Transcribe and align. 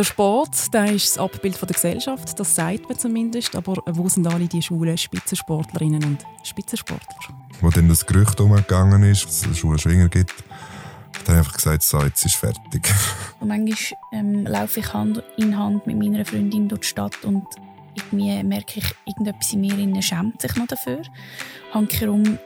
Der 0.00 0.04
Sport, 0.04 0.72
der 0.72 0.90
ist 0.92 1.10
das 1.10 1.18
Abbild 1.18 1.58
von 1.58 1.66
der 1.66 1.74
Gesellschaft, 1.74 2.40
das 2.40 2.54
sagt 2.54 2.88
man 2.88 2.98
zumindest. 2.98 3.54
Aber 3.54 3.82
wo 3.84 4.08
sind 4.08 4.26
alle 4.26 4.46
die 4.46 4.62
schwulen 4.62 4.96
Spitzensportlerinnen 4.96 6.02
und 6.02 6.24
Spitzensportler? 6.42 7.18
Wo 7.60 7.68
dann 7.68 7.86
das 7.86 8.06
Gerücht 8.06 8.40
umgegangen 8.40 9.02
ist, 9.02 9.26
dass 9.26 9.44
es 9.44 9.58
schwule 9.58 9.78
Schwinger 9.78 10.08
gibt, 10.08 10.32
hat 11.18 11.28
er 11.28 11.36
einfach 11.36 11.52
gesagt, 11.52 11.82
so, 11.82 12.02
jetzt 12.02 12.24
ist 12.24 12.36
fertig. 12.36 12.90
Und 13.40 13.48
manchmal 13.48 13.76
ähm, 14.14 14.46
laufe 14.46 14.80
ich 14.80 14.90
Hand 14.90 15.22
in 15.36 15.58
Hand 15.58 15.86
mit 15.86 15.98
meiner 15.98 16.24
Freundin 16.24 16.66
durch 16.66 16.80
die 16.80 16.86
Stadt 16.86 17.22
und 17.24 17.44
irgendwie 17.94 18.42
merke 18.42 18.80
ich, 18.80 18.94
irgendetwas 19.04 19.52
in 19.52 19.60
mir 19.60 20.02
schämt 20.02 20.40
sich 20.40 20.56
noch 20.56 20.66
dafür. 20.66 21.02
Handkerum 21.74 22.38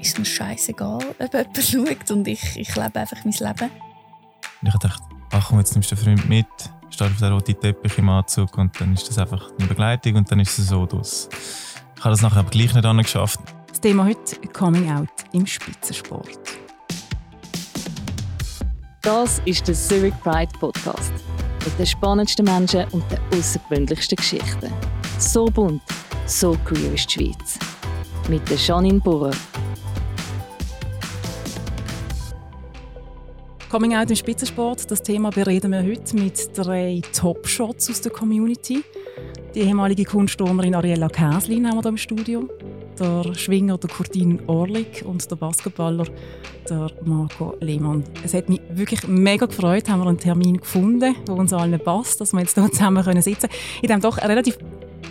ist 0.00 0.18
mir 0.18 0.24
scheißegal, 0.24 1.00
ob 1.18 1.20
jemand 1.20 1.58
schaut 1.62 2.10
und 2.12 2.26
ich, 2.26 2.56
ich 2.56 2.74
lebe 2.74 2.98
einfach 2.98 3.22
mein 3.26 3.34
Leben. 3.34 3.70
Und 4.62 4.68
ich 4.68 4.78
dachte, 4.78 5.02
ach 5.32 5.48
komm, 5.48 5.58
jetzt 5.58 5.74
nimmst 5.74 5.90
du 5.90 5.96
den 5.96 6.02
Freund 6.02 6.28
mit, 6.30 6.46
stehst 6.94 7.10
auf 7.10 7.18
den 7.18 7.32
roten 7.32 7.58
Teppich 7.58 7.98
im 7.98 8.08
Anzug 8.08 8.56
und 8.56 8.80
dann 8.80 8.94
ist 8.94 9.08
das 9.08 9.18
einfach 9.18 9.50
eine 9.58 9.66
Begleitung 9.66 10.16
und 10.16 10.30
dann 10.30 10.40
ist 10.40 10.58
es 10.58 10.68
so 10.68 10.86
durch. 10.86 11.28
Ich 11.96 12.04
habe 12.04 12.10
das 12.10 12.22
nachher 12.22 12.40
aber 12.40 12.50
gleich 12.50 12.72
nicht 12.72 12.98
geschafft. 12.98 13.40
Das 13.68 13.80
Thema 13.80 14.04
heute 14.04 14.36
Coming 14.52 14.90
Out 14.90 15.08
im 15.32 15.46
Spitzensport. 15.46 16.38
Das 19.02 19.42
ist 19.44 19.66
der 19.66 19.74
Zurich 19.74 20.14
Pride 20.22 20.52
Podcast 20.58 21.12
mit 21.64 21.78
den 21.78 21.86
spannendsten 21.86 22.44
Menschen 22.44 22.84
und 22.92 23.04
den 23.10 23.18
außergewöhnlichsten 23.36 24.16
Geschichten. 24.16 24.72
So 25.18 25.46
bunt, 25.46 25.82
so 26.26 26.56
queer 26.64 26.92
ist 26.92 27.14
die 27.14 27.24
Schweiz. 27.24 27.58
Mit 28.28 28.48
der 28.48 28.56
Janine 28.56 29.00
Burrer. 29.00 29.32
Coming 33.74 33.96
Out 33.96 34.08
im 34.08 34.14
Spitzensport, 34.14 34.88
das 34.88 35.02
Thema 35.02 35.30
bereden 35.30 35.72
wir 35.72 35.82
heute 35.82 36.14
mit 36.14 36.56
drei 36.56 37.02
Top-Shots 37.12 37.90
aus 37.90 38.00
der 38.02 38.12
Community. 38.12 38.84
Die 39.52 39.62
ehemalige 39.62 40.04
Kunstturnerin 40.04 40.76
Ariella 40.76 41.08
Käslin 41.08 41.66
haben 41.66 41.78
wir 41.78 41.82
hier 41.82 41.88
im 41.88 41.96
Studio, 41.96 42.48
der 43.00 43.34
Schwinger 43.34 43.76
der 43.76 43.90
Kurtin 43.90 44.40
Orlik 44.46 45.02
und 45.04 45.28
der 45.28 45.34
Basketballer 45.34 46.06
der 46.70 46.88
Marco 47.04 47.56
Lehmann. 47.58 48.04
Es 48.22 48.32
hat 48.32 48.48
mich 48.48 48.60
wirklich 48.70 49.08
mega 49.08 49.46
gefreut, 49.46 49.88
haben 49.88 50.02
wir 50.02 50.08
einen 50.08 50.18
Termin 50.18 50.58
gefunden, 50.58 51.16
der 51.26 51.34
uns 51.34 51.52
allen 51.52 51.80
passt, 51.80 52.20
dass 52.20 52.32
wir 52.32 52.42
jetzt 52.42 52.54
hier 52.54 52.70
zusammen 52.70 53.02
sitzen 53.22 53.48
können. 53.48 53.60
In 53.82 53.88
diesem 53.88 54.00
doch 54.02 54.18
relativ 54.18 54.56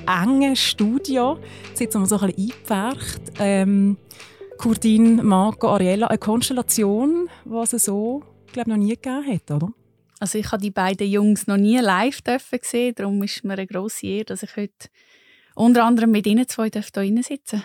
engen 0.08 0.56
Studio 0.56 1.38
sitzen 1.74 2.00
wir 2.00 2.08
so 2.08 2.18
ein 2.18 2.28
bisschen 2.28 2.50
eingepfercht. 2.50 3.22
Ähm, 3.40 3.98
Kurtin, 4.58 5.18
Marco, 5.26 5.68
Ariella, 5.68 6.08
eine 6.08 6.18
Konstellation, 6.18 7.28
was 7.44 7.74
es 7.74 7.84
so 7.84 8.24
glaube 8.54 8.70
noch 8.70 8.78
nie 8.78 8.96
gegeben 8.96 9.26
hat, 9.28 9.52
oder? 9.52 9.70
Also 10.20 10.38
ich 10.38 10.52
habe 10.52 10.62
die 10.62 10.72
beiden 10.72 11.08
Jungs 11.08 11.48
noch 11.48 11.58
nie 11.58 11.80
live 11.80 12.22
gesehen, 12.24 12.96
darum 12.96 13.22
ist 13.24 13.44
mir 13.44 13.54
eine 13.54 13.68
grosse 13.68 14.08
Ehre, 14.08 14.26
dass 14.26 14.44
ich 14.44 14.56
heute 14.56 14.88
unter 15.56 15.84
anderem 15.84 16.12
mit 16.12 16.26
ihnen 16.26 16.48
zwei 16.48 16.70
hier 16.70 17.24
sitzen 17.24 17.64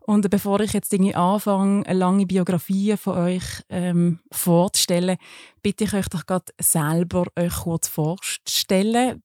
Und 0.00 0.30
bevor 0.30 0.60
ich 0.60 0.72
jetzt 0.72 0.92
irgendwie 0.92 1.14
anfange, 1.14 1.86
eine 1.86 1.98
lange 1.98 2.26
Biografie 2.26 2.96
von 2.96 3.18
euch 3.18 3.44
ähm, 3.68 4.20
vorzustellen, 4.32 5.18
bitte 5.62 5.84
ich 5.84 5.92
euch 5.92 6.08
doch 6.08 6.24
gerade 6.24 6.46
selber 6.58 7.26
euch 7.38 7.54
kurz 7.54 7.88
vorzustellen. 7.88 9.22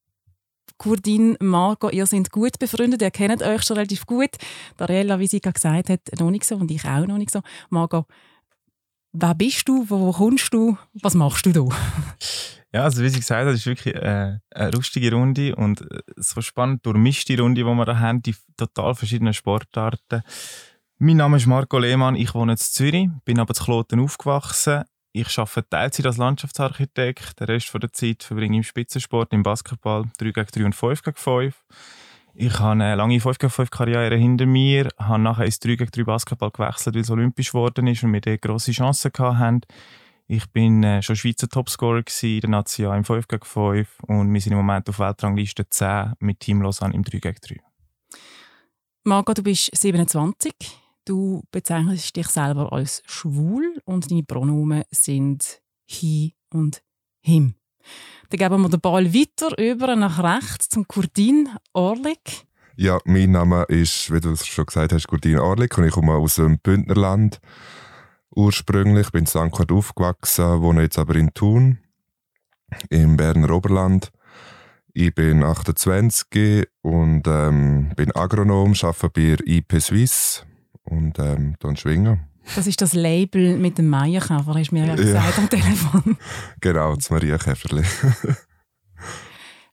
Kurdin, 0.78 1.38
Marco, 1.40 1.90
ihr 1.90 2.06
seid 2.06 2.32
gut 2.32 2.60
befreundet, 2.60 3.02
ihr 3.02 3.12
kennt 3.12 3.42
euch 3.42 3.64
schon 3.64 3.78
relativ 3.78 4.06
gut. 4.06 4.32
Dariella, 4.76 5.20
wie 5.20 5.28
sie 5.28 5.40
gerade 5.40 5.54
gesagt 5.54 5.90
hat, 5.90 6.02
noch 6.20 6.32
nicht 6.32 6.44
so 6.44 6.56
und 6.58 6.70
ich 6.70 6.84
auch 6.84 7.08
noch 7.08 7.18
nicht 7.18 7.32
so. 7.32 7.40
Marco, 7.70 8.06
Wer 9.16 9.36
bist 9.36 9.70
du? 9.70 9.86
Wo 9.90 10.12
kommst 10.12 10.52
du? 10.56 10.76
Was 11.02 11.14
machst 11.14 11.46
du 11.46 11.52
da? 11.52 11.68
Ja, 12.74 12.86
also 12.86 13.04
wie 13.04 13.10
sie 13.10 13.20
gesagt 13.20 13.46
hat, 13.46 13.54
ist 13.54 13.68
wirklich 13.68 13.94
äh, 13.94 14.40
eine 14.50 14.72
lustige 14.72 15.14
Runde 15.14 15.56
und 15.56 15.82
äh, 15.82 16.02
so 16.16 16.42
spannend 16.42 16.84
durchmischte 16.84 17.40
Runde, 17.40 17.62
die 17.62 17.68
wir 17.68 17.86
da 17.86 18.00
haben, 18.00 18.24
die 18.24 18.36
total 18.58 18.96
verschiedenen 18.96 19.36
Sportarten. 19.36 20.24
Mein 20.98 21.18
Name 21.18 21.38
ist 21.38 21.46
Marco 21.46 21.78
Lehmann, 21.78 22.16
ich 22.16 22.34
wohne 22.34 22.54
in 22.54 22.58
Zürich, 22.58 23.10
bin 23.24 23.40
aber 23.40 23.54
zu 23.54 23.66
Kloten 23.66 24.00
aufgewachsen. 24.00 24.86
Ich 25.12 25.38
arbeite 25.38 25.70
Teilzeit 25.70 26.08
als 26.08 26.18
Landschaftsarchitekt, 26.18 27.40
den 27.40 27.46
Rest 27.46 27.72
der 27.72 27.94
Zeit 27.94 28.24
verbringe 28.24 28.56
ich 28.56 28.62
im 28.62 28.64
Spitzensport, 28.64 29.32
im 29.32 29.44
Basketball 29.44 30.06
3 30.18 30.32
gegen 30.32 30.48
3 30.48 30.66
und 30.66 30.76
5 30.76 31.04
gegen 31.04 31.18
5. 31.18 31.64
Ich 32.36 32.60
habe 32.60 32.72
eine 32.72 32.96
lange 32.96 33.20
5 33.20 33.38
gegen 33.38 33.52
5 33.52 33.70
Karriere 33.70 34.16
hinter 34.16 34.48
mir, 34.48 34.90
habe 34.98 35.22
nachher 35.22 35.46
ins 35.46 35.60
3 35.60 35.76
gegen 35.76 35.92
3 35.92 36.04
Basketball 36.04 36.50
gewechselt, 36.50 36.96
weil 36.96 37.04
es 37.04 37.12
olympisch 37.12 37.52
geworden 37.52 37.86
ist 37.86 38.04
und 38.04 38.12
wir 38.12 38.22
dort 38.22 38.42
grosse 38.42 38.72
Chancen 38.72 39.12
hatten. 39.20 39.62
Ich 40.26 40.50
bin 40.50 40.84
äh, 40.84 41.04
schon 41.04 41.16
Schweizer 41.16 41.48
Topscorer 41.48 42.04
in 42.24 42.40
der 42.40 42.50
Nation 42.50 42.98
im 42.98 43.04
5 43.04 43.28
gegen 43.28 43.46
5 43.46 44.00
und 44.08 44.34
wir 44.34 44.42
sind 44.42 44.54
im 44.54 44.58
Moment 44.58 44.90
auf 44.90 44.98
Weltrangliste 44.98 45.70
10 45.70 46.14
mit 46.20 46.40
Team 46.40 46.64
Lausanne 46.64 46.96
im 46.96 47.04
3 47.04 47.20
gegen 47.20 47.38
3. 47.40 47.62
Marco, 49.04 49.34
du 49.34 49.44
bist 49.44 49.70
27. 49.76 50.54
Du 51.06 51.44
bezeichnest 51.52 52.16
dich 52.16 52.28
selber 52.28 52.74
als 52.74 53.04
schwul 53.06 53.80
und 53.86 54.10
deine 54.10 54.24
Pronomen 54.24 54.84
sind 54.90 55.62
he 55.86 56.34
und 56.50 56.82
him. 57.22 57.56
Dann 58.30 58.38
geben 58.38 58.62
wir 58.62 58.70
den 58.70 58.82
Ball 58.82 59.14
weiter 59.14 59.58
über 59.58 59.96
nach 59.96 60.24
rechts 60.24 60.70
zum 60.70 60.88
Kurdin 60.88 61.50
Orlik. 61.74 62.46
Ja, 62.76 62.98
mein 63.06 63.32
Name 63.32 63.64
ist, 63.64 64.12
wie 64.12 64.20
du 64.20 64.36
schon 64.36 64.66
gesagt 64.66 64.94
hast, 64.94 65.08
Kurdin 65.08 65.38
Orlik 65.38 65.78
und 65.78 65.86
ich 65.86 65.92
komme 65.92 66.14
aus 66.14 66.36
dem 66.36 66.58
Bündnerland 66.60 67.40
ursprünglich. 68.36 69.08
Ich 69.08 69.12
bin 69.12 69.22
in 69.22 69.28
St. 69.28 69.52
Kurt 69.52 69.72
aufgewachsen, 69.72 70.62
wohne 70.62 70.82
jetzt 70.82 70.98
aber 70.98 71.16
in 71.16 71.34
Thun, 71.34 71.78
im 72.90 73.18
Berner 73.18 73.52
Oberland. 73.52 74.12
Ich 74.94 75.14
bin 75.14 75.44
28 75.44 76.68
und 76.82 77.28
ähm, 77.28 77.92
bin 77.96 78.12
Agronom, 78.12 78.74
arbeite 78.82 79.10
bei 79.10 79.38
IP 79.46 79.82
Suisse 79.82 80.44
und 80.84 81.18
ähm, 81.20 81.56
dann 81.60 81.76
schwingen. 81.76 82.33
Das 82.56 82.68
ist 82.68 82.82
das 82.82 82.94
Label 82.94 83.58
mit 83.58 83.78
dem 83.78 83.90
Maienkäfer, 83.90 84.54
hast 84.54 84.72
du 84.72 84.76
mir 84.76 84.86
ja 84.86 84.96
gesagt 84.96 85.38
ja. 85.38 85.44
am 85.44 85.50
Telefon. 85.50 86.18
genau, 86.62 86.96
das 86.96 87.10
Marienkäferli. 87.10 87.84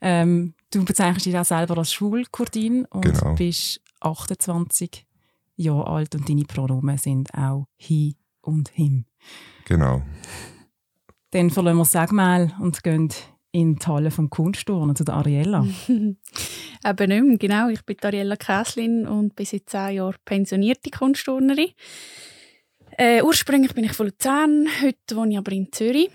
ähm, 0.01 0.55
du 0.71 0.85
bezeichnest 0.85 1.27
dich 1.27 1.37
auch 1.37 1.45
selber 1.45 1.79
als 1.79 1.93
Schulkurdin 1.93 2.85
und 2.87 3.03
genau. 3.03 3.35
bist 3.35 3.81
28 4.01 5.07
Jahre 5.57 5.87
alt 5.87 6.15
und 6.15 6.29
deine 6.29 6.45
Pronomen 6.45 6.97
sind 6.97 7.35
auch 7.35 7.67
he 7.77 8.17
und 8.41 8.69
him. 8.71 9.05
Genau. 9.67 10.03
Dann 11.33 11.51
verlassen 11.51 11.77
wir 11.77 11.83
das 11.83 11.93
Sagmal 11.93 12.55
und 12.61 12.83
gehen 12.83 13.13
in 13.53 13.77
die 13.77 13.87
Halle 13.87 14.11
vom 14.11 14.31
Kunstturnen 14.31 14.97
zu 14.97 15.05
der 15.05 15.15
Ariella. 15.15 15.67
Eben 15.89 16.17
nicht 17.09 17.25
mehr, 17.25 17.39
genau. 17.39 17.69
Ich 17.69 17.85
bin 17.85 17.97
Ariella 18.03 18.37
Käslin 18.37 19.07
und 19.07 19.37
bin 19.37 19.47
seit 19.47 19.69
zehn 19.69 19.97
Jahren 19.97 20.17
pensionierte 20.25 20.91
Kunstturnerin. 20.91 21.71
Äh, 23.03 23.23
ursprünglich 23.23 23.73
bin 23.73 23.85
ich 23.85 23.95
von 23.95 24.09
Luzern, 24.09 24.69
heute 24.83 25.17
wohne 25.17 25.33
ich 25.33 25.39
aber 25.39 25.53
in 25.53 25.73
Zürich. 25.73 26.11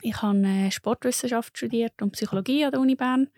Ich 0.00 0.22
habe 0.22 0.46
äh, 0.46 0.70
Sportwissenschaft 0.70 1.58
studiert 1.58 2.00
und 2.00 2.12
Psychologie 2.12 2.64
an 2.64 2.70
der 2.70 2.80
Uni 2.80 2.94
Bern. 2.94 3.28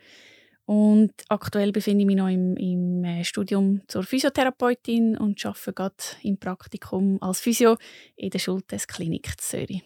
Und 0.64 1.10
aktuell 1.28 1.72
befinde 1.72 2.02
ich 2.02 2.06
mich 2.06 2.14
noch 2.14 2.28
im, 2.28 2.56
im 2.56 3.02
äh, 3.02 3.24
Studium 3.24 3.82
zur 3.88 4.04
Physiotherapeutin 4.04 5.16
und 5.18 5.44
arbeite 5.44 5.72
gerade 5.72 5.96
im 6.22 6.38
Praktikum 6.38 7.18
als 7.20 7.40
Physio 7.40 7.78
in 8.14 8.30
der 8.30 8.38
Schultestklinik 8.38 9.40
Zürich. 9.40 9.82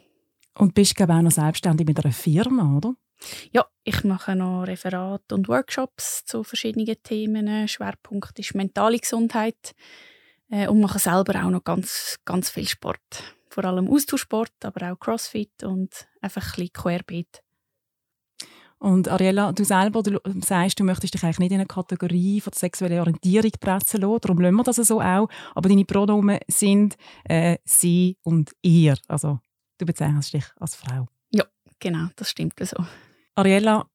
Und 0.58 0.74
bist 0.74 0.96
glaube 0.96 1.14
auch 1.14 1.22
noch 1.22 1.30
selbstständig 1.30 1.86
mit 1.86 2.04
einer 2.04 2.12
Firma, 2.12 2.76
oder? 2.76 2.94
Ja, 3.52 3.64
ich 3.84 4.04
mache 4.04 4.36
noch 4.36 4.64
Referate 4.64 5.34
und 5.34 5.48
Workshops 5.48 6.26
zu 6.26 6.44
verschiedenen 6.44 7.02
Themen. 7.02 7.68
Schwerpunkt 7.68 8.38
ist 8.38 8.54
mentale 8.54 8.98
Gesundheit 8.98 9.74
äh, 10.50 10.68
und 10.68 10.80
mache 10.80 10.98
selber 10.98 11.44
auch 11.44 11.50
noch 11.50 11.64
ganz, 11.64 12.18
ganz 12.24 12.50
viel 12.50 12.68
Sport. 12.68 13.34
Vor 13.48 13.64
allem 13.64 13.88
Austauschsport, 13.88 14.52
aber 14.64 14.92
auch 14.92 14.98
Crossfit 14.98 15.64
und 15.64 16.08
einfach 16.20 16.42
ein 16.42 16.50
bisschen 16.50 16.72
querbeet. 16.72 17.42
Und 18.78 19.08
Ariella, 19.08 19.52
du 19.52 19.64
selber 19.64 20.02
du 20.02 20.20
sagst, 20.40 20.78
du 20.78 20.84
möchtest 20.84 21.14
dich 21.14 21.22
eigentlich 21.24 21.38
nicht 21.38 21.52
in 21.52 21.60
eine 21.60 21.66
Kategorie 21.66 22.40
von 22.42 22.50
der 22.50 22.58
sexuellen 22.58 23.00
Orientierung 23.00 23.50
pressen 23.58 24.02
lassen, 24.02 24.20
darum 24.20 24.38
lassen 24.38 24.54
wir 24.54 24.64
das 24.64 24.76
so 24.76 25.00
auch. 25.00 25.28
Aber 25.54 25.68
deine 25.68 25.86
Pronomen 25.86 26.40
sind 26.46 26.96
äh, 27.24 27.56
sie 27.64 28.18
und 28.22 28.52
ihr. 28.60 28.96
Also 29.08 29.40
du 29.78 29.86
bezeichnest 29.86 30.34
dich 30.34 30.44
als 30.60 30.74
Frau. 30.74 31.08
Ja, 31.30 31.44
genau, 31.78 32.08
das 32.16 32.30
stimmt 32.30 32.58
so. 32.60 32.76
Ariella, 33.34 33.86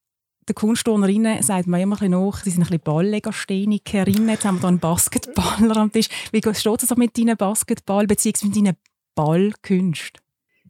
den 0.49 0.55
Kunstturnerinnen 0.55 1.43
sagt 1.43 1.67
man 1.67 1.81
immer 1.81 1.97
nach, 2.07 2.43
sie 2.43 2.49
sind 2.49 2.61
ein 2.61 2.67
bisschen 2.67 2.83
Balllegasthenikerinnen. 2.83 4.29
Jetzt 4.29 4.45
haben 4.45 4.55
wir 4.55 4.61
hier 4.61 4.67
einen 4.69 4.79
Basketballer 4.79 5.77
am 5.77 5.91
Tisch. 5.91 6.07
Wie 6.31 6.41
steht 6.41 6.83
es 6.83 6.97
mit 6.97 7.17
deinen 7.17 7.37
Basketball- 7.37 8.07
bzw. 8.07 8.47
mit 8.47 8.55
deinen 8.55 8.75
Ballkünsten? 9.15 10.21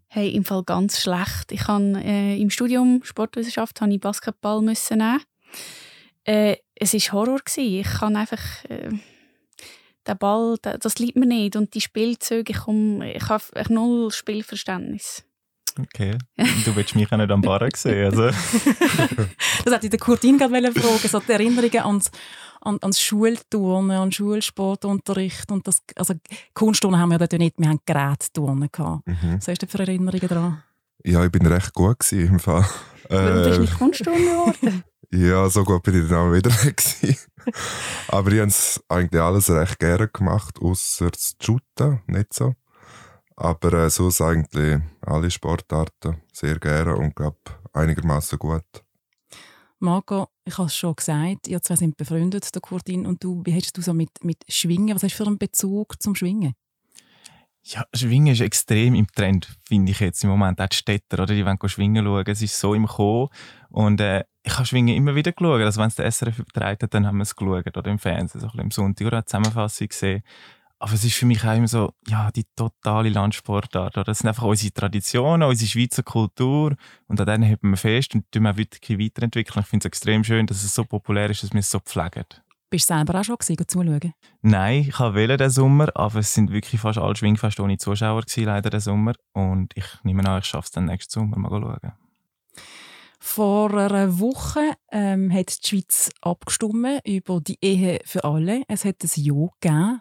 Hey, 0.07 0.29
im 0.31 0.43
Fall 0.43 0.63
ganz 0.63 0.99
schlecht. 0.99 1.51
Ich 1.51 1.67
habe 1.67 2.01
äh, 2.03 2.39
im 2.39 2.49
Studium 2.49 2.99
Sportwissenschaft 3.03 3.79
habe 3.79 3.93
ich 3.93 4.01
Basketball 4.01 4.61
müssen 4.61 4.97
nehmen. 4.97 5.21
Äh, 6.25 6.57
es 6.75 6.93
war 6.93 7.13
Horror 7.13 7.39
gewesen. 7.39 7.79
Ich 7.79 7.87
kann 7.87 8.17
einfach 8.17 8.65
äh, 8.65 8.89
der 10.05 10.15
Ball, 10.15 10.57
der, 10.63 10.79
das 10.79 10.99
liebt 10.99 11.15
mir 11.15 11.27
nicht 11.27 11.55
und 11.55 11.73
die 11.73 11.81
Spielzüge, 11.81 12.51
ich, 12.51 12.59
komm, 12.59 13.01
ich 13.01 13.29
habe 13.29 13.43
null 13.69 14.11
Spielverständnis. 14.11 15.23
Okay. 15.79 16.17
Du 16.65 16.75
willst 16.75 16.95
mich 16.95 17.11
auch 17.11 17.17
nicht 17.17 17.31
am 17.31 17.41
Bar 17.41 17.67
sehen. 17.75 18.05
Also. 18.05 18.23
das 19.65 19.73
hätte 19.73 19.85
ich 19.85 19.89
der 19.89 19.99
Kurtin 19.99 20.37
gerade 20.37 20.71
fragen 20.71 21.07
so 21.07 21.19
die 21.19 21.31
Erinnerungen 21.31 21.79
ans, 21.79 22.11
an, 22.61 22.77
ans 22.81 23.01
Schulturnen, 23.01 23.97
an 23.97 24.11
Schulsportunterricht 24.11 25.51
und 25.51 25.67
das, 25.67 25.81
also 25.95 26.13
Kunstturnen 26.53 26.99
haben 26.99 27.09
wir 27.09 27.17
dort 27.17 27.33
nicht, 27.33 27.57
wir 27.57 27.69
haben 27.69 27.79
Gerätturnen 27.85 28.69
gehabt. 28.71 29.07
Mhm. 29.07 29.37
Was 29.37 29.47
hast 29.47 29.63
du 29.63 29.67
für 29.67 29.79
Erinnerungen 29.79 30.27
daran? 30.27 30.63
Ja, 31.03 31.25
ich 31.25 31.31
bin 31.31 31.45
recht 31.45 31.73
gut 31.73 31.99
gewesen, 31.99 32.33
im 32.33 32.39
Fall. 32.39 32.65
Warum 33.09 33.43
bist 33.43 33.57
du 33.57 33.61
nicht 33.61 33.77
Kunstturner 33.77 34.19
geworden? 34.19 34.83
ja, 35.11 35.49
so 35.49 35.63
gut 35.63 35.83
bin 35.83 36.03
ich 36.03 36.09
dann 36.09 36.29
auch 36.29 36.33
wieder 36.33 36.49
gewesen. 36.49 37.17
Aber 38.07 38.31
ich 38.31 38.39
habe 38.39 38.53
eigentlich 38.89 39.21
alles 39.21 39.49
recht 39.49 39.79
gerne 39.79 40.07
gemacht, 40.07 40.59
außer 40.61 41.09
das 41.09 41.35
Shooten, 41.41 42.01
nicht 42.07 42.33
so. 42.33 42.53
Aber 43.41 43.73
äh, 43.73 43.89
sonst 43.89 44.21
eigentlich 44.21 44.79
alle 45.01 45.31
Sportarten 45.31 46.21
sehr 46.31 46.59
gerne 46.59 46.95
und 46.95 47.15
glaube 47.15 47.39
einigermaßen 47.73 48.37
gut. 48.37 48.83
Marco, 49.79 50.27
ich 50.45 50.59
habe 50.59 50.67
es 50.67 50.75
schon 50.75 50.95
gesagt, 50.95 51.47
ihr 51.47 51.59
zwei 51.59 51.75
sind 51.75 51.97
befreundet, 51.97 52.53
der 52.53 52.61
Kurtin 52.61 53.07
und 53.07 53.23
du. 53.23 53.41
Wie 53.43 53.55
hast 53.55 53.75
du 53.75 53.81
so 53.81 53.95
mit, 53.95 54.11
mit 54.23 54.37
Schwingen? 54.47 54.93
Was 54.93 55.01
hast 55.01 55.13
du 55.13 55.23
für 55.23 55.27
einen 55.27 55.39
Bezug 55.39 55.99
zum 55.99 56.13
Schwingen? 56.13 56.53
Ja, 57.63 57.83
Schwingen 57.95 58.33
ist 58.33 58.41
extrem 58.41 58.93
im 58.93 59.07
Trend, 59.07 59.47
finde 59.67 59.91
ich 59.91 59.99
jetzt 59.99 60.23
im 60.23 60.29
Moment. 60.29 60.61
Auch 60.61 60.67
die 60.67 60.75
Städter, 60.75 61.23
oder? 61.23 61.33
Die 61.33 61.43
wollen 61.43 61.57
schwingen 61.65 62.05
schauen. 62.05 62.27
Es 62.27 62.43
ist 62.43 62.59
so 62.59 62.75
im 62.75 62.85
Kommen. 62.85 63.29
Und 63.69 64.01
äh, 64.01 64.23
ich 64.43 64.55
habe 64.55 64.67
Schwingen 64.67 64.95
immer 64.95 65.15
wieder 65.15 65.31
geschaut. 65.31 65.61
Also 65.61 65.81
wenn 65.81 65.87
es 65.87 65.95
der 65.95 66.11
SRF 66.11 66.37
übertragen 66.37 66.87
dann 66.91 67.07
haben 67.07 67.17
wir 67.17 67.23
es 67.23 67.35
geschaut. 67.35 67.75
Oder 67.75 67.89
im 67.89 67.97
Fernsehen, 67.97 68.39
so 68.39 68.45
ein 68.45 68.51
bisschen 68.51 68.65
im 68.65 68.71
Sonntag. 68.71 69.07
Oder 69.07 69.17
eine 69.17 69.25
Zusammenfassung 69.25 69.87
gesehen. 69.87 70.21
Aber 70.81 70.93
es 70.93 71.03
ist 71.03 71.13
für 71.13 71.27
mich 71.27 71.43
auch 71.45 71.55
immer 71.55 71.67
so, 71.67 71.93
ja, 72.07 72.31
die 72.31 72.43
totale 72.55 73.09
Landsportart. 73.09 73.97
Das 73.97 74.17
sind 74.17 74.29
einfach 74.29 74.41
unsere 74.41 74.73
Traditionen, 74.73 75.47
unsere 75.47 75.69
Schweizer 75.69 76.01
Kultur. 76.01 76.75
Und 77.05 77.19
an 77.19 77.27
denen 77.27 77.47
halten 77.47 77.69
wir 77.69 77.77
fest 77.77 78.15
und 78.15 78.31
tun 78.31 78.41
wir 78.41 78.57
wirklich 78.57 78.97
weiterentwickeln. 78.97 79.61
Ich 79.61 79.69
finde 79.69 79.83
es 79.83 79.85
extrem 79.85 80.23
schön, 80.23 80.47
dass 80.47 80.63
es 80.63 80.73
so 80.73 80.83
populär 80.83 81.29
ist, 81.29 81.43
dass 81.43 81.53
wir 81.53 81.59
es 81.59 81.69
so 81.69 81.79
pflegen. 81.79 82.25
Bist 82.71 82.89
du 82.89 82.95
selber 82.95 83.19
auch 83.19 83.23
schon 83.23 83.37
gewesen, 83.37 83.67
zuschauen? 83.67 84.13
Nein, 84.41 84.87
ich 84.89 84.99
wollte 84.99 85.37
den 85.37 85.51
Sommer, 85.51 85.95
aber 85.95 86.17
es 86.17 86.33
sind 86.33 86.51
wirklich 86.51 86.81
fast 86.81 86.97
alle 86.97 87.15
Schwingfeste 87.15 87.61
ohne 87.61 87.77
Zuschauer 87.77 88.23
gewesen, 88.23 88.45
leider 88.45 88.71
den 88.71 88.79
Sommer. 88.79 89.13
Und 89.33 89.73
ich 89.75 89.85
nehme 90.01 90.27
an, 90.27 90.39
ich 90.39 90.45
schaffe 90.45 90.65
es 90.65 90.71
dann 90.71 90.85
nächsten 90.85 91.11
Sommer 91.11 91.37
mal 91.37 91.51
schauen. 91.51 91.91
Vor 93.19 93.71
einer 93.71 94.19
Woche 94.19 94.61
ähm, 94.91 95.31
hat 95.31 95.63
die 95.63 95.67
Schweiz 95.69 96.09
abgestimmt 96.21 97.01
über 97.05 97.39
die 97.39 97.59
Ehe 97.61 97.99
für 98.03 98.23
alle. 98.23 98.63
Es 98.67 98.83
hat 98.83 98.95
ein 99.03 99.09
Ja 99.13 99.47
gegeben. 99.59 99.99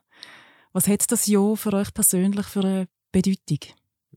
Was 0.72 0.86
hat 0.86 1.10
das 1.10 1.26
Jahr 1.26 1.56
für 1.56 1.72
euch 1.72 1.92
persönlich 1.92 2.46
für 2.46 2.60
eine 2.60 2.88
Bedeutung? 3.10 3.58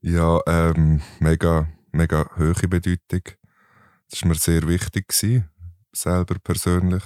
Ja, 0.01 0.39
ähm, 0.45 1.01
mega, 1.19 1.67
mega 1.91 2.29
hohe 2.37 2.67
Bedeutung. 2.67 3.21
Das 4.09 4.21
war 4.21 4.29
mir 4.29 4.35
sehr 4.35 4.67
wichtig, 4.67 5.07
gewesen, 5.07 5.49
selber 5.91 6.35
persönlich. 6.43 7.03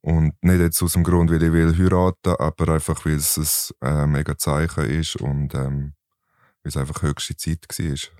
Und 0.00 0.32
nicht 0.42 0.60
jetzt 0.60 0.82
aus 0.82 0.94
dem 0.94 1.04
Grund, 1.04 1.30
weil 1.30 1.42
ich 1.42 1.52
will 1.52 1.76
heiraten, 1.76 2.36
aber 2.38 2.72
einfach, 2.72 3.04
weil 3.04 3.16
es 3.16 3.74
ein 3.80 3.88
äh, 3.88 4.06
mega 4.06 4.38
Zeichen 4.38 4.84
ist 4.84 5.16
und 5.16 5.54
ähm, 5.54 5.92
weil 6.62 6.70
es 6.70 6.76
einfach 6.78 7.02
höchste 7.02 7.36
Zeit 7.36 7.66
war. 7.68 8.19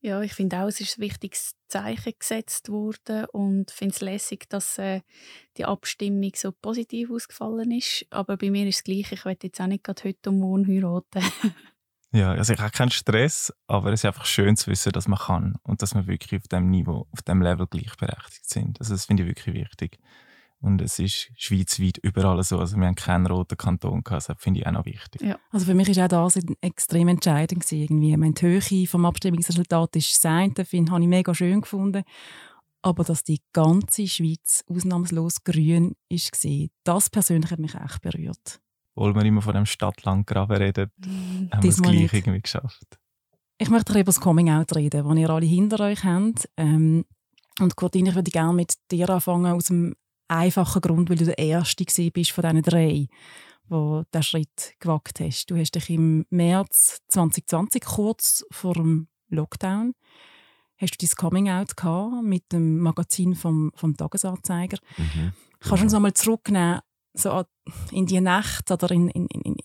Ja, 0.00 0.20
ich 0.20 0.34
finde 0.34 0.58
auch, 0.58 0.68
es 0.68 0.80
ist 0.80 0.98
ein 0.98 1.02
wichtiges 1.02 1.54
Zeichen 1.68 2.12
gesetzt 2.18 2.68
worden 2.68 3.24
und 3.32 3.70
finde 3.70 3.94
es 3.94 4.00
lässig, 4.00 4.48
dass 4.48 4.78
äh, 4.78 5.00
die 5.56 5.64
Abstimmung 5.64 6.32
so 6.36 6.52
positiv 6.52 7.10
ausgefallen 7.10 7.70
ist. 7.72 8.06
Aber 8.10 8.36
bei 8.36 8.50
mir 8.50 8.66
ist 8.68 8.76
es 8.76 8.84
gleich, 8.84 9.10
ich 9.10 9.24
werde 9.24 9.46
jetzt 9.46 9.60
auch 9.60 9.66
nicht 9.66 9.84
gerade 9.84 10.04
heute 10.04 10.30
und 10.30 10.38
morgen 10.38 10.66
heiraten. 10.66 11.22
ja, 12.12 12.32
also 12.32 12.52
ich 12.52 12.60
habe 12.60 12.70
keinen 12.70 12.90
Stress, 12.90 13.52
aber 13.66 13.92
es 13.92 14.00
ist 14.00 14.04
einfach 14.04 14.26
schön 14.26 14.56
zu 14.56 14.70
wissen, 14.70 14.92
dass 14.92 15.08
man 15.08 15.18
kann 15.18 15.56
und 15.62 15.82
dass 15.82 15.94
wir 15.94 16.06
wirklich 16.06 16.40
auf 16.40 16.48
dem 16.48 16.70
Niveau, 16.70 17.08
auf 17.10 17.22
dem 17.22 17.42
Level 17.42 17.66
gleichberechtigt 17.66 18.48
sind. 18.48 18.78
Also 18.80 18.94
das 18.94 19.06
finde 19.06 19.22
ich 19.22 19.30
wirklich 19.30 19.54
wichtig. 19.54 19.98
Und 20.60 20.80
es 20.80 20.98
ist 20.98 21.30
schweizweit 21.36 21.98
überall 21.98 22.42
so. 22.42 22.58
Also 22.58 22.76
wir 22.76 22.86
haben 22.86 22.94
keinen 22.94 23.26
roten 23.26 23.56
Kanton 23.56 24.02
gehabt. 24.02 24.28
Das 24.28 24.36
finde 24.38 24.60
ich 24.60 24.66
auch 24.66 24.72
noch 24.72 24.86
wichtig. 24.86 25.20
Ja. 25.20 25.38
Also 25.50 25.66
für 25.66 25.74
mich 25.74 25.88
war 25.88 26.04
auch 26.04 26.32
das 26.32 26.42
extrem 26.60 27.08
entscheidend. 27.08 27.62
Gewesen, 27.62 27.82
irgendwie. 27.82 28.16
Meine, 28.16 28.32
die 28.32 28.46
Höhe 28.46 28.86
vom 28.86 29.04
Abstimmungsresultat 29.04 29.96
ist 29.96 30.20
sein. 30.20 30.54
Das 30.54 30.72
habe 30.72 31.02
ich 31.02 31.08
mega 31.08 31.34
schön 31.34 31.60
gefunden. 31.60 32.02
Aber 32.82 33.04
dass 33.04 33.24
die 33.24 33.40
ganze 33.52 34.06
Schweiz 34.06 34.64
ausnahmslos 34.68 35.44
grün 35.44 35.96
war, 36.08 36.68
das 36.84 37.10
persönlich 37.10 37.50
hat 37.50 37.58
mich 37.58 37.74
echt 37.74 38.00
berührt. 38.00 38.60
Obwohl 38.94 39.14
wir 39.14 39.24
immer 39.24 39.42
von 39.42 39.54
dem 39.54 39.66
Stadtlandgraben 39.66 40.56
reden, 40.56 40.90
mhm. 40.96 41.50
haben 41.52 41.62
wir 41.62 41.70
es 41.70 41.82
gleich 41.82 41.94
nicht. 41.94 42.12
irgendwie 42.14 42.40
geschafft. 42.40 42.98
Ich 43.58 43.70
möchte 43.70 43.92
über 43.92 44.04
das 44.04 44.20
Coming-out 44.20 44.74
reden, 44.76 45.06
das 45.06 45.18
ihr 45.18 45.30
alle 45.30 45.46
hinter 45.46 45.80
euch 45.80 46.04
habt. 46.04 46.48
Ähm, 46.56 47.04
und 47.60 47.76
Cortine, 47.76 48.10
ich 48.10 48.14
würde 48.14 48.30
gerne 48.30 48.52
mit 48.52 48.74
dir 48.90 49.08
anfangen 49.10 49.52
aus 49.52 49.64
dem 49.64 49.94
einfachen 50.28 50.80
Grund, 50.80 51.10
weil 51.10 51.16
du 51.16 51.24
der 51.24 51.38
Erste 51.38 51.84
bist 52.10 52.30
von 52.30 52.42
diesen 52.42 52.62
drei, 52.62 53.08
wo 53.68 54.04
der 54.12 54.22
Schritt 54.22 54.74
gewagt 54.80 55.20
hast. 55.20 55.50
Du 55.50 55.56
hast 55.56 55.74
dich 55.74 55.90
im 55.90 56.26
März 56.30 57.00
2020, 57.08 57.84
kurz 57.84 58.44
vor 58.50 58.74
dem 58.74 59.08
Lockdown, 59.28 59.94
hast 60.76 61.00
du 61.00 61.06
dein 61.06 61.16
Coming-out 61.16 61.76
gehabt 61.76 62.22
mit 62.22 62.52
dem 62.52 62.78
Magazin 62.78 63.34
vom, 63.34 63.72
vom 63.74 63.96
Tagesanzeiger. 63.96 64.78
Mhm. 64.96 65.32
Kannst 65.60 65.80
du 65.80 65.84
uns 65.84 65.94
einmal 65.94 66.14
zurücknehmen 66.14 66.80
so 67.14 67.44
in 67.90 68.06
die 68.06 68.20
Nacht 68.20 68.70
oder 68.70 68.90
in, 68.90 69.08
in, 69.08 69.26
in, 69.26 69.56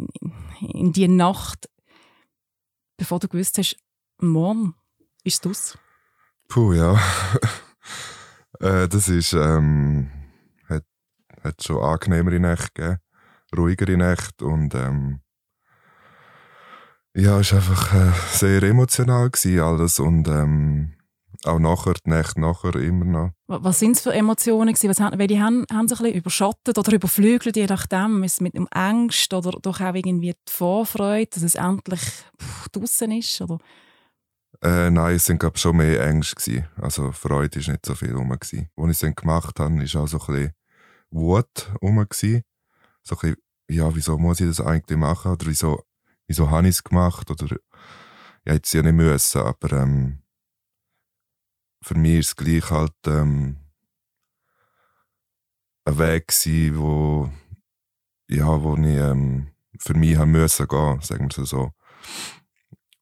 in, 0.62 0.94
die 0.94 1.08
Nacht, 1.08 1.70
bevor 2.98 3.20
du 3.20 3.28
gewusst 3.28 3.58
hast, 3.58 3.78
morgen 4.20 4.74
ist 5.24 5.46
es 5.46 5.78
Puh, 6.48 6.74
ja. 6.74 7.00
äh, 8.60 8.88
das 8.88 9.10
ist 9.10 9.34
ähm, 9.34 10.10
hat 11.44 11.64
schon 11.64 11.84
angenehmere 11.84 12.40
Nächte 12.40 12.72
gegeben, 12.74 12.98
ruhigere 13.58 13.98
Nächte 13.98 14.46
und 14.46 14.74
ähm, 14.76 15.22
ja, 17.14 17.40
es 17.40 17.52
war 17.52 17.60
einfach 17.60 17.94
äh, 17.94 18.12
sehr 18.32 18.64
emotional 18.64 19.30
gewesen, 19.30 19.60
alles 19.60 20.00
und 20.00 20.28
ähm, 20.30 20.94
auch 21.44 21.60
nachher, 21.60 21.96
die 22.06 22.10
Nächte 22.10 22.40
nachher 22.40 22.76
immer 22.76 23.06
noch. 23.06 23.32
Was 23.48 23.80
sind 23.80 23.98
es 23.98 24.02
für 24.02 24.14
Emotionen 24.14 24.74
gewesen? 24.74 24.90
Was 24.90 25.00
haben, 25.00 25.18
welche 25.18 25.40
haben, 25.40 25.66
haben 25.72 25.88
sie 25.88 25.96
ein 25.96 26.04
bisschen 26.04 26.14
überschattet 26.14 26.78
oder 26.78 26.94
überflügelt, 26.94 27.56
je 27.56 27.66
nachdem? 27.66 28.24
Ist 28.24 28.34
es 28.34 28.42
mit 28.42 28.56
Angst 28.72 29.34
oder 29.34 29.52
doch 29.62 29.82
auch 29.82 29.96
irgendwie 29.96 30.34
die 30.34 30.52
Vorfreude, 30.52 31.30
dass 31.34 31.44
es 31.44 31.56
endlich 31.56 32.02
draußen 32.72 33.12
ist? 33.12 33.42
Oder? 33.42 33.58
Äh, 34.62 34.92
nein, 34.92 35.16
es 35.16 35.26
sind 35.26 35.44
schon 35.56 35.78
mehr 35.78 36.06
Ängste 36.06 36.36
gewesen. 36.36 36.68
Also 36.80 37.12
Freude 37.12 37.60
ist 37.60 37.70
nicht 37.70 37.86
so 37.86 37.96
viel 37.96 38.14
rum 38.14 38.30
gewesen. 38.30 38.70
Als 38.78 38.86
ich 38.86 38.92
es 38.92 39.00
dann 39.00 39.16
gemacht 39.16 39.60
habe, 39.60 39.84
ist 39.84 39.96
auch 39.96 40.08
so 40.08 40.20
ein 40.20 40.26
bisschen 40.28 40.52
Wut 41.12 41.72
herum. 41.82 42.06
So 43.04 43.18
ein 43.22 43.36
ja, 43.70 43.96
wieso 43.96 44.18
muss 44.18 44.40
ich 44.40 44.48
das 44.48 44.60
eigentlich 44.60 44.98
machen? 44.98 45.32
Oder 45.32 45.46
wieso, 45.46 45.86
wieso 46.28 46.50
habe 46.50 46.68
ich 46.68 46.76
es 46.76 46.84
gemacht? 46.84 47.30
Oder, 47.32 47.58
ja, 48.46 48.54
jetzt 48.54 48.74
ja 48.74 48.82
nicht 48.82 48.94
müssen, 48.94 49.42
aber 49.42 49.72
ähm, 49.72 50.24
für 51.82 51.96
mich 51.96 52.20
ist 52.20 52.28
es 52.28 52.36
gleich 52.36 52.70
halt 52.70 52.94
ähm, 53.08 53.58
ein 55.86 55.98
Weg 55.98 56.28
gewesen, 56.28 56.78
wo, 56.78 57.32
ja, 58.30 58.62
wo 58.62 58.76
ich 58.76 58.86
ähm, 58.86 59.52
für 59.80 59.94
mich 59.94 60.18
haben 60.18 60.32
müssen 60.32 60.68
gehen, 60.68 61.02
sagen 61.02 61.30
wir 61.30 61.44
es 61.44 61.50
so. 61.50 61.72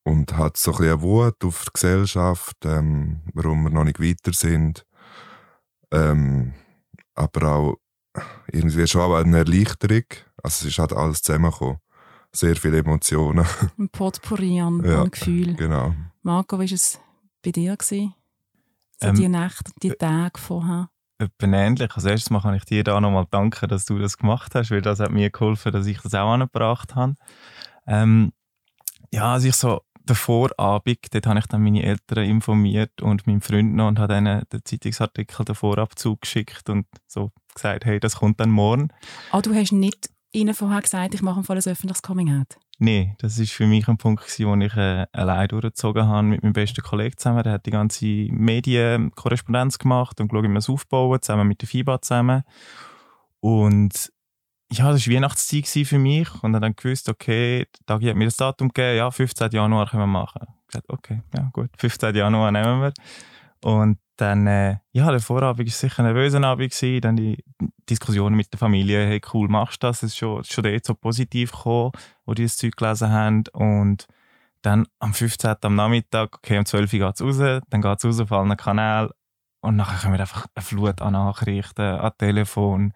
Und 0.03 0.37
hat 0.37 0.57
so 0.57 0.71
ein 0.71 0.77
bisschen 0.77 1.01
Wut 1.01 1.43
auf 1.43 1.65
die 1.65 1.71
Gesellschaft, 1.73 2.57
ähm, 2.63 3.21
warum 3.33 3.63
wir 3.63 3.69
noch 3.69 3.83
nicht 3.83 3.99
weiter 3.99 4.33
sind. 4.33 4.85
Ähm, 5.91 6.53
aber 7.15 7.51
auch 7.51 7.78
irgendwie 8.51 8.87
schon 8.87 9.01
aber 9.01 9.19
eine 9.19 9.39
Erleichterung. 9.39 10.03
Also 10.43 10.65
es 10.65 10.71
ist 10.71 10.79
halt 10.79 10.93
alles 10.93 11.21
zusammengekommen. 11.21 11.79
Sehr 12.31 12.55
viele 12.55 12.79
Emotionen. 12.79 13.45
Ein 13.77 13.89
Potpourri 13.89 14.61
an, 14.61 14.83
ja, 14.85 15.01
an 15.01 15.11
Gefühlen. 15.11 15.55
Genau. 15.55 15.95
Marco, 16.21 16.57
wie 16.59 16.69
war 16.69 16.75
es 16.75 16.99
bei 17.43 17.51
dir? 17.51 17.75
Gewesen? 17.75 18.13
So 19.01 19.07
ähm, 19.07 19.15
die 19.15 19.27
Nächte, 19.27 19.71
die 19.81 19.91
Tage 19.91 20.39
vorher? 20.39 20.89
Etwa 21.17 21.47
ähnlich. 21.47 21.91
Als 21.93 22.05
erstes 22.05 22.29
Mal 22.29 22.41
kann 22.41 22.55
ich 22.55 22.65
dir 22.65 22.83
da 22.83 22.99
nochmal 23.01 23.25
danken, 23.29 23.67
dass 23.67 23.85
du 23.85 23.97
das 23.97 24.17
gemacht 24.17 24.53
hast, 24.55 24.71
weil 24.71 24.81
das 24.81 24.99
hat 24.99 25.11
mir 25.11 25.29
geholfen, 25.29 25.71
dass 25.71 25.85
ich 25.85 25.99
das 26.01 26.13
auch 26.13 26.31
angebracht 26.31 26.95
habe. 26.95 27.15
Ähm, 27.87 28.31
ja, 29.11 29.33
als 29.33 29.43
ich 29.43 29.55
so 29.55 29.81
der 30.03 30.15
Vorabend, 30.15 31.13
dort 31.13 31.27
habe 31.27 31.39
ich 31.39 31.45
dann 31.47 31.63
meine 31.63 31.83
Eltern 31.83 32.25
informiert 32.25 33.01
und 33.01 33.27
meinen 33.27 33.41
Freund 33.41 33.75
noch 33.75 33.87
und 33.87 33.99
habe 33.99 34.17
ihnen 34.17 34.43
den 34.51 34.61
Zeitungsartikel 34.63 35.45
davor 35.45 35.77
abzugeschickt 35.77 36.69
und 36.69 36.85
so 37.07 37.31
gesagt, 37.53 37.85
hey, 37.85 37.99
das 37.99 38.17
kommt 38.17 38.39
dann 38.39 38.51
morgen. 38.51 38.89
Ah, 39.31 39.41
du 39.41 39.53
hast 39.53 39.71
nicht 39.71 40.09
ihnen 40.31 40.53
vorher 40.53 40.81
gesagt, 40.81 41.13
ich 41.13 41.21
mache 41.21 41.39
ein 41.39 41.43
volles 41.43 41.67
öffentliches 41.67 42.01
Coming-out? 42.01 42.57
Nein, 42.81 43.15
das 43.17 43.37
war 43.37 43.45
für 43.45 43.67
mich 43.67 43.87
ein 43.89 43.97
Punkt, 43.97 44.23
wo 44.39 44.55
ich 44.55 44.77
äh, 44.77 45.05
allein 45.11 45.49
durchgezogen 45.49 46.07
habe 46.07 46.27
mit 46.27 46.43
meinem 46.43 46.53
besten 46.53 46.81
Kollegen 46.81 47.17
zusammen. 47.17 47.43
Der 47.43 47.53
hat 47.53 47.65
die 47.65 47.71
ganze 47.71 48.05
Medienkorrespondenz 48.05 49.79
gemacht 49.79 50.21
und 50.21 50.29
geschaut, 50.29 50.45
wie 50.45 50.49
wir 50.49 50.59
es 50.59 50.69
aufbauen, 50.69 51.21
zusammen 51.21 51.47
mit 51.47 51.61
der 51.61 51.67
FIBA 51.67 52.01
zusammen. 52.01 52.43
Und 53.41 54.11
ja, 54.71 54.91
das 54.91 55.07
war 55.07 55.13
Weihnachtszeit 55.13 55.67
für 55.67 55.97
mich 55.97 56.29
und 56.41 56.53
dann 56.53 56.75
gewusst, 56.75 57.09
okay, 57.09 57.65
Dagi 57.85 58.07
hat 58.07 58.15
mir 58.15 58.25
das 58.25 58.37
Datum 58.37 58.69
gegeben, 58.69 58.97
ja, 58.97 59.11
15. 59.11 59.51
Januar 59.51 59.89
können 59.89 60.03
wir 60.03 60.07
machen. 60.07 60.47
Ich 60.61 60.67
gesagt, 60.67 60.89
okay, 60.89 61.21
ja 61.35 61.49
gut, 61.51 61.71
15. 61.77 62.15
Januar 62.15 62.51
nehmen 62.51 62.81
wir. 62.81 62.93
Und 63.61 63.97
dann, 64.21 64.47
äh, 64.47 64.77
ja, 64.91 65.09
der 65.11 65.19
Vorabend 65.19 65.67
war 65.67 65.71
sicher 65.73 65.99
ein 65.99 66.13
nervöser 66.13 66.43
Abend 66.43 66.71
gewesen, 66.71 67.01
dann 67.01 67.15
die 67.15 67.43
Diskussionen 67.89 68.35
mit 68.35 68.51
der 68.51 68.59
Familie, 68.59 69.05
hey, 69.05 69.21
cool, 69.33 69.47
machst 69.47 69.81
du 69.81 69.87
das? 69.87 70.03
Es 70.03 70.11
ist 70.11 70.17
schon, 70.17 70.43
schon 70.43 70.63
dort 70.63 70.85
so 70.85 70.93
positiv 70.93 71.51
gekommen, 71.51 71.91
wo 72.25 72.33
die 72.33 72.43
das 72.43 72.57
Zeug 72.57 72.75
gelesen 72.75 73.11
haben 73.11 73.43
und 73.53 74.07
dann 74.61 74.87
am 74.99 75.13
15. 75.13 75.55
am 75.61 75.75
Nachmittag, 75.75 76.35
okay, 76.35 76.57
um 76.57 76.65
12 76.65 76.93
Uhr 76.93 76.99
geht 76.99 77.15
es 77.15 77.21
raus, 77.21 77.61
dann 77.69 77.81
geht 77.81 77.97
es 77.97 78.05
raus 78.05 78.19
auf 78.19 78.31
allen 78.31 78.57
Kanälen 78.57 79.09
und 79.61 79.75
nachher 79.75 79.99
kommen 79.99 80.13
wir 80.13 80.21
einfach 80.21 80.47
eine 80.53 80.63
Flut 80.63 81.01
an 81.01 81.13
Nachrichten, 81.13 81.81
an 81.81 82.11
Telefon, 82.17 82.93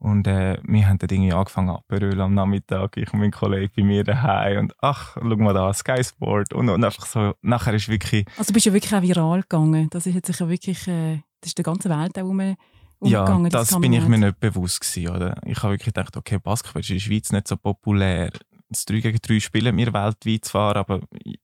und 0.00 0.28
äh, 0.28 0.58
wir 0.62 0.88
haben 0.88 0.98
dann 0.98 1.10
irgendwie 1.10 1.32
angefangen 1.32 1.70
abberüllen 1.70 2.20
am 2.20 2.34
Nachmittag, 2.34 2.96
ich 2.96 3.12
und 3.12 3.18
mein 3.18 3.32
Kollege 3.32 3.70
bei 3.76 3.82
mir 3.82 4.04
daheim. 4.04 4.58
Und 4.60 4.74
ach, 4.80 5.16
schau 5.16 5.36
mal 5.36 5.52
da, 5.52 5.72
Sky 5.74 6.02
Sport. 6.04 6.52
Und, 6.52 6.68
und 6.68 6.84
einfach 6.84 7.06
so, 7.06 7.34
nachher 7.42 7.74
ist 7.74 7.88
wirklich... 7.88 8.24
Also 8.36 8.48
du 8.48 8.54
bist 8.54 8.66
ja 8.66 8.72
wirklich 8.72 8.94
auch 8.94 9.02
viral 9.02 9.42
gegangen, 9.42 9.88
das 9.90 10.06
ist 10.06 10.14
jetzt 10.14 10.28
sicher 10.28 10.48
wirklich, 10.48 10.86
äh, 10.86 11.20
das 11.40 11.50
ist 11.50 11.58
der 11.58 11.64
ganze 11.64 11.90
Welt 11.90 12.16
auch 12.16 12.22
um, 12.22 12.56
umgegangen. 13.00 13.44
Ja, 13.44 13.50
das, 13.50 13.70
das 13.70 13.80
bin 13.80 13.92
ich 13.92 14.06
mir 14.06 14.18
nicht 14.18 14.38
bewusst 14.38 14.80
gewesen, 14.80 15.16
oder? 15.16 15.40
Ich 15.44 15.58
habe 15.64 15.72
wirklich 15.72 15.92
gedacht, 15.92 16.16
okay, 16.16 16.38
Basketball 16.38 16.80
ist 16.80 16.90
in 16.90 16.96
der 16.96 17.00
Schweiz 17.00 17.32
nicht 17.32 17.48
so 17.48 17.56
populär, 17.56 18.30
das 18.68 18.84
3 18.84 19.00
gegen 19.00 19.18
3 19.20 19.40
Spielen 19.40 19.76
wir 19.76 19.92
weltweit 19.92 20.44
zwar, 20.44 20.76
aber 20.76 21.00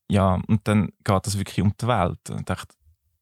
ja, 0.09 0.41
und 0.47 0.69
dann 0.69 0.91
geht 1.03 1.27
es 1.27 1.39
wirklich 1.39 1.61
um 1.61 1.73
die 1.81 1.87
Welt. 1.89 2.31
Und 2.31 2.41
ich 2.41 2.45
dachte, 2.45 2.75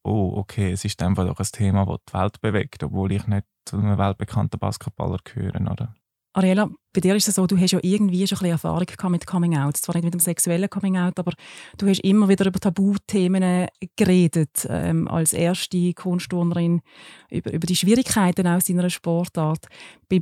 oh, 0.03 0.33
okay, 0.35 0.71
es 0.71 0.85
ist 0.85 1.01
einfach 1.01 1.25
doch 1.25 1.39
ein 1.39 1.47
Thema, 1.51 1.85
das 1.85 1.99
die 2.07 2.13
Welt 2.13 2.41
bewegt, 2.41 2.83
obwohl 2.83 3.13
ich 3.13 3.25
nicht 3.25 3.47
zu 3.65 3.77
einem 3.77 3.97
weltbekannten 3.97 4.59
Basketballer 4.59 5.19
gehöre, 5.23 5.59
oder? 5.71 5.95
Ariela, 6.35 6.67
bei 6.93 7.01
dir 7.01 7.15
ist 7.15 7.27
es 7.27 7.35
so, 7.35 7.45
du 7.45 7.57
hast 7.59 7.71
ja 7.71 7.79
irgendwie 7.83 8.25
schon 8.25 8.37
ein 8.37 8.39
bisschen 8.39 8.51
Erfahrung 8.51 8.87
gehabt 8.87 9.11
mit 9.11 9.27
Coming 9.27 9.55
Out. 9.55 9.77
Zwar 9.77 9.95
nicht 9.95 10.05
mit 10.05 10.15
dem 10.15 10.19
sexuellen 10.19 10.69
Coming 10.69 10.97
Out, 10.97 11.19
aber 11.19 11.33
du 11.77 11.87
hast 11.87 11.99
immer 12.03 12.27
wieder 12.27 12.47
über 12.47 12.59
Tabuthemen 12.59 13.67
geredet. 13.95 14.65
Ähm, 14.67 15.07
als 15.07 15.33
erste 15.33 15.93
Kunstturnerin 15.93 16.81
über, 17.29 17.53
über 17.53 17.67
die 17.67 17.75
Schwierigkeiten 17.75 18.47
aus 18.47 18.65
deiner 18.65 18.89
Sportart. 18.89 19.67
Beim 20.09 20.21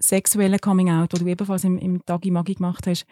sexuellen 0.00 0.58
Coming 0.58 0.90
Out, 0.90 1.12
wo 1.12 1.18
du 1.18 1.26
ebenfalls 1.28 1.62
im, 1.62 1.78
im 1.78 2.04
Tagi 2.04 2.32
Magi 2.32 2.54
gemacht 2.54 2.88
hast, 2.88 3.06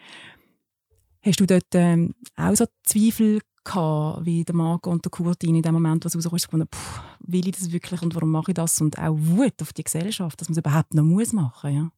hast 1.21 1.39
du 1.39 1.45
dort 1.45 1.73
ähm, 1.73 2.13
auch 2.35 2.55
so 2.55 2.65
Zweifel 2.83 3.39
gehabt, 3.63 4.25
wie 4.25 4.43
der 4.43 4.55
Marco 4.55 4.89
und 4.89 5.05
der 5.05 5.11
Kurtin 5.11 5.55
in 5.55 5.61
dem 5.61 5.73
Moment, 5.73 6.05
was 6.05 6.15
rauskam, 6.15 6.37
gefunden, 6.37 6.67
pff, 6.73 7.01
will 7.19 7.47
ich 7.47 7.55
das 7.55 7.71
wirklich 7.71 8.01
und 8.01 8.15
warum 8.15 8.31
mache 8.31 8.51
ich 8.51 8.55
das? 8.55 8.79
Und 8.81 8.97
auch 8.97 9.15
Wut 9.17 9.61
auf 9.61 9.73
die 9.73 9.83
Gesellschaft, 9.83 10.39
dass 10.39 10.49
man 10.49 10.53
es 10.53 10.59
überhaupt 10.59 10.93
noch 10.93 11.03
muss 11.03 11.33
machen 11.33 11.75
ja. 11.75 11.91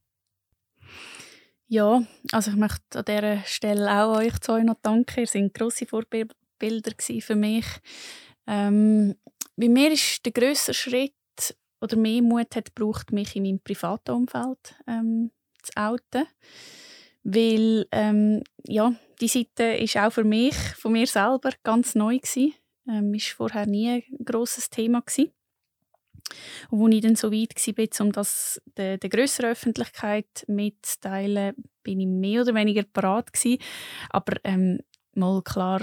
Ja, 1.66 2.02
also 2.30 2.50
ich 2.50 2.56
möchte 2.56 2.98
an 2.98 3.04
dieser 3.04 3.42
Stelle 3.44 3.90
auch 3.90 4.18
euch 4.18 4.38
zwei 4.40 4.62
noch 4.62 4.76
danken. 4.82 5.20
Ihr 5.20 5.26
seid 5.26 5.54
grosse 5.54 5.86
Vorbilder 5.86 6.92
für 7.20 7.34
mich. 7.34 7.64
Ähm, 8.46 9.14
bei 9.56 9.68
mir 9.68 9.90
ist 9.90 10.24
der 10.24 10.32
grösste 10.32 10.74
Schritt 10.74 11.12
oder 11.80 11.96
mehr 11.96 12.22
Mut 12.22 12.54
hat 12.54 12.74
gebraucht, 12.74 13.12
mich 13.12 13.34
in 13.34 13.44
meinem 13.44 13.60
privaten 13.60 14.12
Umfeld 14.12 14.76
ähm, 14.86 15.30
zu 15.62 15.72
outen. 15.76 16.26
Weil 17.22 17.86
ähm, 17.90 18.42
ja, 18.66 18.94
die 19.20 19.28
Seite 19.28 19.64
ist 19.64 19.96
auch 19.96 20.12
für 20.12 20.24
mich, 20.24 20.54
von 20.54 20.92
mir 20.92 21.06
selber, 21.06 21.50
ganz 21.62 21.94
neu 21.94 22.18
gewesen. 22.18 22.54
Ähm, 22.88 23.14
ist 23.14 23.28
vorher 23.28 23.66
nie 23.66 23.88
ein 23.88 24.24
grosses 24.24 24.68
Thema 24.68 25.00
gewesen. 25.00 25.32
Und 26.70 26.84
als 26.84 26.94
ich 26.94 27.00
dann 27.02 27.16
so 27.16 27.32
weit 27.32 27.54
war, 27.54 28.06
um 28.06 28.12
das 28.12 28.60
der, 28.76 28.98
der 28.98 29.10
grösseren 29.10 29.50
Öffentlichkeit 29.50 30.44
mitzuteilen, 30.46 31.54
bin 31.82 32.00
ich 32.00 32.06
mehr 32.06 32.42
oder 32.42 32.54
weniger 32.54 32.82
parat 32.82 33.32
gewesen. 33.32 33.58
Aber 34.10 34.36
ähm, 34.44 34.80
mal 35.14 35.42
klar, 35.42 35.82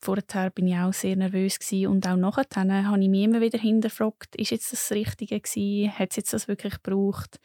vorher 0.00 0.50
bin 0.50 0.66
ich 0.66 0.76
auch 0.76 0.92
sehr 0.92 1.16
nervös 1.16 1.58
gewesen 1.58 1.88
und 1.88 2.06
auch 2.06 2.16
nachher 2.16 2.46
habe 2.56 3.02
ich 3.02 3.08
mich 3.08 3.24
immer 3.24 3.40
wieder 3.40 3.58
hinterfragt, 3.58 4.34
ist 4.36 4.50
jetzt 4.50 4.72
das 4.72 4.90
Richtige 4.90 5.40
gewesen, 5.40 5.96
hat 5.96 6.10
es 6.10 6.16
jetzt 6.16 6.32
das 6.32 6.48
wirklich 6.48 6.82
gebraucht? 6.82 7.38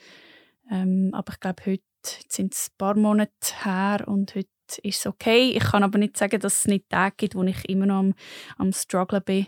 Ähm, 0.72 1.12
aber 1.14 1.34
ich 1.34 1.40
glaube, 1.40 1.64
heute 1.66 1.84
sind 2.28 2.54
es 2.54 2.70
ein 2.70 2.78
paar 2.78 2.96
Monate 2.96 3.32
her 3.64 4.06
und 4.08 4.36
heute 4.36 4.50
ist 4.84 5.00
es 5.00 5.06
okay. 5.06 5.52
Ich 5.52 5.64
kann 5.64 5.84
aber 5.84 5.98
nicht 5.98 6.18
sagen, 6.18 6.40
dass 6.40 6.60
es 6.60 6.68
nicht 6.68 6.90
Tage 6.90 7.16
gibt, 7.18 7.36
wo 7.36 7.44
ich 7.44 7.68
immer 7.70 7.86
noch 7.86 8.00
am, 8.00 8.14
am 8.58 8.74
Strugglen 8.74 9.24
bin 9.24 9.48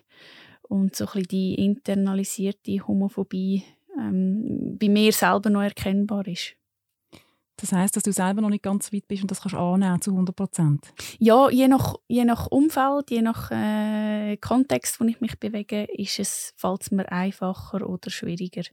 und 0.64 0.96
so 0.96 1.06
ein 1.06 1.12
bisschen 1.12 1.28
die 1.28 1.56
internalisierte 1.56 2.88
Homophobie 2.88 3.64
ähm, 3.98 4.78
bei 4.80 4.90
mir 4.90 5.12
selber 5.12 5.50
noch 5.50 5.64
erkennbar 5.64 6.28
ist. 6.28 6.56
Das 7.58 7.74
heißt, 7.74 7.96
dass 7.96 8.04
du 8.04 8.14
selber 8.14 8.42
noch 8.42 8.50
nicht 8.50 8.64
ganz 8.64 8.94
weit 8.94 9.08
bist 9.08 9.22
und 9.22 9.32
das 9.32 9.42
kannst 9.42 9.58
annehmen 9.58 10.02
zu 10.02 10.12
100 10.12 10.34
Prozent? 10.34 10.94
Ja, 11.18 11.50
je 11.50 11.68
nach, 11.68 11.96
je 12.08 12.24
nach 12.24 12.48
Umfeld, 12.48 13.12
je 13.12 13.22
nach 13.22 13.52
äh, 13.52 14.38
Kontext, 14.38 15.00
wo 15.00 15.06
ich 15.06 15.20
mich 15.20 15.38
bewege, 15.40 15.84
ist 15.84 16.20
es, 16.20 16.54
fällt 16.56 16.84
es 16.84 16.92
mir 16.92 17.12
einfacher 17.12 17.88
oder 17.88 18.10
schwieriger. 18.10 18.64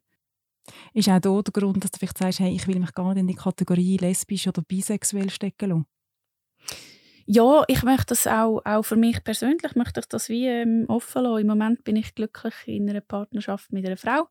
Ist 0.92 1.08
auch 1.08 1.20
da 1.20 1.42
der 1.42 1.52
Grund, 1.52 1.82
dass 1.82 1.90
du 1.90 1.98
vielleicht 1.98 2.18
sagst, 2.18 2.40
hey, 2.40 2.54
ich 2.54 2.66
will 2.66 2.78
mich 2.78 2.92
gar 2.92 3.08
nicht 3.08 3.20
in 3.20 3.26
die 3.26 3.34
Kategorie 3.34 3.96
lesbisch 3.96 4.46
oder 4.46 4.62
bisexuell 4.62 5.30
stecken 5.30 5.70
lassen? 5.70 5.86
Ja, 7.26 7.64
ich 7.66 7.82
möchte 7.82 8.06
das 8.06 8.26
auch, 8.26 8.60
auch 8.64 8.82
für 8.82 8.96
mich 8.96 9.22
persönlich 9.24 9.74
möchte 9.74 10.00
ich 10.00 10.06
das 10.06 10.28
wie 10.28 10.46
ähm, 10.46 10.84
offen 10.88 11.22
lassen. 11.24 11.40
Im 11.40 11.46
Moment 11.48 11.82
bin 11.82 11.96
ich 11.96 12.14
glücklich 12.14 12.54
in 12.66 12.88
einer 12.88 13.00
Partnerschaft 13.00 13.72
mit 13.72 13.84
einer 13.84 13.96
Frau. 13.96 14.28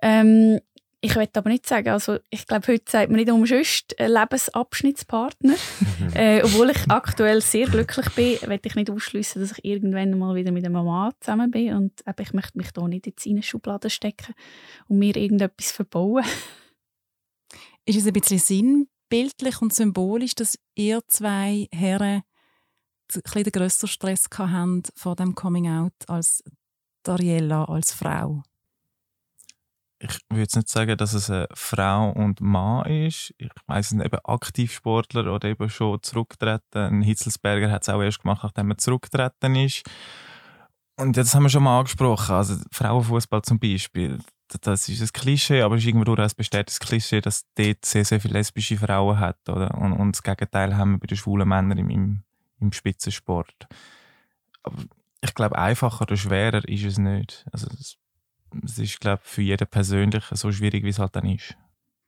Ähm, 0.00 0.58
ich 1.00 1.14
will 1.14 1.28
aber 1.32 1.50
nicht 1.50 1.66
sagen, 1.66 1.90
also 1.90 2.18
ich 2.28 2.46
glaube, 2.46 2.66
heute 2.66 2.90
sagt 2.90 3.10
man 3.10 3.20
nicht 3.20 3.30
umsonst 3.30 3.94
Lebensabschnittspartner. 3.98 5.54
äh, 6.14 6.42
obwohl 6.42 6.70
ich 6.70 6.90
aktuell 6.90 7.40
sehr 7.40 7.66
glücklich 7.66 8.08
bin, 8.16 8.50
will 8.50 8.60
ich 8.64 8.74
nicht 8.74 8.90
ausschließen, 8.90 9.40
dass 9.40 9.52
ich 9.52 9.64
irgendwann 9.64 10.18
mal 10.18 10.34
wieder 10.34 10.50
mit 10.50 10.64
einer 10.64 10.72
Mama 10.72 11.12
zusammen 11.20 11.52
bin. 11.52 11.74
Und 11.74 12.00
eben, 12.06 12.22
ich 12.22 12.32
möchte 12.32 12.58
mich 12.58 12.72
da 12.72 12.88
nicht 12.88 13.26
in 13.26 13.32
eine 13.32 13.42
Schublade 13.44 13.90
stecken 13.90 14.34
und 14.88 14.98
mir 14.98 15.14
irgendetwas 15.14 15.70
verbauen. 15.70 16.24
Ist 17.84 17.98
es 17.98 18.06
ein 18.06 18.12
bisschen 18.12 18.88
sinnbildlich 19.10 19.62
und 19.62 19.74
symbolisch, 19.74 20.34
dass 20.34 20.58
ihr 20.74 21.00
zwei 21.08 21.68
Herren 21.72 22.22
ein 23.14 23.42
den 23.42 23.52
grösseren 23.52 23.88
Stress 23.88 24.26
hatten 24.36 24.82
vor 24.94 25.16
dem 25.16 25.34
Coming-out 25.34 25.94
als 26.08 26.42
Dariella 27.04 27.64
als 27.64 27.92
Frau? 27.92 28.42
ich 30.00 30.20
würde 30.30 30.42
jetzt 30.42 30.54
nicht 30.54 30.68
sagen, 30.68 30.96
dass 30.96 31.12
es 31.12 31.28
eine 31.28 31.48
Frau 31.54 32.10
und 32.10 32.40
Mann 32.40 32.86
ist. 32.86 33.34
Ich 33.38 33.50
weiß 33.66 33.86
es 33.86 33.90
sind 33.90 34.00
eben 34.00 34.18
Aktivsportler 34.22 35.32
oder 35.32 35.48
eben 35.48 35.68
schon 35.68 36.00
zurücktreten. 36.02 36.78
Ein 36.78 37.02
Hitzelsberger 37.02 37.68
hat 37.70 37.82
es 37.82 37.88
auch 37.88 38.00
erst 38.00 38.22
gemacht, 38.22 38.44
nachdem 38.44 38.70
er 38.70 38.78
zurückgetreten 38.78 39.56
ist. 39.56 39.82
Und 40.96 41.16
das 41.16 41.34
haben 41.34 41.44
wir 41.44 41.50
schon 41.50 41.64
mal 41.64 41.80
angesprochen. 41.80 42.36
Also 42.36 42.54
Frauenfußball 42.70 43.42
zum 43.42 43.58
Beispiel. 43.58 44.20
Das 44.62 44.88
ist 44.88 45.02
ein 45.02 45.08
Klischee, 45.12 45.62
aber 45.62 45.76
es 45.76 45.82
ist 45.82 45.88
irgendwo 45.88 46.14
ein 46.14 46.30
bestätigtes 46.36 46.80
Klischee, 46.80 47.20
dass 47.20 47.46
dort 47.54 47.84
sehr, 47.84 48.04
sehr 48.04 48.20
viele 48.20 48.34
lesbische 48.34 48.78
Frauen 48.78 49.18
hat. 49.18 49.48
Oder? 49.48 49.76
Und, 49.76 49.92
und 49.92 50.12
das 50.12 50.22
Gegenteil 50.22 50.76
haben 50.76 50.92
wir 50.92 50.98
bei 50.98 51.06
den 51.06 51.16
schwulen 51.16 51.48
Männern 51.48 51.78
im, 51.78 51.90
im, 51.90 52.22
im 52.60 52.72
Spitzensport. 52.72 53.66
Aber 54.62 54.84
ich 55.20 55.34
glaube, 55.34 55.58
einfacher 55.58 56.02
oder 56.02 56.16
schwerer 56.16 56.66
ist 56.66 56.84
es 56.84 56.98
nicht. 56.98 57.44
Also 57.52 57.68
es 58.64 58.78
ist, 58.78 59.00
glaube 59.00 59.20
für 59.24 59.42
jeden 59.42 59.66
persönlich 59.66 60.24
so 60.32 60.50
schwierig, 60.52 60.84
wie 60.84 60.88
es 60.88 60.98
halt 60.98 61.14
dann 61.16 61.26
ist. 61.26 61.54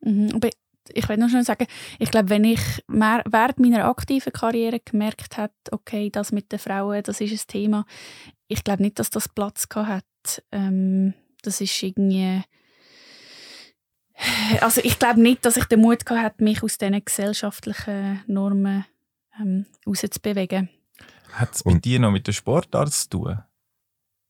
Mhm, 0.01 0.31
aber 0.35 0.49
ich 0.93 1.09
will 1.09 1.17
noch 1.19 1.29
schnell 1.29 1.45
sagen, 1.45 1.67
ich 1.99 2.11
glaube, 2.11 2.31
wenn 2.31 2.45
ich 2.45 2.61
mehr, 2.89 3.23
während 3.29 3.59
meiner 3.59 3.85
aktiven 3.85 4.33
Karriere 4.33 4.81
gemerkt 4.81 5.37
habe, 5.37 5.53
okay, 5.71 6.11
das 6.11 6.33
mit 6.33 6.51
den 6.53 6.59
Frauen, 6.59 7.03
das 7.03 7.21
ist 7.21 7.33
ein 7.33 7.49
Thema, 7.49 7.85
ich 8.49 8.65
glaube 8.65 8.83
nicht, 8.83 8.99
dass 8.99 9.11
das 9.11 9.29
Platz 9.29 9.69
hat. 9.75 10.05
Ähm, 10.51 11.15
das 11.43 11.61
ist 11.61 11.83
irgendwie 11.83 12.43
also 14.61 14.81
ich 14.85 14.99
glaube 14.99 15.21
nicht, 15.21 15.45
dass 15.45 15.57
ich 15.57 15.65
den 15.65 15.81
Mut 15.81 16.09
hatte, 16.11 16.45
mich 16.45 16.63
aus 16.63 16.79
diesen 16.79 17.05
gesellschaftlichen 17.05 18.23
Normen 18.27 18.85
ähm, 19.41 19.67
rauszubewegen. 19.87 20.69
Hat 21.33 21.55
es 21.55 21.63
bei 21.63 21.75
dir 21.75 22.01
noch 22.01 22.11
mit 22.11 22.27
dem 22.27 22.35
Sportart 22.35 22.93
zu 22.93 23.09
tun? 23.09 23.39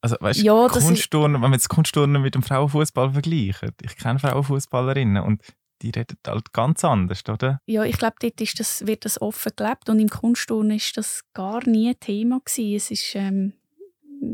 Also, 0.02 0.16
weißt, 0.18 0.40
ja, 0.40 0.68
Kunstturnen, 0.68 1.34
wenn 1.34 1.50
man 1.50 1.52
jetzt 1.52 1.68
Kunstturnen 1.68 2.22
mit 2.22 2.34
dem 2.34 2.42
Frauenfußball 2.42 3.12
vergleicht, 3.12 3.74
ich 3.82 3.96
kenne 3.96 4.18
Frauenfußballerinnen 4.18 5.22
und 5.22 5.42
die 5.82 5.90
reden 5.90 6.16
halt 6.26 6.52
ganz 6.52 6.84
anders, 6.84 7.22
oder? 7.28 7.60
Ja, 7.66 7.84
ich 7.84 7.98
glaube, 7.98 8.16
dort 8.20 8.40
ist 8.40 8.60
das, 8.60 8.86
wird 8.86 9.04
das 9.04 9.20
offen 9.20 9.52
gelebt 9.56 9.88
und 9.88 9.98
im 9.98 10.08
Kunstturnen 10.08 10.76
ist 10.76 10.96
das 10.96 11.22
gar 11.34 11.66
nie 11.66 11.94
Thema 11.94 12.40
gewesen. 12.40 12.76
Es 12.76 12.90
ist, 12.90 13.14
ähm, 13.14 13.54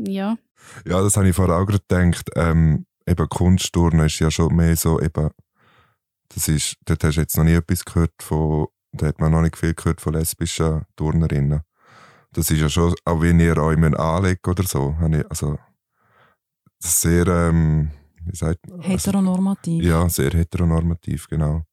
ja. 0.05 0.37
Ja, 0.85 1.01
das 1.01 1.17
habe 1.17 1.29
ich 1.29 1.35
vorher 1.35 1.57
auch 1.57 1.65
gerade 1.65 1.83
gedacht. 1.87 2.29
Ähm, 2.35 2.85
eben 3.05 3.29
Kunstturnen 3.29 4.05
ist 4.05 4.19
ja 4.19 4.31
schon 4.31 4.55
mehr 4.55 4.75
so, 4.75 4.99
eben, 5.01 5.29
das 6.29 6.47
ist, 6.47 6.77
dort 6.85 7.03
hast 7.03 7.15
du 7.15 7.21
jetzt 7.21 7.37
noch 7.37 7.43
nie 7.43 7.53
etwas 7.53 7.85
gehört 7.85 8.13
von, 8.21 8.67
da 8.91 9.07
hat 9.07 9.19
man 9.19 9.31
noch 9.31 9.41
nicht 9.41 9.57
viel 9.57 9.73
gehört 9.73 10.01
von 10.01 10.13
lesbischen 10.13 10.83
Turnerinnen. 10.95 11.61
Das 12.33 12.51
ist 12.51 12.59
ja 12.59 12.69
schon, 12.69 12.93
auch 13.05 13.21
wenn 13.21 13.39
ihr 13.39 13.57
euch 13.57 13.77
anlegt 13.97 14.47
oder 14.47 14.63
so, 14.63 14.95
habe 14.99 15.19
ich, 15.19 15.29
also 15.29 15.57
sehr, 16.79 17.27
ähm, 17.27 17.91
wie 18.25 18.35
sagt 18.35 18.67
man? 18.69 18.81
Heteronormativ. 18.81 19.83
Also, 19.83 19.89
ja, 19.89 20.09
sehr 20.09 20.31
heteronormativ, 20.31 21.27
genau. 21.27 21.63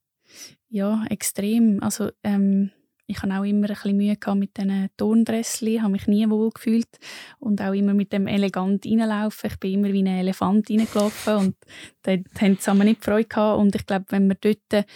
Ja, 0.69 1.05
extrem. 1.11 1.81
Also 1.83 2.11
ähm, 2.23 2.71
ich 3.07 3.23
habe 3.23 3.35
auch 3.35 3.45
immer 3.45 3.69
ein 3.69 3.75
bisschen 3.75 3.97
Mühe 3.97 4.17
gehabt 4.17 4.39
mit 4.39 4.57
diesen 4.57 4.89
Turndressli, 4.97 5.79
habe 5.79 5.93
mich 5.93 6.07
nie 6.07 6.29
wohl 6.29 6.51
gefühlt 6.51 6.89
und 7.39 7.61
auch 7.61 7.73
immer 7.73 7.95
mit 7.95 8.13
dem 8.13 8.27
elegant 8.27 8.87
reinlaufen. 8.87 9.51
Ich 9.51 9.61
bin 9.61 9.75
immer 9.75 9.93
wie 9.93 10.03
ein 10.03 10.07
Elefant 10.07 10.71
reingelaufen 10.71 11.37
und 11.37 11.57
dort 12.03 12.41
haben 12.41 12.57
sie 12.59 12.85
nicht 12.85 13.05
Freude 13.05 13.29
gehabt. 13.29 13.61
Und 13.61 13.75
ich 13.75 13.87
glaube, 13.87 14.07
wenn 14.09 14.29
wir 14.29 14.37
dort 14.37 14.87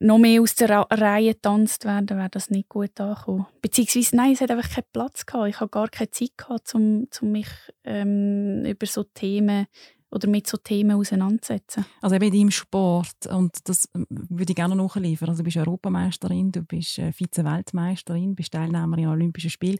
noch 0.00 0.18
mehr 0.18 0.42
aus 0.42 0.54
der 0.54 0.86
Reihe 0.90 1.34
getanzt 1.34 1.84
werden, 1.84 2.18
wäre 2.18 2.28
das 2.30 2.50
nicht 2.50 2.68
gut 2.68 3.00
angekommen. 3.00 3.46
Beziehungsweise, 3.62 4.16
nein, 4.16 4.32
es 4.32 4.40
hat 4.40 4.50
einfach 4.50 4.70
keinen 4.70 4.84
Platz 4.92 5.24
gehabt. 5.24 5.48
Ich 5.48 5.60
habe 5.60 5.70
gar 5.70 5.88
keine 5.88 6.10
Zeit 6.10 6.36
gehabt, 6.36 6.74
um, 6.74 7.08
um 7.20 7.32
mich 7.32 7.48
ähm, 7.84 8.64
über 8.64 8.86
so 8.86 9.02
Themen 9.02 9.66
oder 10.10 10.28
mit 10.28 10.46
so 10.46 10.56
Themen 10.56 10.96
auseinandersetzen. 10.96 11.84
Also 12.00 12.16
eben 12.16 12.32
deinem 12.32 12.50
Sport, 12.50 13.26
und 13.30 13.68
das 13.68 13.88
ähm, 13.94 14.06
würde 14.08 14.52
ich 14.52 14.56
gerne 14.56 14.74
nachliefern. 14.74 15.28
Also 15.28 15.42
du 15.42 15.44
bist 15.44 15.56
Europameisterin, 15.56 16.52
du 16.52 16.62
bist 16.62 16.98
äh, 16.98 17.12
Vize-Weltmeisterin, 17.12 18.34
bist 18.34 18.52
Teilnehmerin 18.52 19.06
an 19.06 19.12
Olympischen 19.12 19.50
Spielen. 19.50 19.78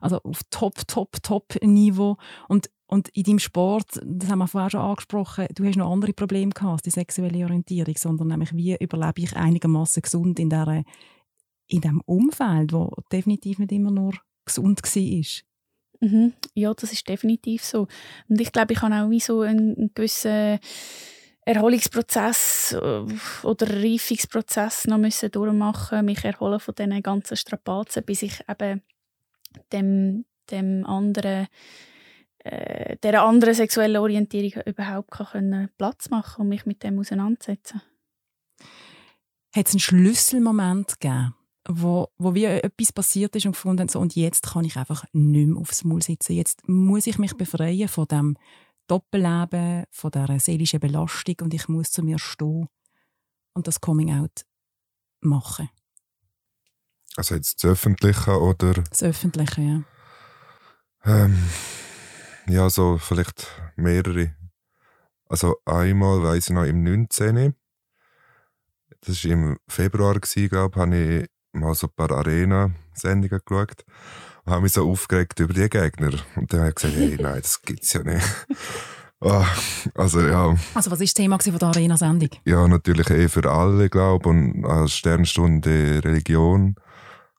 Also 0.00 0.20
auf 0.22 0.40
Top, 0.50 0.86
Top, 0.86 1.22
Top-Niveau. 1.22 2.16
Und, 2.48 2.70
und 2.86 3.08
in 3.10 3.24
deinem 3.24 3.38
Sport, 3.38 4.00
das 4.02 4.30
haben 4.30 4.38
wir 4.38 4.48
vorher 4.48 4.70
schon 4.70 4.80
angesprochen, 4.80 5.46
du 5.54 5.64
hast 5.64 5.76
noch 5.76 5.92
andere 5.92 6.12
Probleme 6.14 6.52
gehabt 6.52 6.72
als 6.72 6.82
die 6.82 6.90
sexuelle 6.90 7.44
Orientierung, 7.44 7.96
sondern 7.98 8.28
nämlich 8.28 8.54
wie 8.54 8.76
überlebe 8.76 9.20
ich 9.20 9.36
einigermaßen 9.36 10.02
gesund 10.02 10.38
in, 10.38 10.48
der, 10.48 10.84
in 11.68 11.80
diesem 11.80 12.00
Umfeld, 12.06 12.72
wo 12.72 12.94
definitiv 13.12 13.58
nicht 13.58 13.72
immer 13.72 13.90
nur 13.90 14.14
gesund 14.46 14.80
war. 14.82 15.22
Mhm. 16.00 16.32
Ja, 16.54 16.74
das 16.74 16.92
ist 16.92 17.08
definitiv 17.08 17.64
so. 17.64 17.88
Und 18.28 18.40
ich 18.40 18.52
glaube, 18.52 18.72
ich 18.72 18.82
habe 18.82 18.94
auch 18.94 19.10
wie 19.10 19.20
so 19.20 19.40
einen, 19.40 19.76
einen 19.76 19.90
gewissen 19.94 20.58
Erholungsprozess 21.46 22.72
äh, 22.72 23.04
oder 23.46 23.82
Reifungsprozess 23.82 24.86
noch 24.88 24.98
müssen 24.98 25.30
durchmachen, 25.30 26.04
mich 26.04 26.24
erholen 26.24 26.60
von 26.60 26.74
diesen 26.74 27.02
ganzen 27.02 27.36
Strapazen, 27.36 28.02
bis 28.04 28.22
ich 28.22 28.40
eben 28.48 28.82
dem, 29.72 30.24
dem 30.50 30.84
anderen 30.84 31.46
äh, 32.46 32.96
der 32.96 33.22
anderen 33.22 33.54
sexuellen 33.54 33.96
Orientierung 33.96 34.62
überhaupt 34.66 35.12
kann 35.12 35.70
Platz 35.78 36.10
machen 36.10 36.42
und 36.42 36.48
mich 36.48 36.66
mit 36.66 36.82
dem 36.82 36.98
auseinandersetzen. 36.98 37.80
Hat 39.54 39.66
es 39.66 39.72
einen 39.72 39.80
Schlüsselmoment 39.80 41.00
gegeben, 41.00 41.34
wo, 41.68 42.08
wo 42.18 42.34
wie 42.34 42.44
etwas 42.44 42.92
passiert 42.92 43.34
ist 43.36 43.46
und 43.46 43.52
gefunden 43.52 43.80
haben, 43.80 43.88
so, 43.88 44.00
und 44.00 44.14
jetzt 44.14 44.46
kann 44.52 44.64
ich 44.64 44.76
einfach 44.76 45.04
nicht 45.12 45.48
mehr 45.48 45.60
aufs 45.60 45.84
Maul 45.84 46.02
sitzen. 46.02 46.34
Jetzt 46.34 46.68
muss 46.68 47.06
ich 47.06 47.18
mich 47.18 47.36
befreien 47.36 47.88
von 47.88 48.06
dem 48.06 48.36
Doppelleben, 48.86 49.84
von 49.90 50.10
der 50.10 50.38
seelischen 50.38 50.80
Belastung 50.80 51.36
und 51.42 51.54
ich 51.54 51.68
muss 51.68 51.90
zu 51.90 52.02
mir 52.02 52.18
stehen 52.18 52.68
und 53.54 53.66
das 53.66 53.80
Coming-out 53.80 54.44
machen. 55.20 55.68
Also 57.16 57.34
jetzt 57.34 57.64
das 57.64 57.70
Öffentliche 57.70 58.40
oder? 58.40 58.74
Das 58.74 59.02
Öffentliche, 59.02 59.60
ja. 59.62 59.82
Ähm, 61.04 61.42
ja, 62.46 62.68
so 62.70 62.98
vielleicht 62.98 63.48
mehrere. 63.76 64.36
Also 65.28 65.56
einmal, 65.64 66.22
weiss 66.22 66.48
ich 66.48 66.54
noch, 66.54 66.64
im 66.64 66.82
19. 66.82 67.54
Das 69.00 69.24
war 69.24 69.30
im 69.30 69.58
Februar, 69.66 70.20
glaube 70.20 70.36
ich, 70.36 70.52
habe 70.52 70.96
ich 70.96 71.28
mal 71.56 71.74
so 71.74 71.86
ein 71.88 71.92
paar 71.94 72.10
Arena-Sendungen 72.10 73.40
geschaut 73.44 73.84
und 74.44 74.52
habe 74.52 74.62
mich 74.62 74.72
so 74.72 74.88
aufgeregt 74.88 75.40
über 75.40 75.52
die 75.52 75.68
Gegner. 75.68 76.12
Und 76.36 76.52
dann 76.52 76.60
habe 76.60 76.68
ich 76.70 76.74
gesagt, 76.76 76.94
hey, 76.94 77.16
nein, 77.20 77.40
das 77.42 77.60
gibt's 77.62 77.92
ja 77.92 78.02
nicht. 78.02 78.24
oh, 79.20 79.44
also 79.94 80.20
ja. 80.20 80.56
Also 80.74 80.90
was 80.90 80.98
war 80.98 80.98
das 80.98 81.14
Thema 81.14 81.38
von 81.38 81.58
der 81.58 81.68
Arena-Sendung? 81.68 82.30
Ja, 82.44 82.66
natürlich 82.68 83.10
eh 83.10 83.28
für 83.28 83.50
alle, 83.50 83.88
glaube 83.88 84.24
ich. 84.24 84.30
Und 84.30 84.64
als 84.64 84.92
Sternstunde 84.92 86.00
Religion 86.04 86.76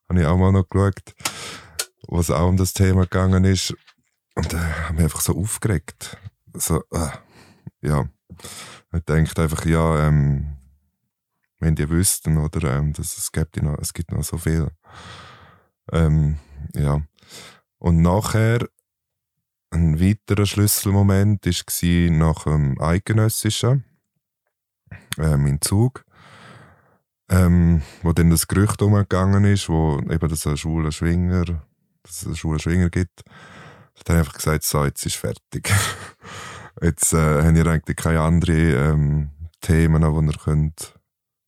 habe 0.10 0.22
ich 0.22 0.26
auch 0.26 0.38
mal 0.38 0.52
noch 0.52 0.70
geschaut, 0.70 1.16
wo 2.08 2.20
es 2.20 2.32
auch 2.32 2.48
um 2.48 2.58
das 2.58 2.74
Thema 2.74 3.04
gegangen 3.04 3.44
ist. 3.46 3.74
Und 4.36 4.54
da 4.54 4.58
äh, 4.58 4.74
habe 4.84 4.94
mich 4.96 5.04
einfach 5.04 5.22
so 5.22 5.36
aufgeregt. 5.36 6.18
So, 6.54 6.84
äh, 6.92 7.10
ja. 7.82 8.06
Ich 8.94 9.04
denke 9.04 9.42
einfach, 9.42 9.66
ja, 9.66 10.08
ähm, 10.08 10.58
wenn 11.60 11.76
die 11.76 11.90
wüssten, 11.90 12.38
oder, 12.38 12.78
ähm, 12.78 12.94
dass 12.94 13.18
es, 13.18 13.32
gibt 13.32 13.62
noch, 13.62 13.78
es 13.80 13.94
gibt 13.94 14.12
noch 14.12 14.24
so 14.24 14.38
viel. 14.38 14.70
Ähm, 15.92 16.38
ja. 16.74 17.02
Und 17.80 18.02
nachher, 18.02 18.68
ein 19.70 20.00
weiterer 20.00 20.46
Schlüsselmoment 20.46 21.46
war 21.46 22.12
nach 22.12 22.44
dem 22.44 22.80
Eidgenössischen, 22.80 23.84
ähm, 25.18 25.46
in 25.48 25.62
Zug, 25.62 26.06
ähm, 27.30 27.82
wo 28.04 28.14
dann 28.14 28.30
das 28.30 28.48
Gerücht 28.48 28.82
umgegangen 28.82 29.44
ist, 29.46 29.68
wo 29.68 30.00
eben 30.00 30.30
das 30.30 30.48
ein 30.48 30.58
schwuler 30.58 30.92
Schwinger, 30.92 31.44
dass 32.04 32.22
es 32.22 32.26
einen 32.26 32.36
schwulen 32.36 32.60
Schwinger 32.60 32.90
gibt. 32.90 33.24
Da 34.06 34.14
habe 34.14 34.22
ich 34.22 34.28
einfach 34.28 34.34
gesagt, 34.34 34.64
so, 34.64 34.86
jetzt 34.86 35.06
ist 35.06 35.16
fertig. 35.16 35.72
jetzt 36.82 37.14
äh, 37.14 37.44
haben 37.44 37.56
ihr 37.56 37.66
eigentlich 37.66 37.98
keine 37.98 38.22
anderen 38.22 38.56
ähm, 38.58 39.30
Themen, 39.60 40.02
die 40.02 40.32
ihr 40.32 40.40
könnt 40.40 40.97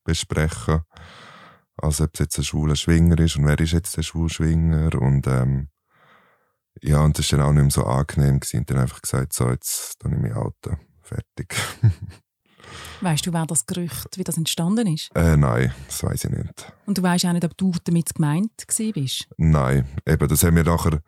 besprechen. 0.10 0.82
Also 1.78 2.04
ob 2.04 2.12
es 2.14 2.20
jetzt 2.20 2.38
ein 2.38 2.44
schwuler 2.44 2.76
Schwinger 2.76 3.18
ist 3.20 3.38
und 3.38 3.46
wer 3.46 3.60
ist 3.60 3.72
jetzt 3.72 3.96
der 3.96 4.04
schwule 4.04 4.30
Schwinger 4.30 4.94
und 4.96 5.28
ähm, 5.28 5.70
ja, 6.82 7.02
und 7.02 7.18
das 7.18 7.32
war 7.32 7.40
dann 7.40 7.48
auch 7.48 7.54
nicht 7.54 7.62
mehr 7.62 7.72
so 7.72 7.84
angenehm 7.86 8.40
gewesen. 8.40 8.60
Und 8.60 8.70
dann 8.70 8.78
einfach 8.78 9.02
gesagt, 9.02 9.34
so, 9.34 9.50
jetzt 9.50 9.96
dann 10.00 10.14
ich 10.14 10.20
mich 10.20 10.34
outen. 10.34 10.78
Fertig. 11.02 11.56
weißt 13.02 13.26
du, 13.26 13.34
wer 13.34 13.46
das 13.46 13.66
Gerücht, 13.66 14.18
wie 14.18 14.24
das 14.24 14.38
entstanden 14.38 14.88
ist? 14.88 15.10
Äh, 15.16 15.38
nein, 15.38 15.74
das 15.88 16.04
weiß 16.04 16.26
ich 16.26 16.32
nicht. 16.32 16.74
Und 16.86 16.98
du 16.98 17.04
weißt 17.04 17.26
auch 17.26 17.34
nicht, 17.34 17.46
ob 17.46 17.58
du 17.58 17.72
damit 17.84 18.14
gemeint 18.14 18.52
bist? 18.94 19.28
Nein, 19.38 19.88
eben, 20.06 20.28
das 20.28 20.44
haben 20.44 20.54
mir 20.54 20.64
nachher 20.64 21.02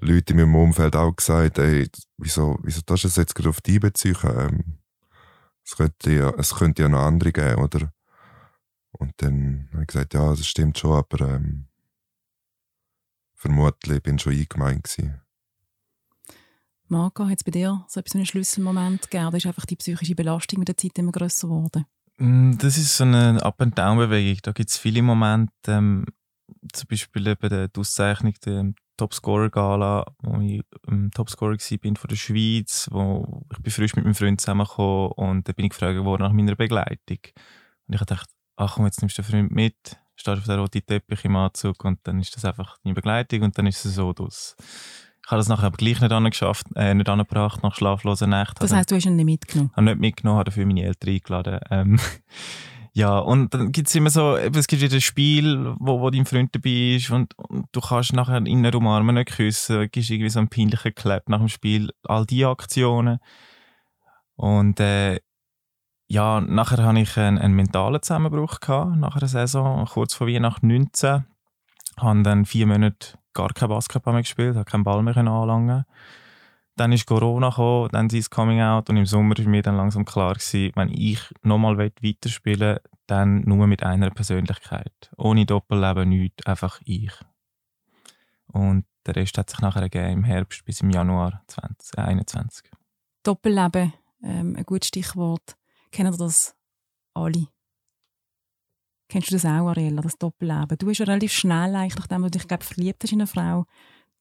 Leute 0.00 0.32
in 0.32 0.40
meinem 0.40 0.54
Umfeld 0.54 0.96
auch 0.96 1.14
gesagt, 1.14 1.58
ey, 1.58 1.88
wieso, 2.18 2.58
wieso 2.62 2.80
darfst 2.84 3.04
du 3.04 3.08
es 3.08 3.16
jetzt 3.16 3.34
gerade 3.34 3.50
auf 3.50 3.60
die 3.60 3.78
beziehen? 3.78 4.16
Ähm, 4.24 4.78
es, 5.64 5.76
könnte 5.76 6.10
ja, 6.10 6.30
es 6.38 6.54
könnte 6.54 6.82
ja 6.82 6.88
noch 6.88 7.02
andere 7.02 7.32
geben, 7.32 7.62
oder? 7.62 7.92
Und 8.92 9.12
dann 9.18 9.68
habe 9.72 9.82
ich 9.82 9.88
gesagt, 9.88 10.14
ja, 10.14 10.30
das 10.30 10.46
stimmt 10.46 10.78
schon, 10.78 10.92
aber 10.92 11.34
ähm, 11.34 11.66
vermutlich 13.34 14.02
bin 14.02 14.16
ich 14.16 14.22
schon 14.22 14.34
eingemeint 14.34 14.84
gewesen. 14.84 15.20
Marco, 16.88 17.26
hat 17.26 17.38
es 17.38 17.44
bei 17.44 17.50
dir 17.50 17.84
so 17.88 18.02
einen 18.14 18.26
Schlüsselmoment 18.26 19.10
gegeben? 19.10 19.30
Da 19.30 19.36
ist 19.38 19.46
einfach 19.46 19.64
die 19.64 19.76
psychische 19.76 20.14
Belastung 20.14 20.58
mit 20.58 20.68
der 20.68 20.76
Zeit 20.76 20.98
immer 20.98 21.10
grösser 21.10 21.48
geworden? 21.48 21.86
Mm, 22.18 22.58
das 22.58 22.76
ist 22.76 22.96
so 22.96 23.04
eine 23.04 23.42
Up-and-Down-Bewegung. 23.42 24.40
Da 24.42 24.52
gibt 24.52 24.68
es 24.68 24.76
viele 24.76 25.00
Momente, 25.00 25.52
ähm, 25.68 26.04
zum 26.72 26.88
Beispiel 26.88 27.26
eben 27.26 27.70
die 27.72 27.80
Auszeichnung 27.80 28.34
der 28.44 28.72
Topscorer-Gala, 28.98 30.04
wo 30.22 30.40
ich 30.40 30.62
ähm, 30.86 31.10
Topscorer 31.12 31.52
war 31.52 31.96
von 31.96 32.08
der 32.08 32.16
Schweiz, 32.16 32.88
wo 32.92 33.42
ich 33.52 33.62
bin 33.62 33.72
frisch 33.72 33.96
mit 33.96 34.04
meinem 34.04 34.14
Freund 34.14 34.40
zusammengekommen 34.40 35.12
und 35.12 35.48
da 35.48 35.52
bin 35.52 35.64
ich 35.64 35.70
gefragt 35.70 35.98
worden 36.04 36.22
nach 36.22 36.32
meiner 36.32 36.56
Begleitung. 36.56 37.18
Und 37.86 37.94
ich 37.94 38.04
dachte, 38.04 38.30
ach 38.56 38.74
komm, 38.74 38.86
jetzt 38.86 39.00
nimmst 39.00 39.18
du 39.18 39.22
den 39.22 39.30
Freund 39.30 39.50
mit, 39.52 39.76
stehst 40.14 40.38
auf 40.38 40.44
den 40.44 40.58
roten 40.58 40.84
Teppich 40.84 41.24
im 41.24 41.36
Anzug 41.36 41.84
und 41.84 41.98
dann 42.04 42.20
ist 42.20 42.34
das 42.36 42.44
einfach 42.44 42.78
deine 42.82 42.94
Begleitung 42.94 43.42
und 43.42 43.56
dann 43.58 43.66
ist 43.66 43.84
es 43.84 43.94
so 43.94 44.12
das. 44.12 44.56
Ich 45.24 45.30
habe 45.30 45.38
das 45.38 45.48
nachher 45.48 45.66
aber 45.66 45.76
gleich 45.76 46.00
nicht 46.00 46.12
angeschafft, 46.12 46.66
äh, 46.74 46.94
nicht 46.94 47.08
angebracht 47.08 47.62
nach 47.62 47.74
schlaflosen 47.74 48.30
Nächten. 48.30 48.58
Das 48.58 48.72
heisst, 48.72 48.90
du 48.90 48.96
hast 48.96 49.06
ihn 49.06 49.16
nicht 49.16 49.24
mitgenommen? 49.24 49.70
Ich 49.72 49.76
habe 49.76 49.86
nicht 49.86 50.00
mitgenommen, 50.00 50.38
habe 50.38 50.50
dafür 50.50 50.66
meine 50.66 50.82
Eltern 50.82 51.10
eingeladen. 51.10 51.60
Ähm, 51.70 52.00
ja, 52.92 53.18
und 53.18 53.54
dann 53.54 53.70
gibt 53.70 53.88
es 53.88 53.94
immer 53.94 54.10
so, 54.10 54.36
es 54.36 54.66
gibt 54.66 54.82
wieder 54.82 54.96
ein 54.96 55.00
Spiel, 55.00 55.74
wo, 55.78 56.00
wo 56.00 56.10
dein 56.10 56.26
Freund 56.26 56.54
dabei 56.54 56.96
ist 56.96 57.10
und, 57.10 57.38
und 57.38 57.66
du 57.70 57.80
kannst 57.80 58.12
nachher 58.14 58.44
ihn 58.44 58.62
nicht 58.62 58.74
umarmen, 58.74 59.14
nicht 59.14 59.30
küssen, 59.30 59.88
gibst 59.92 60.10
irgendwie 60.10 60.30
so 60.30 60.40
einen 60.40 60.48
peinlichen 60.48 60.94
Clap 60.94 61.28
nach 61.28 61.38
dem 61.38 61.48
Spiel, 61.48 61.90
all 62.02 62.26
diese 62.26 62.48
Aktionen. 62.48 63.18
Und 64.34 64.80
äh, 64.80 65.20
ja, 66.12 66.42
nachher 66.42 66.84
hatte 66.84 67.00
ich 67.00 67.16
einen, 67.16 67.38
einen 67.38 67.54
mentalen 67.54 68.02
Zusammenbruch 68.02 68.60
gehabt, 68.60 68.96
nach 68.98 69.16
einer 69.16 69.28
Saison, 69.28 69.86
kurz 69.86 70.12
vor 70.12 70.26
Weihnachten 70.26 70.66
19. 70.66 71.24
Habe 71.98 72.22
dann 72.22 72.44
vier 72.44 72.66
Monate 72.66 73.18
gar 73.32 73.48
kein 73.54 73.70
Basketball 73.70 74.12
mehr 74.12 74.22
gespielt, 74.22 74.56
habe 74.56 74.70
keinen 74.70 74.84
Ball 74.84 75.02
mehr 75.02 75.16
anlangen. 75.16 75.86
Dann 76.76 76.92
ist 76.92 77.06
Corona 77.06 77.48
gekommen, 77.48 77.88
dann 77.92 78.10
ist 78.10 78.30
Coming 78.30 78.60
Out 78.60 78.90
und 78.90 78.98
im 78.98 79.06
Sommer 79.06 79.38
war 79.38 79.46
mir 79.46 79.62
dann 79.62 79.78
langsam 79.78 80.04
klar 80.04 80.34
gewesen, 80.34 80.72
wenn 80.74 80.90
ich 80.90 81.18
nochmal 81.42 81.78
weiterspielen 81.78 82.60
will, 82.60 82.80
dann 83.06 83.40
nur 83.46 83.66
mit 83.66 83.82
einer 83.82 84.10
Persönlichkeit. 84.10 85.10
Ohne 85.16 85.46
Doppelleben 85.46 86.10
nichts, 86.10 86.44
einfach 86.44 86.78
ich. 86.84 87.12
Und 88.48 88.84
der 89.06 89.16
Rest 89.16 89.38
hat 89.38 89.48
sich 89.48 89.60
nachher 89.60 89.88
gegeben 89.88 90.12
im 90.12 90.24
Herbst 90.24 90.62
bis 90.66 90.82
im 90.82 90.90
Januar 90.90 91.42
2021. 91.46 92.70
Doppelleben, 93.22 93.94
ähm, 94.22 94.56
ein 94.58 94.64
gutes 94.64 94.88
Stichwort. 94.88 95.56
Kennen 95.92 96.16
das 96.16 96.56
alle? 97.14 97.46
Kennst 99.08 99.30
du 99.30 99.34
das 99.34 99.44
auch, 99.44 99.68
Ariella, 99.68 100.00
das 100.00 100.16
Doppelleben? 100.16 100.78
Du 100.78 100.88
hast 100.88 100.98
ja 100.98 101.04
relativ 101.04 101.32
schnell, 101.32 101.76
eigentlich, 101.76 101.96
nachdem 101.96 102.22
du 102.22 102.30
dich 102.30 102.48
glaub, 102.48 102.62
verliebt 102.62 103.04
hast 103.04 103.12
in 103.12 103.20
eine 103.20 103.26
Frau, 103.26 103.66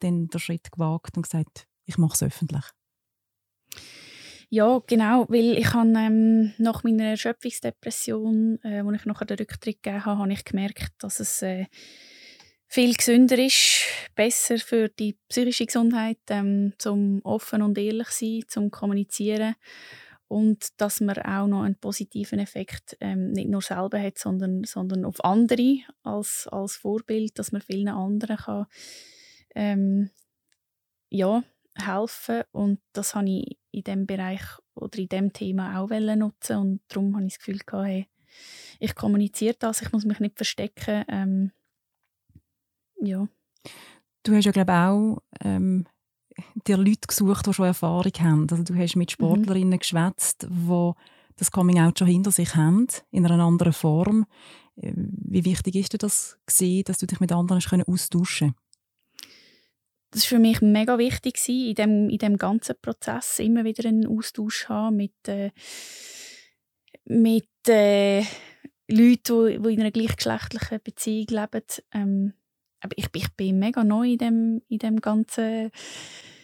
den 0.03 0.27
Schritt 0.35 0.69
gewagt 0.69 1.15
und 1.15 1.23
gesagt, 1.23 1.67
ich 1.85 1.97
mache 1.97 2.13
es 2.13 2.23
öffentlich. 2.23 2.65
Ja, 4.49 4.81
genau, 4.85 5.25
weil 5.29 5.57
ich 5.57 5.73
habe 5.73 5.87
ähm, 5.95 6.53
nach 6.57 6.83
meiner 6.83 7.05
Erschöpfungsdepression, 7.05 8.59
äh, 8.63 8.83
wo 8.83 8.91
ich 8.91 9.05
nachher 9.05 9.25
den 9.25 9.37
Rücktritt 9.37 9.81
gegeben 9.81 10.03
habe, 10.03 10.19
habe 10.19 10.33
ich 10.33 10.43
gemerkt, 10.43 10.91
dass 10.99 11.21
es 11.21 11.41
äh, 11.41 11.67
viel 12.67 12.93
gesünder 12.93 13.37
ist, 13.39 13.85
besser 14.13 14.57
für 14.57 14.89
die 14.89 15.17
psychische 15.29 15.67
Gesundheit, 15.67 16.19
ähm, 16.29 16.73
zum 16.79 17.21
offen 17.23 17.61
und 17.61 17.77
ehrlich 17.77 18.09
sein, 18.09 18.41
zum 18.49 18.71
kommunizieren 18.71 19.55
und 20.31 20.79
dass 20.79 21.01
man 21.01 21.17
auch 21.17 21.45
noch 21.45 21.63
einen 21.63 21.75
positiven 21.75 22.39
Effekt 22.39 22.95
ähm, 23.01 23.31
nicht 23.31 23.49
nur 23.49 23.61
selber 23.61 24.01
hat, 24.01 24.17
sondern, 24.17 24.63
sondern 24.63 25.03
auf 25.03 25.21
andere 25.25 25.79
als, 26.03 26.47
als 26.49 26.77
Vorbild, 26.77 27.37
dass 27.37 27.51
man 27.51 27.61
vielen 27.61 27.89
anderen 27.89 28.37
kann 28.37 28.65
ähm, 29.55 30.09
ja, 31.09 31.43
helfen 31.75 32.43
und 32.53 32.79
das 32.93 33.13
habe 33.13 33.29
ich 33.29 33.57
in 33.71 33.83
dem 33.83 34.07
Bereich 34.07 34.41
oder 34.73 34.99
in 34.99 35.09
dem 35.09 35.33
Thema 35.33 35.77
auch 35.77 35.89
nutzen 35.89 36.57
und 36.57 36.81
darum 36.87 37.13
habe 37.13 37.25
ich 37.25 37.33
das 37.33 37.39
Gefühl 37.39 37.59
gehabt, 37.65 37.87
hey, 37.87 38.07
ich 38.79 38.95
kommuniziere 38.95 39.55
das, 39.59 39.81
ich 39.81 39.91
muss 39.91 40.05
mich 40.05 40.21
nicht 40.21 40.37
verstecken, 40.37 41.03
ähm, 41.09 41.51
ja. 43.01 43.27
Du 44.23 44.33
hast 44.33 44.45
ja 44.45 44.51
glaube 44.53 44.71
auch 44.71 45.21
ähm, 45.41 45.85
dir 46.67 46.77
Leute 46.77 47.07
gesucht, 47.07 47.47
die 47.47 47.53
schon 47.53 47.65
Erfahrung 47.65 48.11
haben. 48.19 48.47
Also 48.49 48.63
du 48.63 48.75
hast 48.75 48.95
mit 48.95 49.09
mhm. 49.09 49.13
Sportlerinnen 49.13 49.69
mhm. 49.69 49.79
geschwätzt, 49.79 50.47
die 50.49 50.91
das 51.35 51.51
Coming 51.51 51.79
Out 51.79 51.99
schon 51.99 52.07
hinter 52.07 52.31
sich 52.31 52.55
haben, 52.55 52.87
in 53.11 53.25
einer 53.25 53.43
anderen 53.43 53.73
Form. 53.73 54.25
Ähm, 54.77 55.09
wie 55.17 55.45
wichtig 55.45 55.75
ist 55.75 55.93
dir 55.93 55.97
das 55.97 56.37
gewesen, 56.45 56.83
dass 56.85 56.97
du 56.97 57.07
dich 57.07 57.19
mit 57.19 57.31
anderen 57.31 57.61
können 57.61 57.83
austauschen 57.87 58.55
das 60.11 60.23
war 60.23 60.37
für 60.37 60.41
mich 60.41 60.61
mega 60.61 60.97
wichtig, 60.97 61.41
in 61.47 61.73
dem, 61.73 62.09
in 62.09 62.17
dem 62.17 62.37
ganzen 62.37 62.75
Prozess 62.81 63.39
immer 63.39 63.63
wieder 63.63 63.87
einen 63.87 64.05
Austausch 64.05 64.67
haben 64.67 64.97
mit, 64.97 65.13
äh, 65.27 65.51
mit 67.05 67.47
äh, 67.67 68.23
Leuten, 68.89 69.47
die, 69.47 69.61
die 69.61 69.73
in 69.73 69.79
einer 69.79 69.91
gleichgeschlechtlichen 69.91 70.81
Beziehung 70.83 71.27
leben. 71.29 71.65
Ähm, 71.93 72.33
aber 72.81 72.97
ich, 72.97 73.07
ich 73.15 73.29
bin 73.35 73.59
mega 73.59 73.83
neu 73.83 74.11
in 74.11 74.17
dem, 74.17 74.61
in 74.67 74.79
dem 74.79 74.99
ganzen 74.99 75.71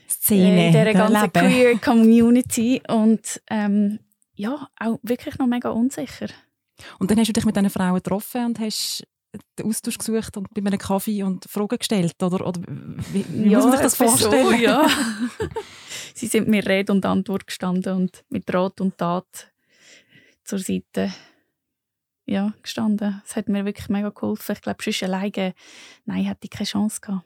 Szene, 0.08 0.64
äh, 0.64 0.68
in 0.68 0.72
dieser 0.74 0.94
ganzen 0.94 1.34
Queer 1.34 1.78
Community 1.80 2.82
und 2.88 3.42
ähm, 3.50 4.00
ja, 4.36 4.68
auch 4.80 5.00
wirklich 5.04 5.38
noch 5.38 5.48
mega 5.48 5.70
unsicher. 5.70 6.28
Und 7.00 7.10
dann 7.10 7.20
hast 7.20 7.28
du 7.28 7.34
dich 7.34 7.46
mit 7.46 7.56
diesen 7.56 7.70
Frauen 7.70 7.96
getroffen 7.96 8.46
und 8.46 8.60
hast 8.60 9.04
den 9.58 9.66
Austausch 9.66 9.98
gesucht 9.98 10.38
und 10.38 10.54
bei 10.54 10.62
einem 10.62 10.78
Kaffee 10.78 11.24
und 11.24 11.46
Fragen 11.46 11.78
gestellt? 11.78 12.22
Oder, 12.22 12.46
oder 12.46 12.62
wie, 13.12 13.26
wie 13.30 13.50
ja, 13.50 13.58
muss 13.58 13.66
man 13.66 13.74
sich 13.74 13.82
das 13.82 13.96
vorstellen? 13.96 14.46
So, 14.46 14.52
ja. 14.54 14.88
Sie 16.14 16.28
sind 16.28 16.48
mir 16.48 16.66
Rede 16.66 16.92
und 16.92 17.06
Antwort 17.06 17.46
gestanden 17.46 17.96
und 17.96 18.24
mit 18.30 18.52
Rat 18.54 18.82
und 18.82 18.98
Tat 18.98 19.52
zur 20.44 20.60
Seite 20.60 21.14
ja, 22.26 22.54
gestanden. 22.62 23.22
Es 23.26 23.36
hat 23.36 23.50
mir 23.50 23.66
wirklich 23.66 23.90
mega 23.90 24.10
geholfen. 24.10 24.54
Ich 24.54 24.62
glaube, 24.62 24.84
sonst 24.84 25.04
alleine, 25.04 25.54
nein, 26.06 26.26
hätte 26.26 26.40
ich 26.44 26.50
keine 26.50 26.66
Chance 26.66 27.00
gehabt. 27.02 27.26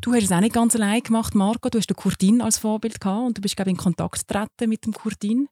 Du 0.00 0.12
hast 0.12 0.24
es 0.24 0.32
auch 0.32 0.40
nicht 0.40 0.54
ganz 0.54 0.76
allein 0.76 1.02
gemacht, 1.02 1.34
Marco. 1.34 1.68
Du 1.68 1.78
hast 1.78 1.90
den 1.90 1.96
Kurtin 1.96 2.40
als 2.40 2.58
Vorbild 2.58 3.00
gehabt 3.00 3.26
und 3.26 3.38
du 3.38 3.42
bist, 3.42 3.56
glaube 3.56 3.70
ich, 3.70 3.76
in 3.76 3.82
Kontakt 3.82 4.28
getreten 4.28 4.68
mit 4.68 4.86
dem 4.86 4.92
Kurtin. 4.92 5.48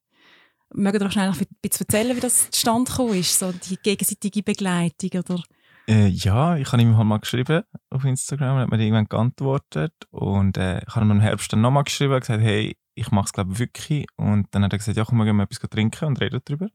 Ihr 0.74 1.02
euch 1.02 1.12
schnell 1.12 1.28
ein 1.30 1.46
bisschen 1.62 1.86
erzählen, 1.86 2.16
wie 2.16 2.20
das 2.20 2.50
zustande 2.50 2.90
gekommen 2.90 3.14
ist, 3.14 3.38
so 3.38 3.52
die 3.52 3.76
gegenseitige 3.76 4.42
Begleitung? 4.42 5.10
Oder? 5.12 5.42
Äh, 5.88 6.08
ja, 6.08 6.56
ich 6.56 6.72
habe 6.72 6.82
ihm 6.82 6.96
halt 6.96 7.06
mal 7.06 7.18
geschrieben 7.18 7.62
auf 7.90 8.04
Instagram, 8.04 8.56
er 8.56 8.62
hat 8.62 8.70
mir 8.70 8.80
irgendwann 8.80 9.06
geantwortet 9.06 9.92
und 10.10 10.56
äh, 10.56 10.82
ich 10.82 10.94
habe 10.94 11.06
ihm 11.06 11.12
im 11.12 11.20
Herbst 11.20 11.52
dann 11.52 11.60
nochmal 11.60 11.84
geschrieben 11.84 12.14
und 12.14 12.20
gesagt, 12.20 12.42
hey, 12.42 12.76
ich 12.94 13.10
mache 13.12 13.26
es 13.26 13.32
glaube 13.32 13.58
wirklich 13.58 14.06
und 14.16 14.48
dann 14.50 14.64
hat 14.64 14.72
er 14.72 14.78
gesagt, 14.78 14.96
ja 14.96 15.04
komm, 15.04 15.18
wir 15.18 15.26
gehen 15.26 15.36
mal 15.36 15.44
etwas 15.44 15.60
trinken 15.70 16.06
und 16.06 16.20
reden 16.20 16.40
darüber. 16.44 16.68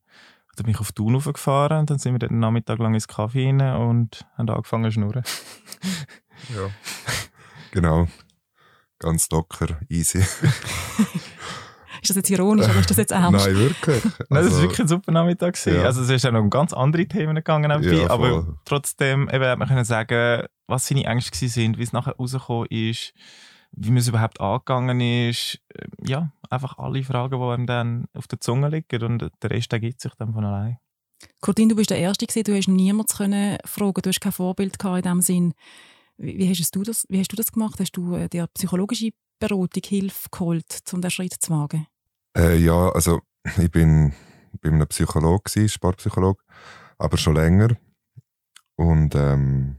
Dann 0.56 0.66
bin 0.66 0.74
ich 0.74 0.80
auf 0.80 0.94
Thun 0.94 1.20
gefahren 1.20 1.80
und 1.80 1.90
dann 1.90 2.00
sind 2.00 2.14
wir 2.14 2.20
den 2.20 2.40
Nachmittag 2.40 2.80
lang 2.80 2.94
ins 2.94 3.08
Kaffee 3.08 3.48
rein 3.48 3.62
und 3.76 4.26
haben 4.38 4.50
angefangen 4.50 4.86
zu 4.86 4.92
schnurren. 4.92 5.24
ja, 6.56 6.70
genau. 7.72 8.08
Ganz 9.00 9.30
locker, 9.32 9.80
easy. 9.90 10.20
ist 12.02 12.10
das 12.10 12.16
jetzt 12.16 12.30
ironisch 12.30 12.68
oder 12.68 12.80
ist 12.80 12.90
das 12.90 12.98
jetzt 12.98 13.12
ernst? 13.12 13.46
Nein, 13.46 13.56
wirklich. 13.56 14.04
Also, 14.06 14.18
Nein, 14.30 14.44
das 14.46 14.54
war 14.54 14.62
wirklich 14.62 14.80
ein 14.80 14.88
super 14.88 15.12
Nachmittag. 15.12 15.66
Ja. 15.66 15.84
Also 15.84 16.02
es 16.02 16.10
ist 16.10 16.24
ja 16.24 16.32
noch 16.32 16.42
um 16.42 16.50
ganz 16.50 16.74
andere 16.74 17.08
Themen 17.08 17.36
gegangen, 17.36 17.72
ja, 17.84 18.10
aber 18.10 18.58
trotzdem 18.66 19.30
eben, 19.30 19.44
hat 19.44 19.60
man 19.60 19.68
können 19.68 19.86
sagen, 19.86 20.46
was 20.68 20.88
seine 20.88 21.06
Ängste 21.06 21.46
waren, 21.46 21.78
wie 21.78 21.84
es 21.84 21.94
nachher 21.94 22.16
rausgekommen 22.16 22.68
ist, 22.70 23.14
wie 23.72 23.90
man 23.90 23.98
es 23.98 24.08
überhaupt 24.08 24.40
angegangen 24.40 25.02
ist. 25.02 25.60
Ja, 26.04 26.32
einfach 26.50 26.78
alle 26.78 27.04
Fragen, 27.04 27.40
die 27.40 27.46
einem 27.46 27.66
dann 27.66 28.06
auf 28.14 28.28
der 28.28 28.40
Zunge 28.40 28.70
liegen 28.70 29.04
und 29.04 29.32
der 29.42 29.50
Rest 29.50 29.74
ergibt 29.74 30.02
sich 30.02 30.14
dann 30.16 30.34
von 30.34 30.46
allein. 30.46 30.78
Cortin, 31.40 31.70
du 31.70 31.76
bist 31.76 31.90
der 31.90 32.00
Erste 32.00 32.26
gewesen, 32.26 32.44
du 32.44 32.56
hast 32.56 32.68
niemanden 32.68 33.16
können 33.16 33.58
fragen, 33.66 34.02
du 34.02 34.10
hast 34.10 34.22
kein 34.22 34.32
Vorbild 34.32 34.80
gehabt 34.80 35.06
in 35.06 35.12
dem 35.12 35.22
Sinn. 35.22 35.54
Wie, 36.22 36.38
wie, 36.38 36.50
hast 36.50 36.76
du 36.76 36.84
das, 36.84 37.06
wie 37.10 37.20
hast 37.20 37.32
du 37.32 37.36
das 37.36 37.52
gemacht? 37.52 37.80
Hast 37.80 37.94
du 37.94 38.16
äh, 38.16 38.30
dir 38.30 38.46
psychologische 38.54 39.10
Beratung, 39.40 39.82
Hilfe 39.84 40.30
geholt, 40.32 40.80
um 40.94 41.02
diesen 41.02 41.10
Schritt 41.10 41.34
zu 41.34 41.52
wagen? 41.52 41.88
Äh, 42.38 42.58
ja, 42.58 42.90
also 42.90 43.22
ich 43.58 43.72
bin 43.72 44.14
bei 44.62 44.70
einem 44.70 44.88
Psychologe, 44.88 45.68
Sportpsychologe, 45.68 46.44
aber 47.00 47.18
schon 47.18 47.36
länger. 47.36 47.76
Und 48.76 49.16
ähm, 49.16 49.78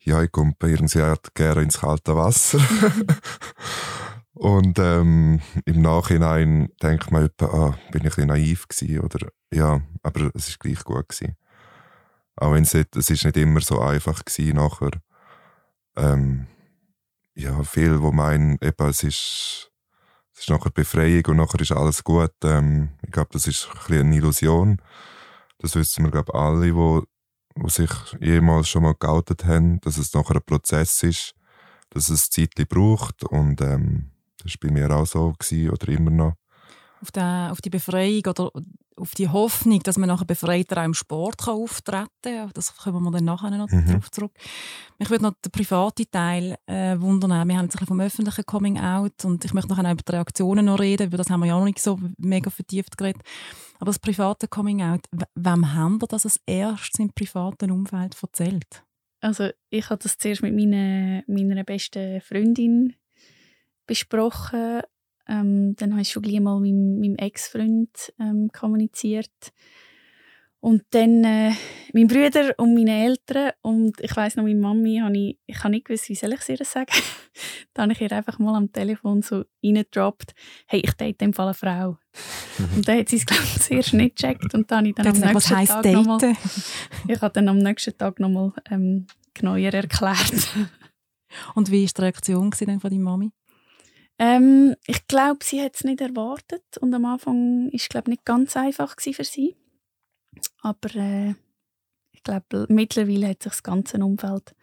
ja, 0.00 0.22
ich 0.22 0.32
komme 0.32 0.54
irgendwie 0.62 1.14
gerne 1.34 1.62
ins 1.62 1.80
kalte 1.80 2.16
Wasser. 2.16 2.60
Und 4.32 4.78
ähm, 4.78 5.40
im 5.66 5.82
Nachhinein 5.82 6.70
denkt 6.82 7.10
man 7.10 7.26
etwa, 7.26 7.46
ah, 7.46 7.78
bin 7.90 8.00
ich 8.00 8.04
ein 8.04 8.08
bisschen 8.08 8.28
naiv 8.28 8.68
gewesen, 8.68 9.00
oder 9.00 9.28
ja, 9.52 9.80
aber 10.02 10.30
es 10.34 10.48
ist 10.48 10.60
gleich 10.60 10.84
gut 10.84 11.08
gewesen. 11.08 11.36
Auch 12.36 12.52
wenn 12.52 12.64
es, 12.64 12.74
ist 12.74 13.24
nicht 13.24 13.36
immer 13.36 13.60
so 13.60 13.80
einfach 13.80 14.24
gewesen 14.24 14.56
nachher. 14.56 14.90
Ähm, 15.96 16.46
ja, 17.34 17.62
viel, 17.62 18.00
wo 18.02 18.12
meinen, 18.12 18.58
eben, 18.60 18.88
es 18.88 19.02
ist, 19.02 19.70
es 20.32 20.40
ist 20.40 20.50
nachher 20.50 20.70
Befreiung 20.70 21.24
und 21.26 21.36
nachher 21.36 21.60
ist 21.60 21.72
alles 21.72 22.04
gut. 22.04 22.32
Ähm, 22.44 22.90
ich 23.02 23.10
glaube, 23.10 23.30
das 23.32 23.46
ist 23.46 23.68
ein 23.68 23.78
bisschen 23.78 24.06
eine 24.06 24.16
Illusion. 24.16 24.82
Das 25.58 25.74
wissen 25.74 26.04
wir, 26.04 26.10
glaube 26.10 26.34
alle, 26.34 26.74
wo, 26.74 27.04
wo 27.54 27.68
sich 27.68 27.90
jemals 28.20 28.68
schon 28.68 28.82
mal 28.82 28.94
geoutet 28.94 29.44
haben, 29.44 29.80
dass 29.80 29.96
es 29.96 30.12
nachher 30.12 30.36
ein 30.36 30.44
Prozess 30.44 31.02
ist, 31.02 31.34
dass 31.90 32.10
es 32.10 32.28
Zeit 32.28 32.54
braucht 32.68 33.24
und 33.24 33.60
ähm, 33.62 34.10
das 34.42 34.52
war 34.54 34.68
bei 34.68 34.74
mir 34.74 34.90
auch 34.90 35.06
so 35.06 35.32
gewesen, 35.32 35.70
oder 35.70 35.88
immer 35.88 36.10
noch. 36.10 36.34
Auf 37.00 37.10
die, 37.10 37.20
auf 37.20 37.60
die 37.60 37.70
Befreiung 37.70 38.22
oder 38.26 38.50
auf 38.96 39.14
die 39.14 39.28
Hoffnung, 39.28 39.80
dass 39.82 39.98
man 39.98 40.08
nachher 40.08 40.24
befreiter 40.24 40.80
auch 40.80 40.84
im 40.84 40.94
Sport 40.94 41.38
kann 41.38 41.54
auftreten 41.54 42.08
kann. 42.22 42.50
Das 42.54 42.76
kommen 42.76 43.02
wir 43.02 43.10
dann 43.10 43.24
nachher 43.24 43.50
noch 43.50 43.70
mhm. 43.70 43.86
darauf 43.86 44.10
zurück. 44.10 44.32
Mich 44.98 45.10
würde 45.10 45.24
noch 45.24 45.34
den 45.34 45.52
privaten 45.52 46.10
Teil 46.10 46.56
äh, 46.66 46.98
wundern. 46.98 47.48
Wir 47.48 47.56
haben 47.56 47.66
jetzt 47.66 47.78
vom 47.86 48.00
öffentlichen 48.00 48.44
Coming 48.46 48.78
Out 48.78 49.24
und 49.24 49.44
ich 49.44 49.52
möchte 49.52 49.70
nachher 49.70 49.86
auch 49.86 49.92
über 49.92 50.02
die 50.02 50.12
Reaktionen 50.12 50.66
noch 50.66 50.78
reden. 50.78 51.08
Über 51.08 51.18
das 51.18 51.30
haben 51.30 51.40
wir 51.40 51.46
ja 51.46 51.58
noch 51.58 51.64
nicht 51.64 51.80
so 51.80 51.98
mega 52.18 52.50
vertieft 52.50 52.96
geredet. 52.96 53.22
Aber 53.78 53.86
das 53.86 53.98
private 53.98 54.48
Coming 54.48 54.82
Out, 54.82 55.06
wem 55.34 55.74
haben 55.74 56.00
wir 56.00 56.08
das 56.08 56.24
als 56.24 56.40
erstes 56.46 56.98
im 56.98 57.12
privaten 57.12 57.70
Umfeld 57.70 58.16
erzählt? 58.20 58.82
Also 59.20 59.50
ich 59.70 59.90
habe 59.90 60.02
das 60.02 60.18
zuerst 60.18 60.42
mit 60.42 60.54
meiner, 60.54 61.22
meiner 61.26 61.64
besten 61.64 62.20
Freundin 62.20 62.94
besprochen. 63.86 64.82
Ähm, 65.28 65.74
dann 65.76 65.92
habe 65.92 66.02
ich 66.02 66.10
schon 66.10 66.22
gleich 66.22 66.40
mal 66.40 66.60
mit 66.60 66.74
meinem 66.74 67.16
Ex-Freund 67.16 68.12
ähm, 68.20 68.50
kommuniziert. 68.52 69.52
Und 70.60 70.82
dann 70.90 71.22
äh, 71.22 71.52
mein 71.92 72.08
Brüder 72.08 72.54
und 72.56 72.74
meine 72.74 73.04
Eltern 73.04 73.52
und 73.62 74.00
ich 74.00 74.16
weiß 74.16 74.36
noch, 74.36 74.42
meine 74.42 74.58
Mami, 74.58 75.00
habe 75.00 75.16
ich, 75.16 75.38
ich 75.46 75.58
habe 75.58 75.70
nicht 75.70 75.84
gewusst, 75.84 76.08
wie 76.08 76.14
soll 76.14 76.32
ich 76.32 76.40
es 76.40 76.48
ihr 76.48 76.64
sagen. 76.64 76.90
dann 77.74 77.84
habe 77.84 77.92
ich 77.92 78.00
ihr 78.00 78.10
einfach 78.10 78.38
mal 78.38 78.56
am 78.56 78.72
Telefon 78.72 79.22
so 79.22 79.44
reingedroppt, 79.62 80.34
hey, 80.66 80.80
ich 80.84 80.92
date 80.94 81.22
in 81.22 81.28
dem 81.28 81.34
Fall 81.34 81.46
eine 81.46 81.54
Frau. 81.54 81.98
und 82.74 82.88
dann 82.88 82.98
hat 82.98 83.08
sie 83.08 83.16
es, 83.16 83.26
glaube 83.26 83.44
ich, 83.44 83.62
zuerst 83.62 83.92
nicht 83.92 84.16
gecheckt 84.16 84.54
und 84.54 84.70
dann 84.70 84.78
habe 84.78 84.88
ich 84.88 84.94
dann 84.96 85.06
am 85.06 85.20
nächsten 85.20 85.66
Tag 85.66 85.84
nochmal, 85.84 86.36
ich 87.08 87.20
habe 87.20 87.32
dann 87.32 87.48
am 87.48 87.58
nächsten 87.58 87.96
Tag 87.96 88.18
nochmal 88.18 88.52
ähm, 88.70 89.06
genauer 89.34 89.58
erklärt. 89.58 90.48
und 91.54 91.70
wie 91.70 91.84
war 91.84 91.90
die 91.96 92.00
Reaktion 92.02 92.52
von 92.52 92.66
deiner 92.66 92.98
Mami? 92.98 93.30
Ähm, 94.18 94.74
ich 94.86 95.06
glaube, 95.06 95.44
sie 95.44 95.60
hat 95.62 95.74
es 95.74 95.84
nicht 95.84 96.00
erwartet 96.00 96.78
und 96.80 96.94
am 96.94 97.04
Anfang 97.04 97.66
war 97.66 97.74
es 97.74 97.88
glaube 97.88 98.10
nicht 98.10 98.24
ganz 98.24 98.56
einfach 98.56 98.94
für 98.98 99.24
sie. 99.24 99.56
Aber 100.62 100.94
äh, 100.94 101.34
ich 102.12 102.22
glaube, 102.22 102.66
mittlerweile 102.68 103.28
hat 103.28 103.42
sich 103.42 103.52
das 103.52 103.62
ganze 103.62 103.98
Umfeld 103.98 104.54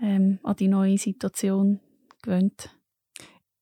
ähm, 0.00 0.38
an 0.42 0.56
die 0.56 0.68
neue 0.68 0.98
Situation 0.98 1.80
gewöhnt. 2.22 2.70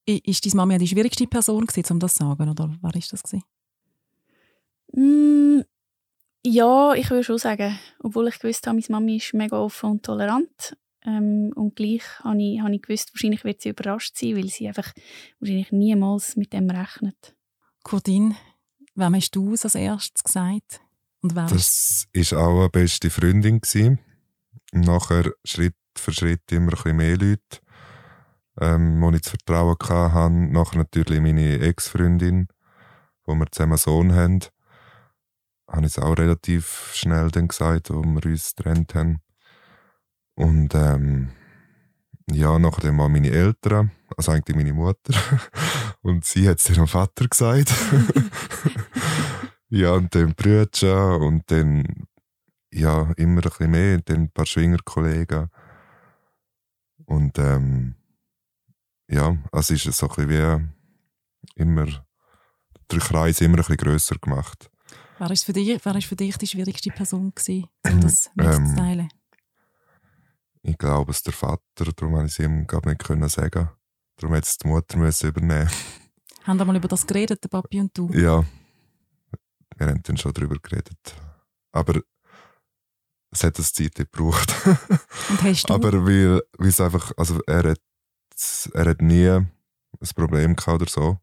Ist 0.07 0.45
deine 0.45 0.57
Mama 0.57 0.79
die 0.79 0.89
schwierigste 0.89 1.27
Person 1.27 1.67
gewesen, 1.67 1.93
um 1.93 2.01
das 2.01 2.15
zu 2.15 2.25
sagen, 2.25 2.49
oder 2.49 2.71
wer 2.83 2.97
ist 2.97 3.13
das 3.13 3.23
Mm, 4.93 5.61
ja, 6.45 6.95
ich 6.95 7.11
würde 7.11 7.25
schon 7.25 7.39
sagen, 7.39 7.79
obwohl 8.01 8.29
ich 8.29 8.39
gewusst 8.39 8.67
habe, 8.67 8.77
meine 8.77 8.87
Mami 8.89 9.17
ist 9.17 9.35
mega 9.35 9.59
offen 9.59 9.91
und 9.91 10.03
tolerant, 10.03 10.77
Ähm, 11.07 11.53
und 11.55 11.77
gleich 11.77 12.03
habe 12.21 12.43
ich, 12.43 12.61
habe 12.61 12.75
ich 12.75 12.83
gewusst, 12.83 13.15
wahrscheinlich 13.15 13.45
wird 13.45 13.61
sie 13.63 13.71
überrascht 13.71 14.17
sein, 14.17 14.37
weil 14.37 14.49
sie 14.49 14.69
einfach 14.69 14.93
wahrscheinlich 15.39 15.73
niemals 15.73 16.37
mit 16.37 16.53
dem 16.53 16.69
rechnet. 16.69 17.35
Corinne, 17.83 18.37
wem 18.95 19.15
hast 19.15 19.31
du 19.33 19.55
es 19.55 19.65
als 19.65 19.75
erstes 19.75 20.23
gesagt? 20.23 20.81
Und 21.23 21.35
wer 21.35 21.47
Das 21.47 22.07
war 22.13 22.39
auch 22.47 22.61
eine 22.61 22.69
beste 22.71 23.11
Freundin. 23.11 23.61
Gewesen. 23.61 23.99
Nachher 24.73 25.33
Schritt 25.45 25.75
für 25.97 26.13
Schritt 26.13 26.51
immer 26.53 26.69
ein 26.69 26.71
bisschen 26.71 26.97
mehr 26.97 27.17
Leute, 27.17 27.59
ähm, 28.61 29.01
wo 29.01 29.11
ich 29.11 29.23
zu 29.23 29.31
vertrauen 29.31 29.77
hatte. 29.81 30.33
Nachher 30.33 30.79
natürlich 30.79 31.21
meine 31.21 31.59
Ex-Freundin, 31.61 32.49
wo 33.25 33.35
wir 33.35 33.51
zusammen 33.51 33.73
einen 33.73 33.79
Sohn 33.79 34.15
haben. 34.15 34.41
Habe 35.69 35.87
ich 35.87 35.97
es 35.97 35.99
auch 35.99 36.17
relativ 36.17 36.93
schnell 36.95 37.31
dann 37.31 37.49
gesagt, 37.49 37.91
wo 37.91 38.03
wir 38.03 38.25
uns 38.25 38.55
getrennt 38.55 38.95
haben. 38.95 39.21
Und 40.41 40.75
ähm, 40.75 41.29
ja, 42.31 42.59
dann 42.59 42.97
mal 42.97 43.11
meine 43.11 43.31
Eltern, 43.31 43.91
also 44.17 44.33
eigentlich 44.33 44.57
meine 44.57 44.73
Mutter. 44.73 45.13
Und 46.01 46.25
sie 46.25 46.49
hat 46.49 46.61
es 46.61 46.71
ihrem 46.71 46.87
Vater 46.87 47.29
gesagt. 47.29 47.75
ja, 49.69 49.93
und 49.93 50.15
dann 50.15 50.35
Brüder 50.35 51.21
und 51.21 51.51
dann 51.51 52.07
ja, 52.73 53.13
immer 53.19 53.43
ein 53.43 53.51
bisschen 53.51 53.71
mehr, 53.71 53.99
dann 53.99 54.17
ein 54.17 54.31
paar 54.31 54.47
Schwingerkollegen. 54.47 55.51
Und 57.05 57.39
ähm, 57.39 57.97
ja, 59.11 59.37
also 59.53 59.75
ist 59.75 59.85
es 59.85 59.99
so 59.99 60.09
ein 60.09 60.27
bisschen 60.27 60.73
wie 61.57 61.61
immer, 61.61 61.87
der 62.91 62.99
Kreis 62.99 63.43
immer 63.43 63.57
ein 63.57 63.59
bisschen 63.59 63.77
grösser 63.77 64.17
gemacht. 64.17 64.71
Wer 65.19 65.31
ist 65.33 65.45
für 65.45 65.53
dich, 65.53 65.79
wer 65.85 65.97
ist 65.97 66.07
für 66.07 66.17
dich 66.17 66.39
die 66.39 66.47
schwierigste 66.47 66.91
Person 66.91 67.31
gewesen, 67.35 67.67
um 67.85 68.01
das 68.01 68.31
mitzuteilen? 68.35 69.11
Ich 70.63 70.77
glaube, 70.77 71.11
es 71.11 71.23
der 71.23 71.33
Vater, 71.33 71.63
darum 71.77 72.15
konnte 72.15 72.27
ich 72.27 72.39
es 72.39 72.39
ihm 72.39 72.67
glaub, 72.67 72.87
nicht 72.87 73.03
können 73.03 73.29
sagen. 73.29 73.71
Darum 74.17 74.35
hätte 74.35 74.47
es 74.47 74.59
die 74.59 74.69
Mutter 74.69 74.99
müssen 74.99 75.29
übernehmen 75.29 75.71
Haben 76.45 76.59
wir 76.59 76.65
mal 76.65 76.77
über 76.77 76.89
das 76.89 77.07
geredet, 77.07 77.43
der 77.45 77.49
Papi 77.49 77.81
und 77.81 77.97
du? 77.97 78.11
Ja, 78.13 78.45
wir 79.77 79.87
haben 79.87 80.03
dann 80.03 80.17
schon 80.17 80.33
darüber 80.33 80.57
geredet. 80.59 80.99
Aber 81.73 82.01
es 83.31 83.45
hat 83.45 83.59
das 83.59 83.73
Zeit 83.73 83.95
gebraucht. 83.95 84.55
Und 85.31 85.43
hast 85.43 85.69
du? 85.69 85.75
Aber 85.75 86.05
weil, 86.05 86.43
weil 86.59 86.69
es 86.69 86.81
einfach, 86.81 87.13
also 87.17 87.41
er 87.47 87.71
hat, 87.71 87.81
er 88.73 88.85
hat 88.87 89.03
nie 89.03 89.29
ein 89.29 89.51
Problem 90.15 90.57
gehabt 90.57 90.83
oder 90.83 90.91
so. 90.91 91.19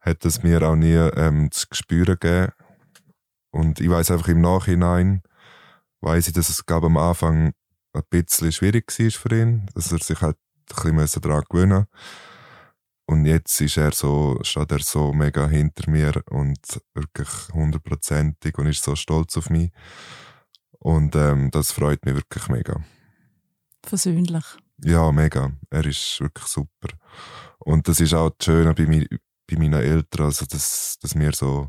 Hat 0.00 0.24
es 0.24 0.42
mir 0.42 0.62
auch 0.62 0.76
nie 0.76 0.94
ähm, 0.94 1.50
zu 1.50 1.66
spüren 1.72 2.16
gegeben. 2.18 2.52
Und 3.50 3.80
ich 3.80 3.90
weiß 3.90 4.12
einfach 4.12 4.28
im 4.28 4.40
Nachhinein, 4.40 5.22
weiß 6.00 6.28
ich, 6.28 6.32
dass 6.32 6.48
es 6.48 6.64
glaub, 6.64 6.84
am 6.84 6.96
Anfang 6.96 7.52
ein 7.92 8.02
bisschen 8.10 8.52
schwierig 8.52 8.86
war 8.98 9.10
für 9.10 9.40
ihn, 9.40 9.66
dass 9.74 9.92
er 9.92 9.98
sich 9.98 10.20
halt 10.20 10.36
ein 10.84 10.96
bisschen 10.96 11.22
daran 11.22 11.44
gewöhnen 11.48 11.86
Und 13.06 13.26
jetzt 13.26 13.60
ist 13.60 13.76
er 13.76 13.92
so, 13.92 14.38
steht 14.42 14.70
er 14.70 14.80
so 14.80 15.12
mega 15.12 15.48
hinter 15.48 15.90
mir 15.90 16.22
und 16.30 16.58
wirklich 16.94 17.28
hundertprozentig 17.52 18.56
und 18.58 18.66
ist 18.66 18.84
so 18.84 18.94
stolz 18.94 19.36
auf 19.36 19.50
mich. 19.50 19.72
Und 20.78 21.14
ähm, 21.16 21.50
das 21.50 21.72
freut 21.72 22.04
mich 22.06 22.14
wirklich 22.14 22.48
mega. 22.48 22.80
Versöhnlich. 23.84 24.44
Ja, 24.84 25.12
mega. 25.12 25.52
Er 25.70 25.84
ist 25.84 26.20
wirklich 26.20 26.46
super. 26.46 26.88
Und 27.58 27.88
das 27.88 28.00
ist 28.00 28.14
auch 28.14 28.30
das 28.30 28.46
Schöne 28.46 28.74
bei, 28.74 28.86
mi 28.86 29.06
bei 29.46 29.58
meinen 29.58 29.80
Eltern, 29.80 30.26
also 30.26 30.46
dass, 30.46 30.96
dass 31.02 31.14
wir 31.18 31.32
so, 31.32 31.68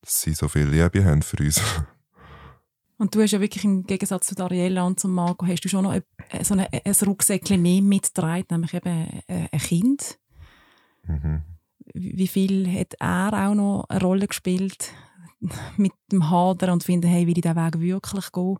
dass 0.00 0.22
sie 0.22 0.32
so 0.32 0.48
viel 0.48 0.66
Liebe 0.66 1.04
haben 1.04 1.22
für 1.22 1.42
uns. 1.42 1.60
Und 2.96 3.14
du 3.14 3.22
hast 3.22 3.32
ja 3.32 3.40
wirklich 3.40 3.64
im 3.64 3.84
Gegensatz 3.84 4.28
zu 4.28 4.42
Ariella 4.42 4.84
und 4.84 5.00
zu 5.00 5.08
Marco, 5.08 5.46
hast 5.46 5.64
du 5.64 5.68
schon 5.68 5.84
noch 5.84 5.92
ein, 5.92 6.02
so 6.44 6.54
ein, 6.54 6.66
ein 6.70 6.94
Rucksäckchen 7.06 7.60
mehr 7.60 7.82
mitgetragen, 7.82 8.46
nämlich 8.50 8.74
eben 8.74 9.22
ein 9.26 9.58
Kind. 9.58 10.18
Mhm. 11.06 11.42
Wie 11.92 12.28
viel 12.28 12.70
hat 12.72 12.94
er 13.00 13.48
auch 13.48 13.54
noch 13.54 13.84
eine 13.88 14.00
Rolle 14.00 14.26
gespielt 14.28 14.92
mit 15.76 15.92
dem 16.10 16.30
Hadern 16.30 16.70
und 16.70 16.84
finden, 16.84 17.08
hey, 17.08 17.26
will 17.26 17.36
ich 17.36 17.42
diesen 17.42 17.56
Weg 17.56 17.80
wirklich 17.80 18.32
gehen? 18.32 18.58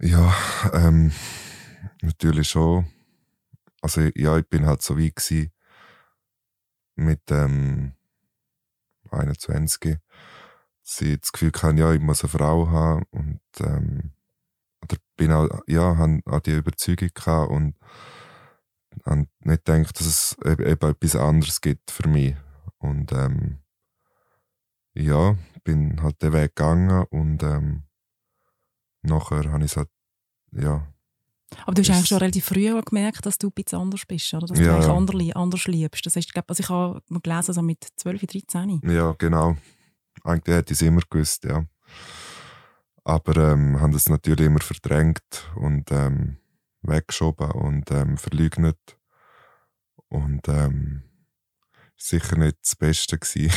Ja, 0.00 0.34
ähm, 0.72 1.12
natürlich 2.02 2.48
schon. 2.48 2.86
Also 3.80 4.02
ja, 4.14 4.38
ich 4.38 4.48
bin 4.48 4.66
halt 4.66 4.82
so 4.82 4.96
wie 4.96 5.12
mit 6.94 7.20
ähm, 7.30 7.94
21, 9.10 9.98
ich 11.00 11.20
das 11.20 11.32
Gefühl 11.32 11.52
hatte, 11.60 11.78
ja, 11.78 11.92
ich 11.92 12.00
muss 12.00 12.22
eine 12.22 12.28
Frau 12.30 12.68
haben 12.68 13.04
und 13.10 13.40
ähm, 13.60 14.12
oder 14.82 14.96
bin 15.16 15.32
auch, 15.32 15.48
ja, 15.66 15.96
habe 15.96 16.20
auch 16.26 16.40
die 16.40 16.52
Überzeugung 16.56 17.10
gehabt 17.14 17.50
und 17.50 17.76
habe 19.06 19.26
nicht 19.40 19.64
gedacht, 19.64 19.98
dass 19.98 20.06
es 20.06 20.36
eben 20.44 20.64
etwas 20.64 21.16
anderes 21.16 21.60
gibt 21.60 21.90
für 21.90 22.08
mich. 22.08 22.34
Und 22.78 23.12
ähm, 23.12 23.58
ja, 24.94 25.36
bin 25.64 26.02
halt 26.02 26.20
den 26.22 26.32
Weg 26.32 26.56
gegangen 26.56 27.06
und 27.10 27.42
ähm, 27.42 27.84
nachher 29.02 29.50
habe 29.50 29.64
ich 29.64 29.70
es 29.70 29.76
halt, 29.76 29.88
ja. 30.52 30.86
Aber 31.64 31.74
du 31.74 31.82
hast 31.82 31.90
eigentlich 31.90 32.08
schon 32.08 32.18
relativ 32.18 32.46
früh 32.46 32.80
gemerkt, 32.82 33.26
dass 33.26 33.38
du 33.38 33.48
ein 33.48 33.52
bisschen 33.52 33.80
anders 33.80 34.06
bist, 34.06 34.32
oder? 34.34 34.46
Dass 34.46 34.58
Ja, 34.58 34.64
du 34.64 34.72
eigentlich 34.72 34.90
anders, 34.90 35.36
anders 35.36 35.66
liebst. 35.66 36.04
Das 36.06 36.16
heißt, 36.16 36.26
ich 36.28 36.32
glaube, 36.32 36.48
also 36.48 36.62
ich 36.62 36.68
habe 36.68 37.02
gelesen, 37.22 37.52
so 37.52 37.62
mit 37.62 37.86
12, 37.96 38.26
13. 38.26 38.80
Ja, 38.84 39.14
genau. 39.18 39.56
Eigentlich 40.24 40.56
hätte 40.56 40.72
ich 40.72 40.80
es 40.80 40.86
immer 40.86 41.02
gewusst, 41.08 41.44
ja. 41.44 41.66
Aber 43.04 43.52
ähm, 43.52 43.80
haben 43.80 43.92
das 43.92 44.08
natürlich 44.08 44.46
immer 44.46 44.60
verdrängt 44.60 45.50
und 45.56 45.90
ähm, 45.90 46.36
weggeschoben 46.82 47.50
und 47.50 47.90
ähm, 47.90 48.16
verleugnet. 48.16 48.78
Und 50.08 50.46
ähm, 50.48 51.02
sicher 51.96 52.36
nicht 52.36 52.58
das 52.62 52.76
Beste 52.76 53.18
gewesen 53.18 53.52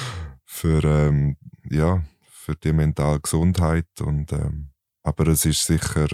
für, 0.44 0.82
ähm, 0.84 1.36
ja, 1.70 2.02
für 2.22 2.56
die 2.56 2.72
mentale 2.72 3.20
Gesundheit. 3.20 3.88
Und, 4.00 4.32
ähm, 4.32 4.70
aber 5.02 5.28
es 5.28 5.44
ist 5.44 5.66
sicher, 5.66 6.08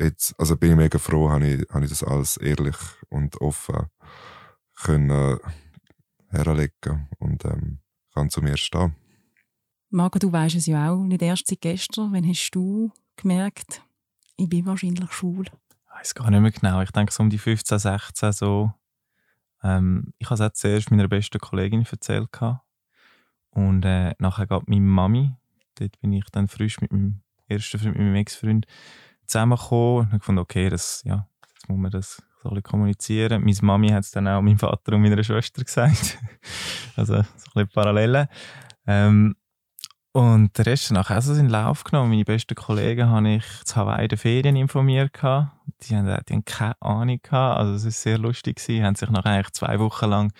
jetzt, 0.00 0.34
also 0.38 0.56
bin 0.56 0.70
ich 0.72 0.76
mega 0.76 0.98
froh, 0.98 1.30
habe 1.30 1.46
ich, 1.46 1.68
habe 1.70 1.84
ich 1.84 1.90
das 1.90 2.02
alles 2.02 2.36
ehrlich 2.38 2.76
und 3.08 3.40
offen 3.40 3.86
können 4.82 5.38
herlegen 6.30 7.08
und 7.18 7.44
ähm, 7.44 7.80
kann 8.18 8.30
zu 8.30 8.42
mir 8.42 8.56
stehen. 8.56 8.94
Marco, 9.90 10.18
du 10.18 10.30
weißt 10.30 10.56
es 10.56 10.66
ja 10.66 10.90
auch, 10.90 11.02
nicht 11.04 11.22
erst 11.22 11.46
seit 11.46 11.60
gestern. 11.60 12.12
Wann 12.12 12.28
hast 12.28 12.50
du 12.50 12.90
gemerkt, 13.16 13.82
ich 14.36 14.48
bin 14.48 14.66
wahrscheinlich 14.66 15.10
schwul? 15.12 15.46
Ich 15.46 16.00
weiß 16.00 16.14
gar 16.14 16.30
nicht 16.30 16.40
mehr 16.40 16.50
genau. 16.50 16.82
Ich 16.82 16.90
denke 16.90 17.12
so 17.12 17.22
um 17.22 17.30
die 17.30 17.38
15, 17.38 17.78
16 17.78 18.32
so. 18.32 18.72
Ähm, 19.62 20.12
ich 20.18 20.26
habe 20.26 20.34
es 20.34 20.40
auch 20.40 20.52
zuerst 20.52 20.90
meiner 20.90 21.08
besten 21.08 21.38
Kollegin 21.38 21.86
erzählt. 21.90 22.30
gehabt. 22.32 22.64
Und 23.50 23.84
äh, 23.84 24.14
nachher 24.18 24.46
gab 24.46 24.68
meine 24.68 24.82
Mami, 24.82 25.34
dort 25.76 25.98
bin 26.00 26.12
ich 26.12 26.24
dann 26.30 26.48
frisch 26.48 26.80
mit 26.80 26.92
meinem 26.92 27.22
ersten 27.48 27.78
Freund, 27.78 27.96
mit 27.96 28.04
meinem 28.04 28.14
Ex-Freund 28.16 28.66
zusammengekommen 29.26 29.98
und 30.00 30.06
habe 30.08 30.18
gefunden, 30.18 30.38
okay, 30.40 30.68
das, 30.68 31.02
ja, 31.04 31.26
jetzt 31.54 31.68
muss 31.68 31.78
man 31.78 31.90
das 31.90 32.22
so 32.42 32.50
kommunizieren. 32.62 33.42
Meine 33.44 33.56
Mami 33.62 33.88
hat 33.90 34.04
es 34.04 34.10
dann 34.10 34.28
auch 34.28 34.40
meinem 34.40 34.58
Vater 34.58 34.94
und 34.94 35.02
meiner 35.02 35.22
Schwester 35.22 35.64
gesagt. 35.64 36.18
also 36.96 37.14
so 37.14 37.18
ein 37.20 37.26
bisschen 37.54 37.68
Parallelen. 37.68 38.26
Ähm, 38.86 39.34
und 40.12 40.56
der 40.56 40.66
Rest 40.66 40.90
hat 40.90 40.94
nachher 40.94 41.18
auch 41.18 41.22
so 41.22 41.34
seinen 41.34 41.50
Lauf 41.50 41.84
genommen. 41.84 42.10
Meine 42.10 42.24
besten 42.24 42.54
Kollegen 42.54 43.08
habe 43.08 43.36
ich 43.36 43.44
zu 43.64 43.76
Hawaii 43.76 44.04
in 44.04 44.08
den 44.08 44.18
Ferien 44.18 44.56
informiert. 44.56 45.12
gehabt. 45.12 45.52
Die 45.82 45.94
haben, 45.94 46.06
die 46.28 46.32
haben 46.34 46.44
keine 46.44 46.80
Ahnung 46.80 47.20
gehabt. 47.22 47.58
Also 47.58 47.74
es 47.74 47.84
war 47.84 47.90
sehr 47.92 48.18
lustig. 48.18 48.56
gewesen. 48.56 48.84
haben 48.84 48.94
sich 48.94 49.10
nachher 49.10 49.32
eigentlich 49.32 49.52
zwei 49.52 49.78
Wochen 49.78 50.06
lang 50.06 50.32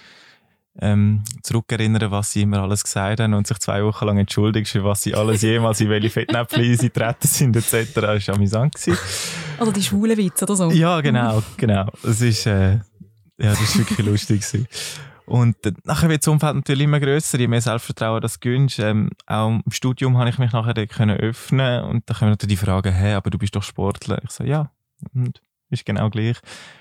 ähm, 0.80 1.24
zurückerinnern, 1.42 2.10
was 2.10 2.32
sie 2.32 2.42
immer 2.42 2.62
alles 2.62 2.84
gesagt 2.84 3.20
haben 3.20 3.34
und 3.34 3.46
sich 3.46 3.58
zwei 3.58 3.84
Wochen 3.84 4.04
lang 4.06 4.18
entschuldigt, 4.18 4.70
für 4.70 4.84
was 4.84 5.02
sie 5.02 5.14
alles 5.14 5.42
jemals 5.42 5.80
in 5.80 5.88
welche 5.90 6.10
Fettnäpfchen 6.10 6.76
sie 6.76 6.88
getreten 6.88 7.26
sind 7.26 7.56
etc. 7.56 7.94
Das 7.94 8.28
war 8.28 8.34
amüsant. 8.34 8.74
gewesen. 8.74 8.98
Oder 9.60 9.72
die 9.72 9.82
schwulen 9.82 10.16
Witze 10.16 10.44
oder 10.44 10.56
so? 10.56 10.70
Ja, 10.70 11.00
genau, 11.00 11.42
genau. 11.56 11.86
Es 12.02 12.20
ist, 12.20 12.46
äh, 12.46 12.74
ja, 12.74 12.80
das 13.38 13.60
ist 13.60 13.78
wirklich 13.78 14.06
lustig 14.06 14.40
gewesen. 14.40 14.66
Und 15.26 15.56
nachher 15.84 16.08
wird 16.08 16.22
das 16.22 16.28
Umfeld 16.28 16.56
natürlich 16.56 16.84
immer 16.84 17.00
grösser, 17.00 17.38
je 17.38 17.48
mehr 17.48 17.60
Selbstvertrauen 17.60 18.22
das 18.22 18.40
gönnst. 18.40 18.78
Ähm, 18.78 19.10
auch 19.26 19.48
im 19.48 19.62
Studium 19.70 20.16
habe 20.16 20.30
ich 20.30 20.38
mich 20.38 20.52
nachher 20.52 20.72
dort 20.72 20.88
können 20.88 21.18
öffnen 21.18 21.84
und 21.84 22.08
da 22.08 22.14
kommen 22.14 22.30
natürlich 22.30 22.58
die 22.58 22.64
Fragen, 22.64 22.92
hey, 22.92 23.12
aber 23.12 23.28
du 23.28 23.36
bist 23.36 23.54
doch 23.54 23.62
Sportler. 23.62 24.22
Ich 24.24 24.30
so, 24.30 24.44
ja, 24.44 24.70
und 25.12 25.42
ist 25.70 25.84
genau 25.84 26.10
gleich. 26.10 26.38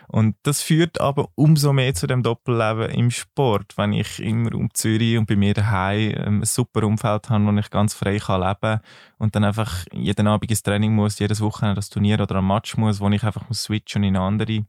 Und 0.08 0.36
das 0.43 0.62
führt 0.62 1.02
aber 1.02 1.30
umso 1.36 1.73
mehr 1.73 1.93
zu 1.93 2.08
dem 2.08 2.23
Doppelleben 2.23 2.89
im 2.91 3.12
Sport, 3.12 3.78
wenn 3.78 3.93
ich 3.93 4.19
immer 4.19 4.56
um 4.56 4.73
Zürich 4.73 5.17
und 5.17 5.26
bei 5.28 5.36
mir 5.36 5.54
daheim 5.54 6.13
ähm, 6.15 6.41
ein 6.41 6.45
super 6.45 6.84
Umfeld 6.84 7.30
habe, 7.30 7.45
wo 7.45 7.58
ich 7.58 7.69
ganz 7.69 7.93
frei 7.93 8.17
kann 8.19 8.41
leben 8.41 8.82
und 9.17 9.36
dann 9.36 9.43
einfach 9.43 9.86
jeden 9.91 10.28
Abend 10.28 10.50
ins 10.50 10.63
Training 10.63 10.93
muss, 10.93 11.19
jedes 11.19 11.41
Wochenende 11.41 11.76
das 11.76 11.89
Turnier 11.89 12.19
oder 12.19 12.38
ein 12.38 12.47
Match 12.47 12.78
muss, 12.78 13.00
wo 13.00 13.10
ich 13.10 13.23
einfach 13.23 13.47
muss 13.47 13.63
switchen 13.63 14.04
und 14.04 14.10
in 14.10 14.15
eine 14.15 14.26
andere 14.26 14.65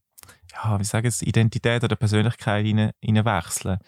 ja, 0.53 0.79
wie 0.79 0.85
sagen 0.85 1.07
es, 1.07 1.23
Identität 1.23 1.85
oder 1.85 1.97
Persönlichkeit 1.97 2.65
hinein, 2.65 2.93
hinein 3.01 3.25
wechseln. 3.25 3.79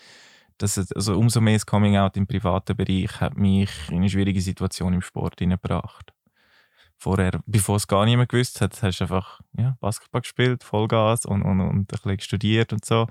Das, 0.59 0.79
also 0.95 1.16
umso 1.16 1.40
mehr 1.40 1.55
das 1.55 1.64
Coming 1.64 1.97
Out 1.97 2.16
im 2.16 2.27
privaten 2.27 2.77
Bereich 2.77 3.21
hat 3.21 3.37
mich 3.37 3.71
in 3.88 3.97
eine 3.97 4.11
schwierige 4.11 4.40
Situation 4.40 4.93
im 4.93 5.01
Sport 5.01 5.38
hineingebracht. 5.38 6.12
Vorher, 7.01 7.41
bevor 7.47 7.77
es 7.77 7.89
gar 7.89 8.05
niemand 8.05 8.29
gewusst 8.29 8.61
hat, 8.61 8.83
hast 8.83 9.01
du 9.01 9.05
einfach 9.05 9.41
ja, 9.57 9.77
Basketball 9.81 10.21
gespielt, 10.21 10.63
Vollgas 10.63 11.25
und, 11.25 11.43
und, 11.43 11.61
und 11.61 11.71
ein 11.71 11.87
bisschen 11.87 12.21
studiert 12.21 12.73
und 12.73 12.85
so. 12.85 13.07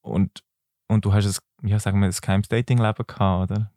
Und, 0.00 0.44
und 0.88 1.04
du 1.04 1.12
hast 1.12 1.26
ein, 1.26 1.68
ja, 1.68 1.78
sagen 1.80 2.00
wir, 2.00 2.06
ein 2.06 2.14
geheimes 2.20 2.48
Dating-Leben 2.48 3.04
gehabt, 3.06 3.50
oder? 3.50 3.72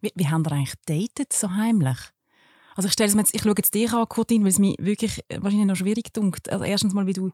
Wie, 0.00 0.12
wie 0.14 0.28
haben 0.28 0.44
wir 0.46 0.52
eigentlich 0.52 0.74
datet, 0.86 1.32
so 1.32 1.50
heimlich? 1.50 1.98
Also 2.76 2.86
ich, 2.86 2.94
stelle 2.94 3.12
jetzt, 3.12 3.34
ich 3.34 3.42
schaue 3.42 3.54
jetzt 3.56 3.74
dich 3.74 3.92
an, 3.92 4.08
Kurtin, 4.08 4.42
weil 4.42 4.50
es 4.50 4.58
mir 4.58 4.74
wirklich 4.78 5.22
wahrscheinlich 5.28 5.66
noch 5.66 5.76
schwierig 5.76 6.12
dunkt. 6.12 6.50
Also 6.50 6.64
erstens 6.64 6.94
mal, 6.94 7.06
wie 7.06 7.12
du 7.12 7.30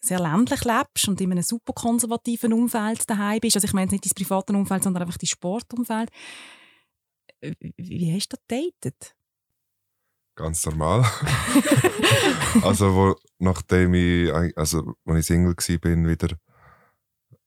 sehr 0.00 0.20
ländlich 0.20 0.64
lebst 0.64 1.08
und 1.08 1.20
in 1.20 1.32
einem 1.32 1.42
super 1.42 1.72
konservativen 1.74 2.52
Umfeld 2.52 3.08
daheim 3.10 3.40
bist. 3.40 3.56
Also 3.56 3.66
ich 3.66 3.74
meine 3.74 3.90
nicht 3.90 4.06
dein 4.06 4.14
privates 4.14 4.56
Umfeld, 4.56 4.82
sondern 4.82 5.02
einfach 5.02 5.18
dein 5.18 5.26
Sportumfeld. 5.26 6.10
Wie 7.40 8.14
hast 8.14 8.32
du 8.32 8.36
das 8.36 8.46
datet? 8.46 9.16
Ganz 10.40 10.64
normal. 10.64 11.04
also 12.62 12.94
wo, 12.94 13.16
nachdem 13.38 13.92
ich, 13.92 14.32
also 14.56 14.94
als 15.04 15.18
ich 15.18 15.26
Single 15.26 15.54
war, 15.54 16.08
wieder 16.08 16.34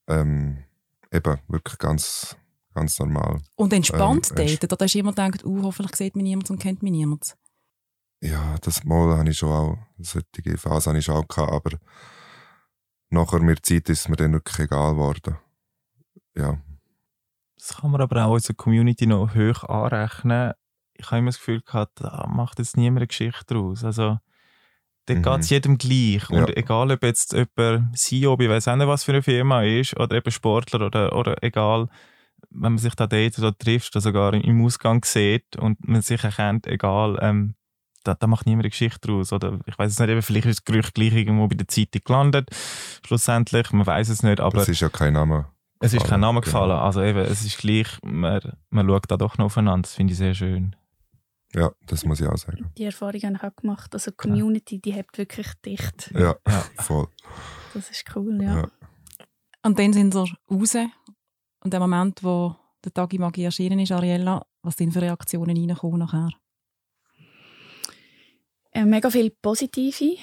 ähm, 0.06 0.62
eben 1.10 1.40
wirklich 1.48 1.76
ganz, 1.78 2.36
ganz 2.72 3.00
normal. 3.00 3.40
Und 3.56 3.72
entspannt 3.72 4.30
ähm, 4.30 4.46
daten? 4.46 4.72
Oder 4.72 4.84
hast 4.84 4.94
du 4.94 4.98
immer 5.00 5.10
gedacht, 5.10 5.44
uh, 5.44 5.62
hoffentlich 5.64 5.96
sieht 5.96 6.14
mich 6.14 6.22
niemand 6.22 6.48
und 6.50 6.60
kennt 6.60 6.84
mich 6.84 6.92
niemand? 6.92 7.36
Ja, 8.20 8.56
das 8.60 8.84
Mal 8.84 9.18
habe 9.18 9.28
ich 9.28 9.38
schon 9.38 9.50
auch, 9.50 9.78
solche 9.98 10.56
Phase 10.56 10.90
habe 10.90 11.00
ich 11.00 11.04
schon 11.04 11.16
auch 11.16 11.26
gehabt, 11.26 11.52
aber 11.52 11.78
nachher 13.10 13.40
mit 13.40 13.58
der 13.58 13.62
Zeit 13.64 13.88
ist 13.88 14.02
es 14.02 14.08
mir 14.08 14.16
dann 14.16 14.34
wirklich 14.34 14.60
egal 14.60 14.92
geworden. 14.92 15.36
Ja. 16.36 16.60
Das 17.56 17.76
kann 17.76 17.90
man 17.90 18.00
aber 18.00 18.24
auch 18.24 18.34
unserer 18.34 18.54
Community 18.54 19.06
noch 19.06 19.34
hoch 19.34 19.64
anrechnen 19.64 20.52
ich 20.96 21.06
habe 21.06 21.18
immer 21.18 21.28
das 21.28 21.38
Gefühl 21.38 21.60
gehabt, 21.60 22.00
da 22.00 22.26
macht 22.28 22.58
jetzt 22.58 22.76
niemand 22.76 22.98
eine 22.98 23.06
Geschichte 23.06 23.44
daraus. 23.46 23.84
Also, 23.84 24.18
dort 25.06 25.18
mhm. 25.18 25.22
geht 25.22 25.40
es 25.40 25.50
jedem 25.50 25.78
gleich. 25.78 26.30
Und 26.30 26.48
ja. 26.48 26.56
egal, 26.56 26.90
ob 26.90 27.02
jetzt 27.02 27.32
jemand 27.32 27.98
CEO, 27.98 28.38
ich 28.38 28.48
weiß 28.48 28.68
auch 28.68 28.76
nicht, 28.76 28.86
was 28.86 29.04
für 29.04 29.12
eine 29.12 29.22
Firma 29.22 29.62
ist, 29.62 29.98
oder 29.98 30.16
eben 30.16 30.30
Sportler, 30.30 30.86
oder, 30.86 31.14
oder 31.16 31.42
egal, 31.42 31.88
wenn 32.50 32.72
man 32.72 32.78
sich 32.78 32.94
da 32.94 33.06
datet 33.06 33.38
oder 33.38 33.56
trifft, 33.56 33.94
oder 33.96 34.02
sogar 34.02 34.34
im 34.34 34.64
Ausgang 34.64 35.04
sieht 35.04 35.56
und 35.56 35.86
man 35.86 36.02
sich 36.02 36.22
erkennt, 36.22 36.66
egal, 36.66 37.18
ähm, 37.20 37.54
da, 38.04 38.14
da 38.14 38.26
macht 38.26 38.46
niemand 38.46 38.64
eine 38.64 38.70
Geschichte 38.70 39.08
daraus. 39.08 39.32
Oder 39.32 39.58
ich 39.66 39.78
weiß 39.78 39.92
es 39.92 39.98
nicht, 39.98 40.10
eben, 40.10 40.22
vielleicht 40.22 40.46
ist 40.46 40.60
das 40.60 40.64
Gerücht 40.64 40.94
gleich 40.94 41.14
irgendwo 41.14 41.48
bei 41.48 41.56
der 41.56 41.68
Zeitung 41.68 42.02
gelandet, 42.04 42.50
schlussendlich, 43.04 43.72
man 43.72 43.86
weiß 43.86 44.10
es 44.10 44.22
nicht. 44.22 44.40
Aber 44.40 44.58
es 44.58 44.68
ist 44.68 44.80
ja 44.80 44.88
kein 44.88 45.14
Name. 45.14 45.46
Es 45.80 45.92
ist 45.92 46.06
kein 46.06 46.20
Name 46.20 46.40
gefallen. 46.40 46.70
Genau. 46.70 46.82
Also 46.82 47.02
eben, 47.02 47.18
es 47.18 47.44
ist 47.44 47.58
gleich, 47.58 47.88
man, 48.02 48.40
man 48.70 48.86
schaut 48.86 49.10
da 49.10 49.16
doch 49.16 49.36
noch 49.36 49.46
aufeinander. 49.46 49.82
Das 49.82 49.94
finde 49.94 50.12
ich 50.12 50.18
sehr 50.18 50.34
schön. 50.34 50.76
Ja, 51.54 51.72
das 51.86 52.04
muss 52.04 52.20
ich 52.20 52.26
auch 52.26 52.36
sagen. 52.36 52.70
Die 52.76 52.84
Erfahrung 52.84 53.20
habe 53.22 53.36
ich 53.36 53.42
auch 53.42 53.56
gemacht. 53.56 53.94
Also 53.94 54.10
die 54.10 54.16
Community, 54.16 54.80
die 54.80 54.92
hebt 54.92 55.16
wirklich 55.18 55.46
dicht. 55.64 56.10
Ja, 56.12 56.34
ja. 56.46 56.64
voll. 56.78 57.06
Das 57.72 57.90
ist 57.90 58.04
cool, 58.16 58.42
ja. 58.42 58.56
ja. 58.56 58.70
Und 59.62 59.78
dann 59.78 59.92
sind 59.92 60.14
wir 60.14 60.26
raus. 60.50 60.74
Und 61.60 61.72
der 61.72 61.80
Moment, 61.80 62.22
wo 62.22 62.56
der 62.84 62.92
Tagi 62.92 63.18
Magie 63.18 63.44
erschienen 63.44 63.78
ist, 63.78 63.92
Ariella, 63.92 64.44
was 64.62 64.76
sind 64.76 64.92
für 64.92 65.00
Reaktionen 65.00 65.56
reingekommen 65.56 66.00
nachher? 66.00 66.28
Äh, 68.72 68.84
mega 68.84 69.08
viele 69.08 69.30
positive. 69.30 70.16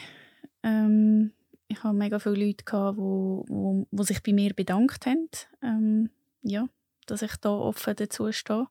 Ähm, 0.64 1.32
ich 1.68 1.82
hatte 1.84 1.96
mega 1.96 2.20
viele 2.20 2.46
Leute, 2.46 2.64
die 2.66 2.98
wo, 2.98 3.46
wo, 3.48 3.88
wo 3.90 4.04
sich 4.04 4.22
bei 4.22 4.34
mir 4.34 4.54
bedankt 4.54 5.06
haben. 5.06 5.30
Ähm, 5.64 6.10
ja, 6.44 6.68
dass 7.08 7.22
ich 7.22 7.36
da 7.38 7.50
offen 7.50 7.96
dazu 7.96 8.32
stehe. 8.32 8.68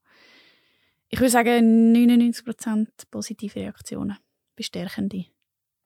Ich 1.12 1.18
würde 1.18 1.30
sagen, 1.30 1.92
99% 1.92 2.86
positive 3.10 3.56
Reaktionen, 3.56 4.16
bestärkende. 4.56 5.26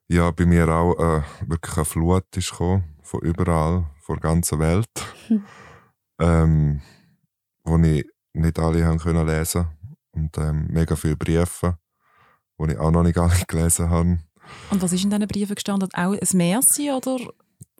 Ja, 0.06 0.30
bei 0.30 0.44
mir 0.44 0.68
auch 0.68 0.98
äh, 0.98 1.22
wirklich 1.48 1.76
eine 1.78 1.86
Flut 1.86 2.24
ist 2.36 2.50
gekommen, 2.50 2.84
von 3.02 3.20
überall, 3.20 3.86
von 4.02 4.16
der 4.16 4.30
ganzen 4.30 4.58
Welt, 4.58 4.90
ähm, 6.20 6.82
wo 7.64 7.78
ich 7.78 8.04
nicht 8.34 8.58
alle 8.58 8.84
haben 8.84 8.98
können 8.98 9.26
lesen 9.26 9.66
und 10.10 10.36
ähm, 10.36 10.66
mega 10.68 10.94
viele 10.94 11.16
Briefe, 11.16 11.78
die 12.60 12.72
ich 12.72 12.78
auch 12.78 12.90
noch 12.90 13.02
nicht 13.02 13.16
alle 13.18 13.44
gelesen 13.48 13.88
habe. 13.88 14.18
Und 14.70 14.82
was 14.82 14.92
ist 14.92 15.04
in 15.04 15.10
diesen 15.10 15.26
Briefen 15.26 15.54
gestanden? 15.54 15.88
Auch 15.94 16.12
ein 16.12 16.28
Merci 16.36 16.90
oder? 16.90 17.16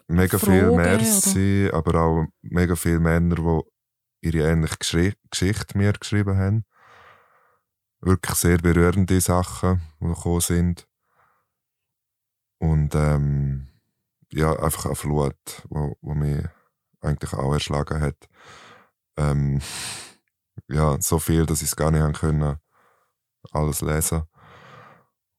Mega 0.06 0.38
Fragen, 0.38 0.60
viel 0.60 0.76
Merci, 0.76 1.68
oder? 1.68 1.76
aber 1.76 2.00
auch 2.00 2.26
mega 2.40 2.74
viele 2.74 3.00
Männer, 3.00 3.34
die 3.34 4.28
ihre 4.28 4.50
ähnliche 4.50 5.12
Geschichte 5.30 5.76
mir 5.76 5.92
geschrieben 5.92 6.38
haben 6.38 6.64
wirklich 8.04 8.36
sehr 8.36 8.58
berührende 8.58 9.20
Sachen, 9.20 9.80
die 10.00 10.06
gekommen 10.06 10.40
sind. 10.40 10.86
Und 12.58 12.94
ähm, 12.94 13.68
ja, 14.32 14.52
einfach 14.58 14.86
eine 14.86 14.94
Flut, 14.94 15.36
wo 15.68 16.14
mich 16.14 16.44
eigentlich 17.00 17.32
auch 17.32 17.52
erschlagen 17.52 18.00
hat. 18.00 18.28
Ähm, 19.16 19.60
ja, 20.68 21.00
so 21.00 21.18
viel, 21.18 21.46
dass 21.46 21.62
ich 21.62 21.68
es 21.68 21.76
gar 21.76 21.90
nicht 21.90 22.02
haben 22.02 22.14
können, 22.14 22.56
alles 23.52 23.80
lesen. 23.80 24.22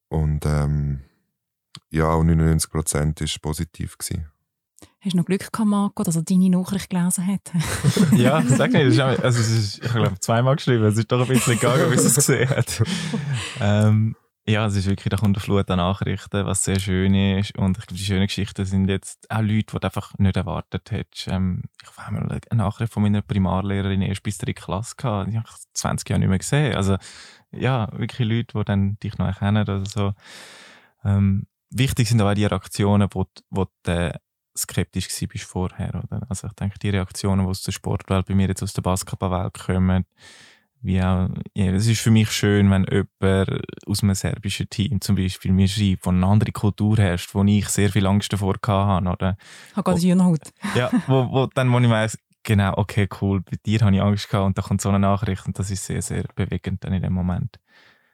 Und 0.09 0.45
ähm, 0.45 1.03
ja, 1.89 2.09
auch 2.09 2.23
99 2.23 2.69
Prozent 2.69 3.21
war 3.21 3.27
positiv. 3.41 3.97
Gewesen. 3.97 4.31
Hast 5.05 5.13
du 5.13 5.17
noch 5.17 5.25
Glück 5.25 5.51
gehabt, 5.51 5.69
Marco, 5.69 6.01
dass 6.01 6.15
er 6.15 6.23
deine 6.23 6.49
Nachricht 6.49 6.89
gelesen 6.89 7.27
hat? 7.27 7.51
ja, 8.17 8.41
sag 8.41 8.73
nicht. 8.73 8.99
Also, 8.99 9.39
ist, 9.39 9.85
ich 9.85 9.93
habe 9.93 10.19
zweimal 10.19 10.55
geschrieben. 10.55 10.83
Es 10.85 10.97
ist 10.97 11.11
doch 11.11 11.21
ein 11.21 11.27
bisschen 11.27 11.59
gegangen, 11.59 11.91
bis 11.91 12.01
er 12.01 12.07
es 12.07 12.15
gesehen 12.15 12.49
hat. 12.49 12.83
ähm, 13.61 14.15
ja, 14.47 14.65
es 14.65 14.75
ist 14.75 14.87
wirklich, 14.87 15.13
eine 15.13 15.39
Flut 15.39 15.69
an 15.69 15.77
Nachrichten, 15.77 16.47
was 16.47 16.63
sehr 16.63 16.79
schön 16.79 17.13
ist. 17.13 17.55
Und 17.55 17.77
ich 17.77 17.85
glaube, 17.85 17.99
die 17.99 18.03
schönen 18.03 18.25
Geschichten 18.25 18.65
sind 18.65 18.89
jetzt 18.89 19.29
auch 19.29 19.41
Leute, 19.41 19.75
die 19.75 19.79
du 19.79 19.79
einfach 19.79 20.11
nicht 20.17 20.37
erwartet 20.37 20.89
hättest. 20.89 21.27
Ähm, 21.27 21.61
ich 21.83 21.97
habe 21.97 22.15
mal 22.15 22.41
eine 22.49 22.63
Nachricht 22.63 22.91
von 22.91 23.03
meiner 23.03 23.21
Primarlehrerin 23.21 24.01
erst 24.01 24.23
bis 24.23 24.39
dritte 24.39 24.59
Klasse 24.59 24.95
gehabt. 24.97 25.31
Die 25.31 25.37
habe 25.37 25.47
ich 25.47 25.55
20 25.75 26.09
Jahre 26.09 26.19
nicht 26.19 26.29
mehr 26.29 26.39
gesehen. 26.39 26.75
Also, 26.75 26.97
ja, 27.51 27.89
wirklich 27.91 28.27
Leute, 28.27 28.57
die 28.57 28.65
dann 28.65 28.97
dich 29.03 29.19
noch 29.19 29.27
erkennen 29.27 29.61
oder 29.61 29.85
so. 29.85 30.13
Ähm, 31.03 31.45
wichtig 31.69 32.09
sind 32.09 32.21
aber 32.21 32.31
auch 32.31 32.35
die 32.35 32.45
Reaktionen, 32.45 33.07
wo, 33.11 33.27
wo 33.51 33.67
die, 33.85 34.09
skeptisch 34.57 35.07
gewesen 35.07 35.27
bist 35.27 35.45
vorher, 35.45 35.95
oder? 35.95 36.25
Also 36.29 36.47
ich 36.47 36.53
denke, 36.53 36.79
die 36.79 36.89
Reaktionen, 36.89 37.45
die 37.45 37.49
aus 37.49 37.63
der 37.63 37.71
Sportwelt 37.71 38.25
bei 38.25 38.35
mir 38.35 38.47
jetzt 38.47 38.63
aus 38.63 38.73
der 38.73 38.81
Basketballwelt 38.81 39.53
kommen, 39.53 40.05
wie 40.81 41.01
auch, 41.01 41.29
ja, 41.55 41.71
es 41.71 41.87
ist 41.87 42.01
für 42.01 42.11
mich 42.11 42.31
schön, 42.31 42.69
wenn 42.69 42.85
jemand 42.85 43.61
aus 43.87 44.03
einem 44.03 44.13
serbischen 44.13 44.69
Team 44.69 45.01
zum 45.01 45.15
Beispiel 45.15 45.51
mir 45.51 45.67
schreibt, 45.67 46.05
wo 46.05 46.11
eine 46.11 46.25
andere 46.25 46.51
Kultur 46.51 46.97
herrscht, 46.97 47.33
wo 47.33 47.43
ich 47.43 47.67
sehr 47.69 47.89
viel 47.89 48.05
Angst 48.05 48.31
davor 48.31 48.55
hatte, 48.61 49.09
oder? 49.09 49.37
Ich 49.71 49.75
habe 49.75 49.83
gerade. 49.83 49.99
Ja, 50.75 50.91
wo, 51.07 51.31
wo 51.31 51.47
dann, 51.47 51.71
wo 51.73 51.79
ich 51.79 51.89
weiss, 51.89 52.19
genau, 52.43 52.73
okay, 52.77 53.09
cool, 53.19 53.41
bei 53.41 53.57
dir 53.65 53.79
habe 53.81 53.95
ich 53.95 54.01
Angst 54.01 54.29
gehabt 54.29 54.45
und 54.45 54.57
da 54.57 54.61
kommt 54.61 54.81
so 54.81 54.89
eine 54.89 54.99
Nachricht 54.99 55.47
und 55.47 55.57
das 55.57 55.71
ist 55.71 55.85
sehr, 55.85 56.01
sehr 56.03 56.25
bewegend 56.35 56.83
dann 56.83 56.93
in 56.93 57.01
dem 57.01 57.13
Moment. 57.13 57.59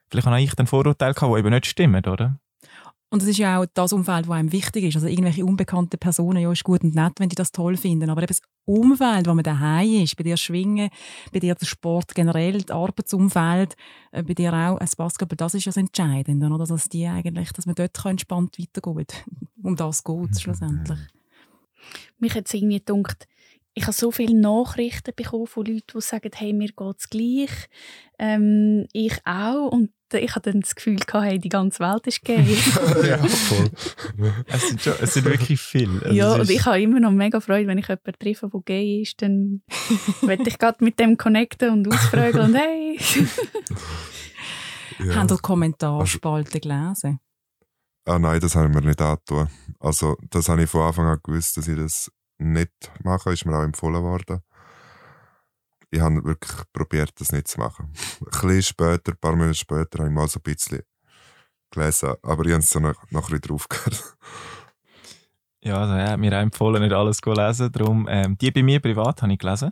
Vielleicht 0.09 0.27
habe 0.27 0.41
ich 0.41 0.55
dann 0.55 0.67
Vorurteile 0.67 1.13
gehabt, 1.13 1.33
die 1.33 1.39
eben 1.39 1.49
nicht 1.49 1.65
stimmen, 1.65 2.05
oder? 2.05 2.39
Und 3.11 3.21
es 3.21 3.27
ist 3.27 3.39
ja 3.39 3.59
auch 3.59 3.65
das 3.73 3.91
Umfeld, 3.91 4.25
das 4.25 4.31
einem 4.31 4.53
wichtig 4.53 4.85
ist. 4.85 4.95
Also 4.95 5.07
irgendwelche 5.07 5.43
unbekannten 5.43 5.99
Personen, 5.99 6.41
ja, 6.41 6.49
ist 6.49 6.63
gut 6.63 6.81
und 6.81 6.95
nett, 6.95 7.11
wenn 7.17 7.27
die 7.27 7.35
das 7.35 7.51
toll 7.51 7.75
finden. 7.75 8.09
Aber 8.09 8.21
eben 8.21 8.27
das 8.27 8.41
Umfeld, 8.63 9.27
wo 9.27 9.33
man 9.33 9.43
daheim 9.43 10.03
ist, 10.03 10.15
bei 10.15 10.23
dir 10.23 10.37
Schwingen, 10.37 10.89
bei 11.33 11.39
dir 11.39 11.53
der 11.53 11.65
Sport 11.65 12.15
generell, 12.15 12.61
das 12.61 12.73
Arbeitsumfeld, 12.73 13.75
äh, 14.13 14.23
bei 14.23 14.33
dir 14.33 14.53
auch 14.53 14.79
das 14.79 14.95
Basketball, 14.95 15.35
das 15.35 15.55
ist 15.55 15.65
ja 15.65 15.71
das 15.71 15.77
Entscheidende, 15.77 16.47
oder? 16.47 16.65
Dass, 16.65 16.87
die 16.87 17.05
eigentlich, 17.05 17.51
dass 17.51 17.65
man 17.65 17.75
dort 17.75 18.05
entspannt 18.05 18.57
weitergeht. 18.57 19.25
Um 19.63 19.75
das 19.75 20.03
geht 20.03 20.31
es 20.31 20.41
schlussendlich. 20.41 20.97
Mich 22.17 22.33
hat 22.33 22.47
es 22.47 22.53
irgendwie 22.55 22.79
gedacht, 22.83 23.27
ich 23.73 23.83
habe 23.83 23.93
so 23.93 24.09
viele 24.09 24.39
Nachrichten 24.39 25.13
bekommen 25.15 25.45
von 25.45 25.65
Leuten, 25.65 25.83
die 25.93 26.01
sagen, 26.01 26.31
hey, 26.33 26.51
mir 26.51 26.69
geht 26.69 26.95
es 26.97 27.09
gleich. 27.09 27.69
Ähm, 28.17 28.87
ich 28.91 29.19
auch. 29.25 29.71
Und 29.71 29.91
ich 30.17 30.35
hatte 30.35 30.51
dann 30.51 30.61
das 30.61 30.75
Gefühl, 30.75 30.97
gehabt, 30.97 31.25
hey, 31.25 31.39
die 31.39 31.49
ganze 31.49 31.79
Welt 31.79 32.07
ist 32.07 32.23
gay. 32.23 32.43
ja, 33.03 33.17
voll. 33.17 33.69
Es 34.47 34.67
sind, 34.67 34.81
schon, 34.81 34.93
es 35.01 35.13
sind 35.13 35.25
wirklich 35.25 35.59
viele. 35.59 36.01
Also 36.03 36.15
ja, 36.15 36.33
und 36.33 36.49
ich 36.49 36.65
habe 36.65 36.81
immer 36.81 36.99
noch 36.99 37.11
mega 37.11 37.39
Freude, 37.39 37.67
wenn 37.67 37.77
ich 37.77 37.87
jemanden 37.87 38.13
treffe, 38.19 38.49
der 38.53 38.61
gay 38.61 39.01
ist, 39.01 39.21
dann 39.21 39.61
werde 40.21 40.43
ich 40.47 40.57
gerade 40.57 40.83
mit 40.83 40.99
dem 40.99 41.17
connecten 41.17 41.71
und 41.71 41.87
ausfragen 41.87 42.41
und 42.41 42.55
hey. 42.55 42.99
ja. 44.99 45.15
Haben 45.15 45.29
Sie 45.29 45.37
Kommentarspalte 45.37 46.59
gelesen? 46.59 47.19
Ah 48.05 48.19
nein, 48.19 48.39
das 48.39 48.55
haben 48.55 48.73
wir 48.73 48.81
nicht 48.81 49.01
angetan. 49.01 49.49
Also 49.79 50.17
das 50.29 50.49
habe 50.49 50.63
ich 50.63 50.69
von 50.69 50.81
Anfang 50.81 51.05
an 51.05 51.19
gewusst, 51.23 51.57
dass 51.57 51.67
ich 51.67 51.77
das 51.77 52.11
nicht 52.37 52.71
mache, 53.03 53.31
ist 53.31 53.45
mir 53.45 53.57
auch 53.57 53.63
empfohlen 53.63 54.01
worden 54.01 54.41
ich 55.91 55.99
habe 55.99 56.23
wirklich 56.23 56.61
probiert, 56.73 57.11
das 57.19 57.31
nicht 57.31 57.47
zu 57.47 57.59
machen. 57.59 57.93
ein 58.21 58.25
bisschen 58.25 58.63
später, 58.63 59.11
ein 59.11 59.17
paar 59.17 59.35
Monate 59.35 59.55
später, 59.55 59.99
habe 59.99 60.07
ich 60.07 60.15
mal 60.15 60.27
so 60.27 60.39
ein 60.39 60.43
bisschen 60.43 60.81
gelesen, 61.69 62.13
aber 62.23 62.45
ich 62.45 62.51
habe 62.51 62.63
es 62.63 62.69
dann 62.69 62.83
noch, 62.83 63.11
noch 63.11 63.29
ein 63.29 63.39
bisschen 63.39 63.41
draufgehört. 63.41 64.17
Ja, 65.63 65.77
also 65.77 65.93
er 65.93 66.11
hat 66.11 66.19
mir 66.19 66.31
empfohlen, 66.33 66.81
nicht 66.81 66.93
alles 66.93 67.17
zu 67.17 67.31
lesen. 67.33 67.71
Darum, 67.71 68.07
ähm, 68.09 68.35
die 68.37 68.49
bei 68.49 68.63
mir 68.63 68.79
privat 68.79 69.21
habe 69.21 69.31
ich 69.31 69.39
gelesen. 69.39 69.71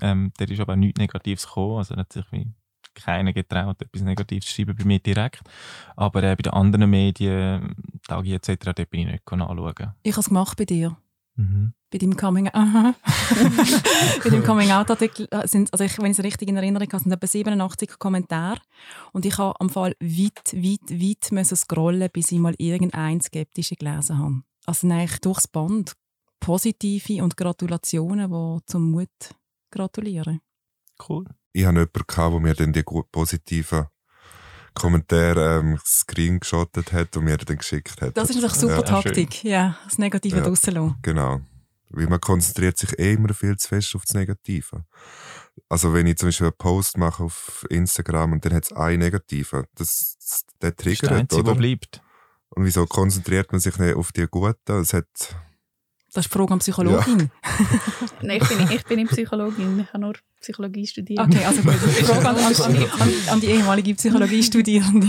Ähm, 0.00 0.32
da 0.36 0.44
ist 0.44 0.60
aber 0.60 0.74
nichts 0.74 0.98
Negatives 0.98 1.46
gekommen. 1.46 1.78
Also 1.78 1.94
natürlich 1.94 2.48
keiner 2.94 3.32
getraut, 3.32 3.80
etwas 3.80 4.02
Negatives 4.02 4.46
zu 4.46 4.54
schreiben 4.54 4.76
bei 4.76 4.84
mir 4.84 4.98
direkt. 4.98 5.42
Aber 5.94 6.22
äh, 6.22 6.34
bei 6.34 6.42
den 6.42 6.52
anderen 6.52 6.90
Medien, 6.90 7.76
Tagi 8.08 8.34
etc., 8.34 8.72
dort 8.74 8.90
bin 8.90 9.02
ich 9.02 9.12
nicht 9.12 9.32
anschauen. 9.32 9.94
Ich 10.02 10.12
habe 10.12 10.20
es 10.20 10.28
gemacht 10.28 10.58
bei 10.58 10.64
dir. 10.64 10.96
Mhm. 11.36 11.74
Bei 11.90 11.98
deinem 11.98 12.16
Coming 12.16 12.46
bei 14.22 14.30
deinem 14.30 14.44
Coming 14.44 14.70
Out 14.70 14.90
Artikel 14.90 15.28
äh, 15.30 15.46
sind 15.46 15.72
also 15.72 15.84
ich, 15.84 15.98
wenn 15.98 16.10
ich 16.12 16.18
es 16.18 16.24
richtig 16.24 16.48
in 16.48 16.56
Erinnerung 16.56 16.88
habe, 16.92 17.02
sind 17.02 17.12
etwa 17.12 17.26
87 17.26 17.98
Kommentare 17.98 18.60
und 19.12 19.26
ich 19.26 19.36
habe 19.38 19.58
am 19.60 19.68
Fall 19.68 19.94
weit 20.00 20.52
weit 20.54 20.90
weit 20.90 21.32
müssen 21.32 21.56
scrollen, 21.56 22.08
bis 22.12 22.32
ich 22.32 22.38
mal 22.38 22.54
irgendein 22.58 23.20
skeptische 23.20 23.76
gelesen 23.76 24.18
habe. 24.18 24.42
Also 24.66 24.88
eigentlich 24.88 25.20
durchs 25.20 25.48
Band 25.48 25.94
positive 26.40 27.22
und 27.22 27.36
Gratulationen, 27.36 28.30
die 28.30 28.66
zum 28.66 28.90
Mut 28.90 29.34
gratulieren. 29.70 30.40
Cool. 31.08 31.24
Ich 31.52 31.64
hatte 31.64 31.78
jemanden, 31.78 32.30
der 32.30 32.40
mir 32.40 32.54
dann 32.54 32.72
die 32.72 32.82
positiven 32.82 33.86
Kommentare 34.74 35.60
ähm, 35.60 35.78
screenshottet 35.84 36.92
hat 36.92 37.16
und 37.16 37.24
mir 37.24 37.36
dann 37.36 37.56
geschickt 37.58 38.00
hat. 38.00 38.16
Das 38.16 38.30
ist 38.30 38.36
natürlich 38.36 38.54
super 38.56 38.76
Ja, 38.76 38.82
Taktik, 38.82 39.44
ja, 39.44 39.78
das 39.84 39.98
Negative 39.98 40.36
Ja. 40.38 40.42
draussen 40.42 40.74
lassen. 40.74 40.96
Genau. 41.02 41.40
Weil 41.90 42.06
man 42.08 42.20
konzentriert 42.20 42.76
sich 42.76 42.98
eh 42.98 43.12
immer 43.12 43.32
viel 43.34 43.56
zu 43.56 43.68
fest 43.68 43.94
auf 43.94 44.02
das 44.04 44.14
Negative. 44.14 44.84
Also 45.68 45.94
wenn 45.94 46.06
ich 46.08 46.16
zum 46.16 46.28
Beispiel 46.28 46.48
einen 46.48 46.56
Post 46.58 46.98
mache 46.98 47.22
auf 47.22 47.64
Instagram 47.70 48.32
und 48.32 48.44
dann 48.44 48.52
hat 48.54 48.64
es 48.64 48.72
einen 48.72 48.98
Negativen, 48.98 49.64
das, 49.76 50.16
das, 50.18 50.44
der 50.60 50.72
Das 50.72 50.86
ist 50.86 51.02
der 51.02 51.08
triggert, 51.08 51.12
Einzige, 51.20 51.42
der 51.44 51.52
oder? 51.52 51.60
bleibt. 51.60 52.02
Und 52.50 52.64
wieso 52.64 52.86
konzentriert 52.86 53.52
man 53.52 53.60
sich 53.60 53.78
nicht 53.78 53.94
auf 53.94 54.10
die 54.12 54.26
Guten? 54.26 54.72
Es 54.80 54.92
hat, 54.92 55.06
Das 56.14 56.24
ist 56.26 56.32
die 56.32 56.38
Frage 56.38 56.52
an 56.52 56.58
die 56.58 56.62
Psychologin. 56.62 57.30
Nein, 58.22 58.40
ich 58.40 58.48
bin, 58.48 58.70
ich 58.70 58.84
bin 58.84 58.96
nicht 59.00 59.10
Psychologin, 59.10 59.80
ich 59.80 59.88
habe 59.88 59.98
nur 59.98 60.14
Psychologie 60.40 60.86
studiert. 60.86 61.20
Okay, 61.20 61.44
also 61.44 61.60
gut. 61.62 61.74
Die 61.74 62.04
Frage 62.04 62.28
an, 62.28 62.36
an, 62.36 62.76
an, 63.00 63.12
an, 63.30 63.40
die 63.40 63.46
ehemalige 63.48 63.94
Psychologiestudierende. 63.94 65.08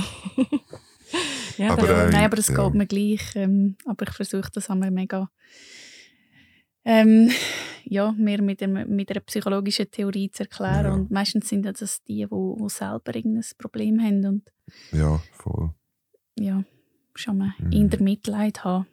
ja, 1.57 1.71
Aber, 1.73 1.87
da- 1.87 2.07
äh, 2.07 2.11
Nein, 2.11 2.25
aber 2.25 2.35
das 2.37 2.47
ja. 2.47 2.55
geht 2.65 2.73
mir 2.73 2.87
gleich. 2.87 3.21
Ähm, 3.35 3.75
aber 3.85 4.07
ich 4.07 4.13
versuche 4.15 4.49
das 4.53 4.69
einmal 4.69 4.91
mega 4.91 5.29
ähm, 6.85 7.29
ja, 7.83 8.11
mir 8.11 8.41
mit, 8.41 8.61
dem, 8.61 8.73
mit 8.95 9.09
einer 9.11 9.19
psychologischen 9.21 9.89
Theorie 9.91 10.31
zu 10.31 10.43
erklären. 10.43 10.85
Ja. 10.85 10.93
Und 10.93 11.11
meistens 11.11 11.49
sind 11.49 11.65
ja 11.65 11.71
das 11.71 12.03
die, 12.03 12.25
die, 12.25 12.55
die 12.59 12.69
selber 12.69 13.15
irgendein 13.15 13.43
Problem 13.57 13.99
haben 14.01 14.25
und 14.25 14.43
ja, 14.91 15.19
voll. 15.33 15.71
ja, 16.37 16.63
schon 17.15 17.37
mal 17.37 17.53
Mhm. 17.59 17.71
in 17.71 17.89
der 17.89 18.01
Mitleid 18.01 18.63
haben. 18.63 18.87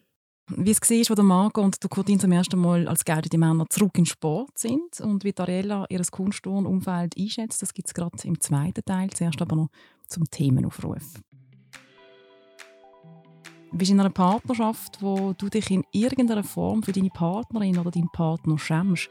Wie 0.56 0.70
es 0.70 0.80
war, 0.80 1.10
wo 1.10 1.14
der 1.14 1.24
Marco 1.24 1.62
und 1.62 1.82
der 1.82 1.88
Kurtin 1.88 2.20
zum 2.20 2.32
ersten 2.32 2.58
Mal 2.58 2.88
als 2.88 3.04
geeignete 3.04 3.38
Männer 3.38 3.66
zurück 3.68 3.96
in 3.96 4.06
Sport 4.06 4.58
sind 4.58 5.00
und 5.00 5.24
wie 5.24 5.34
Ariella 5.36 5.86
ihr 5.88 6.02
Kunstturnumfeld 6.02 7.16
einschätzt, 7.16 7.62
das 7.62 7.74
gibt 7.74 7.88
es 7.88 7.94
gerade 7.94 8.16
im 8.24 8.40
zweiten 8.40 8.84
Teil. 8.84 9.10
Zuerst 9.10 9.40
aber 9.40 9.56
noch 9.56 9.68
zum 10.08 10.24
Themenaufruf. 10.30 11.22
Bist 13.74 13.90
du 13.90 13.94
in 13.94 14.00
einer 14.00 14.10
Partnerschaft, 14.10 14.98
wo 15.00 15.32
du 15.32 15.48
dich 15.48 15.70
in 15.70 15.82
irgendeiner 15.92 16.44
Form 16.44 16.82
für 16.82 16.92
deine 16.92 17.08
Partnerin 17.08 17.78
oder 17.78 17.90
deinen 17.90 18.12
Partner 18.12 18.58
schämst, 18.58 19.08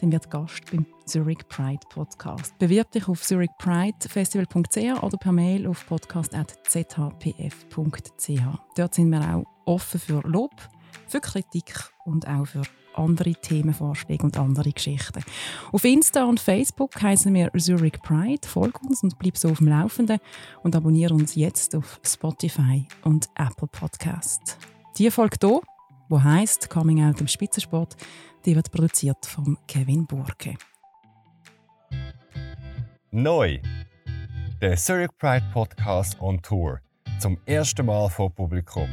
dann 0.00 0.10
wird 0.10 0.30
Gast 0.30 0.62
beim 0.70 0.86
Zurich 1.04 1.46
Pride 1.48 1.86
Podcast. 1.90 2.58
Bewirb 2.58 2.90
dich 2.92 3.06
auf 3.06 3.22
zurichpridefestival.ch 3.22 5.02
oder 5.02 5.18
per 5.18 5.32
Mail 5.32 5.66
auf 5.66 5.86
podcast.zhpf.ch. 5.86 8.40
Dort 8.76 8.94
sind 8.94 9.10
wir 9.10 9.34
auch 9.34 9.44
offen 9.66 10.00
für 10.00 10.26
Lob, 10.26 10.54
für 11.08 11.20
Kritik 11.20 11.74
und 12.04 12.26
auch 12.26 12.46
für 12.46 12.62
andere 12.94 13.32
Themenvorschläge 13.32 14.24
und 14.24 14.36
andere 14.36 14.72
Geschichten. 14.72 15.24
Auf 15.72 15.84
Insta 15.84 16.24
und 16.24 16.40
Facebook 16.40 17.00
heißen 17.00 17.32
wir 17.32 17.50
Zurich 17.56 18.00
Pride. 18.02 18.46
Folg 18.46 18.82
uns 18.82 19.02
und 19.02 19.18
bleib 19.18 19.36
so 19.36 19.50
auf 19.50 19.58
dem 19.58 19.68
Laufenden 19.68 20.18
und 20.62 20.74
abonniere 20.74 21.14
uns 21.14 21.34
jetzt 21.34 21.74
auf 21.74 22.00
Spotify 22.04 22.86
und 23.04 23.28
Apple 23.36 23.68
Podcast. 23.68 24.58
Die 24.98 25.10
Folge 25.10 25.36
hier, 25.40 25.60
wo 26.08 26.22
heißt 26.22 26.68
Coming 26.70 27.04
Out 27.04 27.20
im 27.20 27.28
Spitzensport, 27.28 27.96
die 28.44 28.56
wird 28.56 28.70
produziert 28.70 29.24
von 29.26 29.56
Kevin 29.66 30.06
Burke. 30.06 30.56
Neu. 33.10 33.58
Der 34.60 34.76
Zurich 34.76 35.10
Pride 35.18 35.44
Podcast 35.52 36.20
on 36.20 36.42
Tour. 36.42 36.80
Zum 37.20 37.38
ersten 37.46 37.86
Mal 37.86 38.08
vor 38.10 38.30
Publikum. 38.34 38.88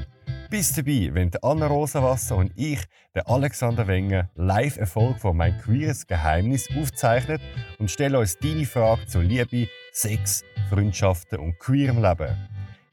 Bist 0.50 0.78
dabei, 0.78 1.10
wenn 1.14 1.32
Anna 1.41 1.68
Rosenwasser 1.68 2.38
und 2.38 2.52
ich, 2.56 2.80
der 3.16 3.28
Alexander 3.28 3.88
Wenger, 3.88 4.30
live 4.36 4.78
Erfolg 4.78 5.20
von 5.20 5.36
Mein 5.36 5.60
queeres 5.60 6.06
Geheimnis 6.06 6.70
aufzeichnen 6.80 7.39
und 7.80 7.89
stellen 7.89 8.16
uns 8.16 8.38
deine 8.38 8.66
Frage 8.66 9.08
zu 9.08 9.22
Liebe, 9.22 9.68
Sex, 9.91 10.43
Freundschaften 10.70 11.39
und 11.39 11.58
queerem 11.60 12.02
Leben. 12.02 12.36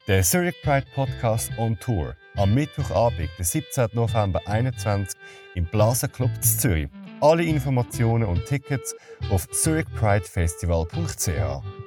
Der 0.07 0.23
Zurich 0.23 0.55
Pride 0.63 0.87
Podcast 0.95 1.51
on 1.57 1.77
Tour. 1.79 2.15
Am 2.35 2.53
Mittwochabend, 2.53 3.29
den 3.37 3.45
17. 3.45 3.89
November 3.93 4.41
2021 4.45 5.19
im 5.55 5.65
Plaza 5.65 6.07
Club 6.07 6.31
zu 6.41 6.57
Zürich. 6.57 6.89
Alle 7.21 7.43
Informationen 7.43 8.25
und 8.25 8.45
Tickets 8.45 8.95
auf 9.29 9.47
zurichpridefestival.ch. 9.49 11.82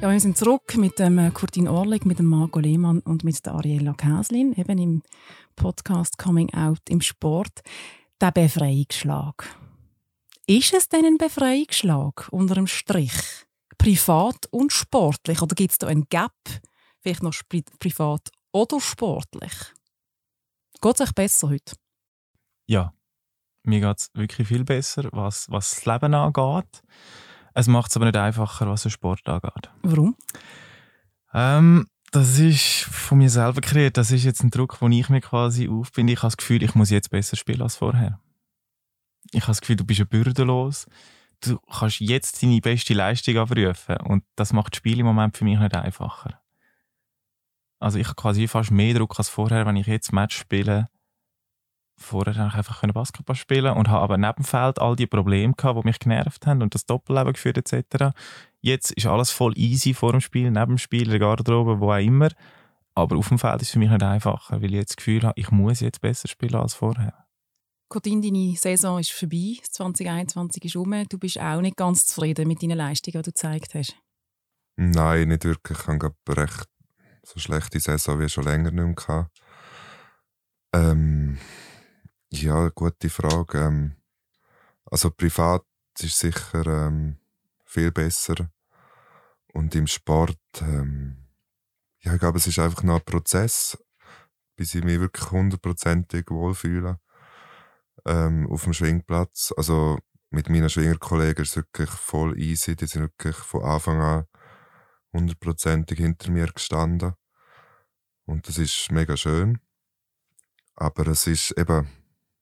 Ja, 0.00 0.10
wir 0.10 0.18
sind 0.18 0.38
zurück 0.38 0.78
mit 0.78 0.98
dem 0.98 1.18
äh, 1.18 1.30
Kurtin 1.30 1.68
Orlik, 1.68 2.06
mit 2.06 2.18
dem 2.18 2.24
Marco 2.24 2.58
Lehmann 2.58 3.00
und 3.00 3.22
mit 3.22 3.44
der 3.44 3.52
Ariella 3.52 3.92
Käslin, 3.92 4.54
eben 4.54 4.78
im 4.78 5.02
Podcast 5.56 6.16
Coming 6.16 6.48
Out 6.54 6.80
im 6.88 7.02
Sport. 7.02 7.60
Der 8.18 8.30
Befreiungsschlag. 8.30 9.44
Ist 10.46 10.72
es 10.72 10.88
denn 10.88 11.04
ein 11.04 11.18
Befreiungsschlag 11.18 12.28
unter 12.30 12.54
dem 12.54 12.66
Strich? 12.66 13.12
Privat 13.76 14.46
und 14.50 14.72
sportlich? 14.72 15.42
Oder 15.42 15.54
gibt 15.54 15.72
es 15.72 15.78
da 15.78 15.88
einen 15.88 16.08
Gap? 16.08 16.32
Vielleicht 17.02 17.22
noch 17.22 17.34
privat 17.78 18.30
oder 18.52 18.80
sportlich? 18.80 19.52
Geht 20.80 20.94
es 20.94 21.00
euch 21.02 21.12
besser 21.12 21.50
heute? 21.50 21.74
Ja, 22.66 22.94
mir 23.64 23.80
geht 23.80 23.98
es 23.98 24.10
wirklich 24.14 24.48
viel 24.48 24.64
besser, 24.64 25.10
was, 25.12 25.50
was 25.50 25.74
das 25.74 25.84
Leben 25.84 26.14
angeht. 26.14 26.82
Es 27.54 27.66
macht 27.66 27.90
es 27.90 27.96
aber 27.96 28.06
nicht 28.06 28.16
einfacher, 28.16 28.68
was 28.68 28.82
den 28.82 28.90
Sport 28.90 29.28
angeht. 29.28 29.70
Warum? 29.82 30.16
Ähm, 31.32 31.86
das 32.12 32.38
ist 32.38 32.84
von 32.84 33.18
mir 33.18 33.30
selber 33.30 33.60
kreiert. 33.60 33.96
Das 33.96 34.10
ist 34.10 34.24
jetzt 34.24 34.42
ein 34.42 34.50
Druck, 34.50 34.78
den 34.80 34.92
ich 34.92 35.08
mir 35.08 35.20
quasi 35.20 35.68
aufbinde. 35.68 36.12
Ich 36.12 36.18
habe 36.20 36.28
das 36.28 36.36
Gefühl, 36.36 36.62
ich 36.62 36.74
muss 36.74 36.90
jetzt 36.90 37.10
besser 37.10 37.36
spielen 37.36 37.62
als 37.62 37.76
vorher. 37.76 38.20
Ich 39.32 39.42
habe 39.42 39.50
das 39.50 39.60
Gefühl, 39.60 39.76
du 39.76 39.84
bist 39.84 40.00
ja 40.00 40.04
bürdenlos. 40.04 40.86
Du 41.40 41.58
kannst 41.72 42.00
jetzt 42.00 42.42
deine 42.42 42.60
beste 42.60 42.94
Leistung 42.94 43.38
abrufen. 43.38 43.96
Und 43.98 44.24
das 44.36 44.52
macht 44.52 44.74
das 44.74 44.78
Spiel 44.78 44.98
im 44.98 45.06
Moment 45.06 45.36
für 45.36 45.44
mich 45.44 45.58
nicht 45.58 45.74
einfacher. 45.74 46.40
Also 47.78 47.98
ich 47.98 48.06
habe 48.06 48.16
quasi 48.16 48.46
fast 48.46 48.70
mehr 48.70 48.94
Druck 48.94 49.18
als 49.18 49.28
vorher, 49.28 49.64
wenn 49.66 49.76
ich 49.76 49.86
jetzt 49.86 50.12
Match 50.12 50.36
spiele. 50.36 50.90
Vorher 52.00 52.34
konnte 52.34 52.48
ich 52.48 52.54
einfach 52.54 52.82
Basketball 52.92 53.36
spielen 53.36 53.76
und 53.76 53.88
habe 53.88 54.02
aber 54.02 54.16
neben 54.16 54.36
dem 54.36 54.44
Feld 54.44 54.80
all 54.80 54.96
die 54.96 55.06
Probleme 55.06 55.52
gehabt, 55.52 55.78
die 55.78 55.86
mich 55.86 55.98
genervt 55.98 56.46
haben 56.46 56.62
und 56.62 56.74
das 56.74 56.86
Doppelleben 56.86 57.34
geführt 57.34 57.58
etc. 57.58 58.16
Jetzt 58.60 58.92
ist 58.92 59.06
alles 59.06 59.30
voll 59.30 59.56
easy 59.56 59.92
vor 59.92 60.12
dem 60.12 60.20
Spiel, 60.20 60.50
neben 60.50 60.72
dem 60.72 60.78
Spiel, 60.78 61.04
in 61.04 61.10
der 61.10 61.18
Garderobe, 61.18 61.78
wo 61.78 61.92
auch 61.92 61.98
immer. 61.98 62.28
Aber 62.94 63.16
auf 63.16 63.28
dem 63.28 63.38
Feld 63.38 63.60
ist 63.62 63.68
es 63.68 63.72
für 63.72 63.78
mich 63.78 63.90
nicht 63.90 64.02
einfacher, 64.02 64.62
weil 64.62 64.70
ich 64.70 64.80
jetzt 64.80 64.90
das 64.90 64.96
Gefühl 64.96 65.22
habe, 65.22 65.38
ich 65.38 65.50
muss 65.50 65.80
jetzt 65.80 66.00
besser 66.00 66.26
spielen 66.26 66.54
als 66.54 66.74
vorher. 66.74 67.26
Cotin, 67.88 68.22
deine 68.22 68.56
Saison 68.56 68.98
ist 68.98 69.12
vorbei, 69.12 69.56
das 69.60 69.72
2021 69.72 70.64
ist 70.64 70.76
um. 70.76 70.94
Du 71.08 71.18
bist 71.18 71.38
auch 71.38 71.60
nicht 71.60 71.76
ganz 71.76 72.06
zufrieden 72.06 72.48
mit 72.48 72.62
deinen 72.62 72.78
Leistungen, 72.78 73.22
die 73.22 73.30
du 73.30 73.30
gezeigt 73.30 73.74
hast. 73.74 73.94
Nein, 74.76 75.28
nicht 75.28 75.44
wirklich. 75.44 75.78
Ich 75.78 75.86
habe 75.86 76.14
recht 76.28 76.68
so 77.24 77.38
schlechte 77.38 77.78
Saison 77.78 78.18
wie 78.20 78.28
schon 78.28 78.44
länger 78.44 78.70
nicht 78.70 78.84
mehr 78.84 78.94
gehabt. 78.94 79.30
Ähm, 80.72 81.38
ja, 82.30 82.68
gute 82.70 83.10
Frage. 83.10 83.58
Ähm, 83.58 83.96
also 84.84 85.10
privat 85.10 85.64
ist 86.00 86.18
sicher 86.18 86.66
ähm, 86.66 87.18
viel 87.64 87.92
besser. 87.92 88.50
Und 89.52 89.74
im 89.74 89.86
Sport, 89.86 90.38
ähm, 90.60 91.28
ja, 92.00 92.14
ich 92.14 92.20
glaube, 92.20 92.38
es 92.38 92.46
ist 92.46 92.58
einfach 92.58 92.82
noch 92.82 93.00
ein 93.00 93.04
Prozess, 93.04 93.78
bis 94.56 94.74
ich 94.74 94.84
mich 94.84 95.00
wirklich 95.00 95.30
hundertprozentig 95.30 96.26
wohlfühle 96.30 97.00
ähm, 98.06 98.48
auf 98.50 98.64
dem 98.64 98.72
Schwingplatz. 98.72 99.52
Also 99.56 99.98
mit 100.30 100.48
meinen 100.48 100.70
Schwingerkollegen 100.70 101.42
ist 101.42 101.50
es 101.50 101.56
wirklich 101.56 101.90
voll 101.90 102.38
easy. 102.38 102.76
Die 102.76 102.86
sind 102.86 103.02
wirklich 103.02 103.36
von 103.36 103.64
Anfang 103.64 104.00
an 104.00 104.26
hundertprozentig 105.12 105.98
hinter 105.98 106.30
mir 106.30 106.46
gestanden. 106.46 107.14
Und 108.24 108.46
das 108.48 108.58
ist 108.58 108.92
mega 108.92 109.16
schön. 109.16 109.58
Aber 110.76 111.08
es 111.08 111.26
ist 111.26 111.50
eben, 111.58 111.88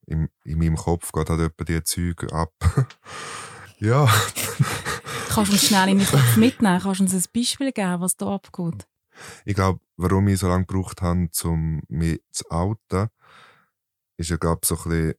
in, 0.09 0.29
in 0.45 0.59
meinem 0.59 0.77
Kopf 0.77 1.13
geht 1.13 1.29
halt 1.29 1.41
etwa 1.41 1.65
die 1.65 1.83
Züge 1.85 2.33
ab. 2.33 2.53
ja. 3.79 4.07
Kannst 5.29 5.51
du 5.51 5.55
uns 5.55 5.67
schnell 5.67 5.89
in 5.91 5.99
den 5.99 6.07
Kopf 6.07 6.37
mitnehmen? 6.37 6.81
Kannst 6.81 7.01
du 7.01 7.05
uns 7.05 7.15
ein 7.15 7.25
Beispiel 7.35 7.73
geben, 7.73 8.01
was 8.01 8.17
da 8.17 8.35
abgeht? 8.35 8.89
Ich 9.45 9.55
glaube, 9.55 9.81
warum 9.97 10.29
ich 10.29 10.39
so 10.39 10.49
lange 10.49 10.65
gebraucht 10.65 11.03
habe, 11.03 11.29
um 11.45 11.83
mich 11.89 12.21
zu 12.31 12.51
outen, 12.51 13.09
ist 14.17 14.31
ja, 14.31 14.37
glaube 14.37 14.65
so 14.65 14.77
ein 14.77 14.83
bisschen 14.83 15.15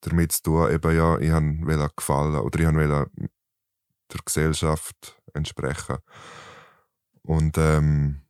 damit 0.00 0.32
zu 0.32 0.42
tun, 0.42 0.70
eben, 0.70 0.96
ja, 0.96 1.18
ich 1.18 1.32
wollte 1.32 1.94
gefallen 1.96 2.36
oder 2.36 2.60
ich 2.60 2.66
wollte 2.66 3.10
der 4.12 4.20
Gesellschaft 4.24 5.20
entsprechen. 5.34 5.98
Und 7.22 7.58
ähm, 7.58 8.22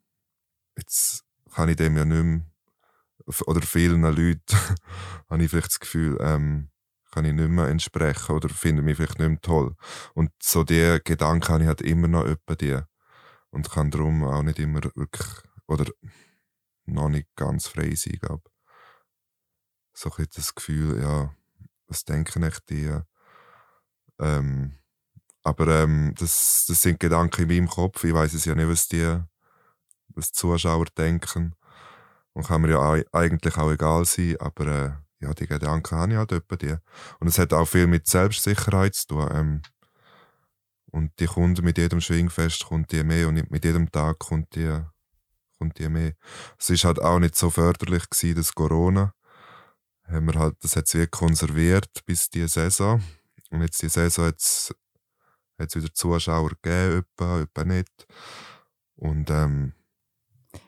jetzt 0.77 1.25
kann 1.53 1.69
ich 1.69 1.77
dem 1.77 1.97
ja 1.97 2.05
nicht 2.05 2.25
mehr, 2.25 2.41
oder 3.47 3.63
vielen 3.63 4.03
Leuten 4.03 4.41
habe 5.31 5.43
ich 5.43 5.51
vielleicht 5.51 5.69
das 5.71 5.81
Gefühl, 5.81 6.19
ähm, 6.21 6.71
kann 7.11 7.25
ich 7.25 7.33
nicht 7.33 7.49
mehr 7.49 7.69
entsprechen 7.69 8.33
oder 8.35 8.49
finde 8.49 8.83
mich 8.83 8.97
vielleicht 8.97 9.19
nicht 9.19 9.29
mehr 9.29 9.41
toll. 9.41 9.75
Und 10.15 10.31
so 10.43 10.65
die 10.65 10.99
Gedanken 11.05 11.49
habe 11.49 11.63
ich 11.63 11.69
halt 11.69 11.83
immer 11.83 12.09
noch 12.09 12.27
etwa 12.27 12.55
die. 12.55 12.79
Und 13.51 13.71
kann 13.71 13.91
darum 13.91 14.25
auch 14.25 14.43
nicht 14.43 14.59
immer 14.59 14.83
wirklich, 14.83 15.27
oder 15.67 15.87
noch 16.85 17.09
nicht 17.09 17.29
ganz 17.35 17.67
frei 17.67 17.95
sein, 17.95 18.19
glaube 18.21 18.51
So 19.95 20.11
ein 20.17 20.27
das 20.35 20.55
Gefühl, 20.55 21.01
ja, 21.01 21.35
was 21.87 22.05
denken 22.05 22.43
echt 22.43 22.69
die? 22.69 23.01
Ähm, 24.19 24.79
aber 25.43 25.83
ähm, 25.83 26.15
das, 26.19 26.67
das 26.69 26.83
sind 26.83 27.01
Gedanken 27.01 27.43
in 27.43 27.49
meinem 27.49 27.69
Kopf. 27.69 28.05
Ich 28.05 28.13
weiß 28.13 28.35
es 28.35 28.45
ja 28.45 28.55
nicht, 28.55 28.69
was 28.69 28.89
die, 28.89 29.19
was 30.09 30.33
die 30.33 30.39
Zuschauer 30.39 30.87
denken. 30.97 31.55
Und 32.39 32.47
kann 32.47 32.61
mir 32.61 32.71
ja 32.71 33.03
eigentlich 33.11 33.57
auch 33.57 33.73
egal 33.73 34.05
sein, 34.05 34.37
aber 34.39 34.67
äh, 34.69 34.91
ja, 35.19 35.35
die 35.35 35.49
Gedanken 35.49 35.97
habe 35.97 36.13
ich 36.13 36.19
halt 36.19 36.31
etwa 36.31 36.55
die. 36.55 36.77
Und 37.19 37.27
es 37.27 37.37
hat 37.37 37.53
auch 37.53 37.65
viel 37.65 37.89
mit 37.89 38.07
Selbstsicherheit 38.07 38.95
zu 38.95 39.09
tun. 39.09 39.29
Ähm, 39.33 39.63
und 40.93 41.19
die 41.19 41.27
Kunden 41.27 41.65
mit 41.65 41.79
jedem 41.79 42.01
Schwingfest 42.01 42.67
kommt 42.67 42.93
die 42.93 43.03
mehr 43.03 43.27
und 43.27 43.51
mit 43.51 43.65
jedem 43.65 43.91
Tag 43.91 44.21
kommt 44.21 44.55
die, 44.55 44.73
kommt 45.59 45.81
die 45.81 45.89
mehr. 45.89 46.13
Es 46.57 46.71
ist 46.71 46.85
halt 46.85 47.03
auch 47.03 47.19
nicht 47.19 47.35
so 47.35 47.51
förderlich 47.51 48.09
gewesen, 48.09 48.37
das 48.37 48.55
Corona. 48.55 49.15
Haben 50.05 50.27
wir 50.33 50.39
halt, 50.39 50.63
das 50.63 50.77
hat 50.77 50.87
es 50.87 50.95
wie 50.95 51.09
konserviert 51.09 51.91
bis 52.07 52.31
die 52.31 52.47
Saison. 52.47 53.03
Und 53.51 53.63
jetzt 53.63 53.83
die 53.83 53.89
Saison 53.89 54.27
hat 54.27 54.37
es 54.39 54.73
wieder 55.59 55.93
Zuschauer 55.93 56.51
gegeben, 56.63 57.05
etwa, 57.05 57.41
etwa 57.41 57.65
nicht. 57.65 58.07
Und 58.95 59.29
ähm, 59.29 59.73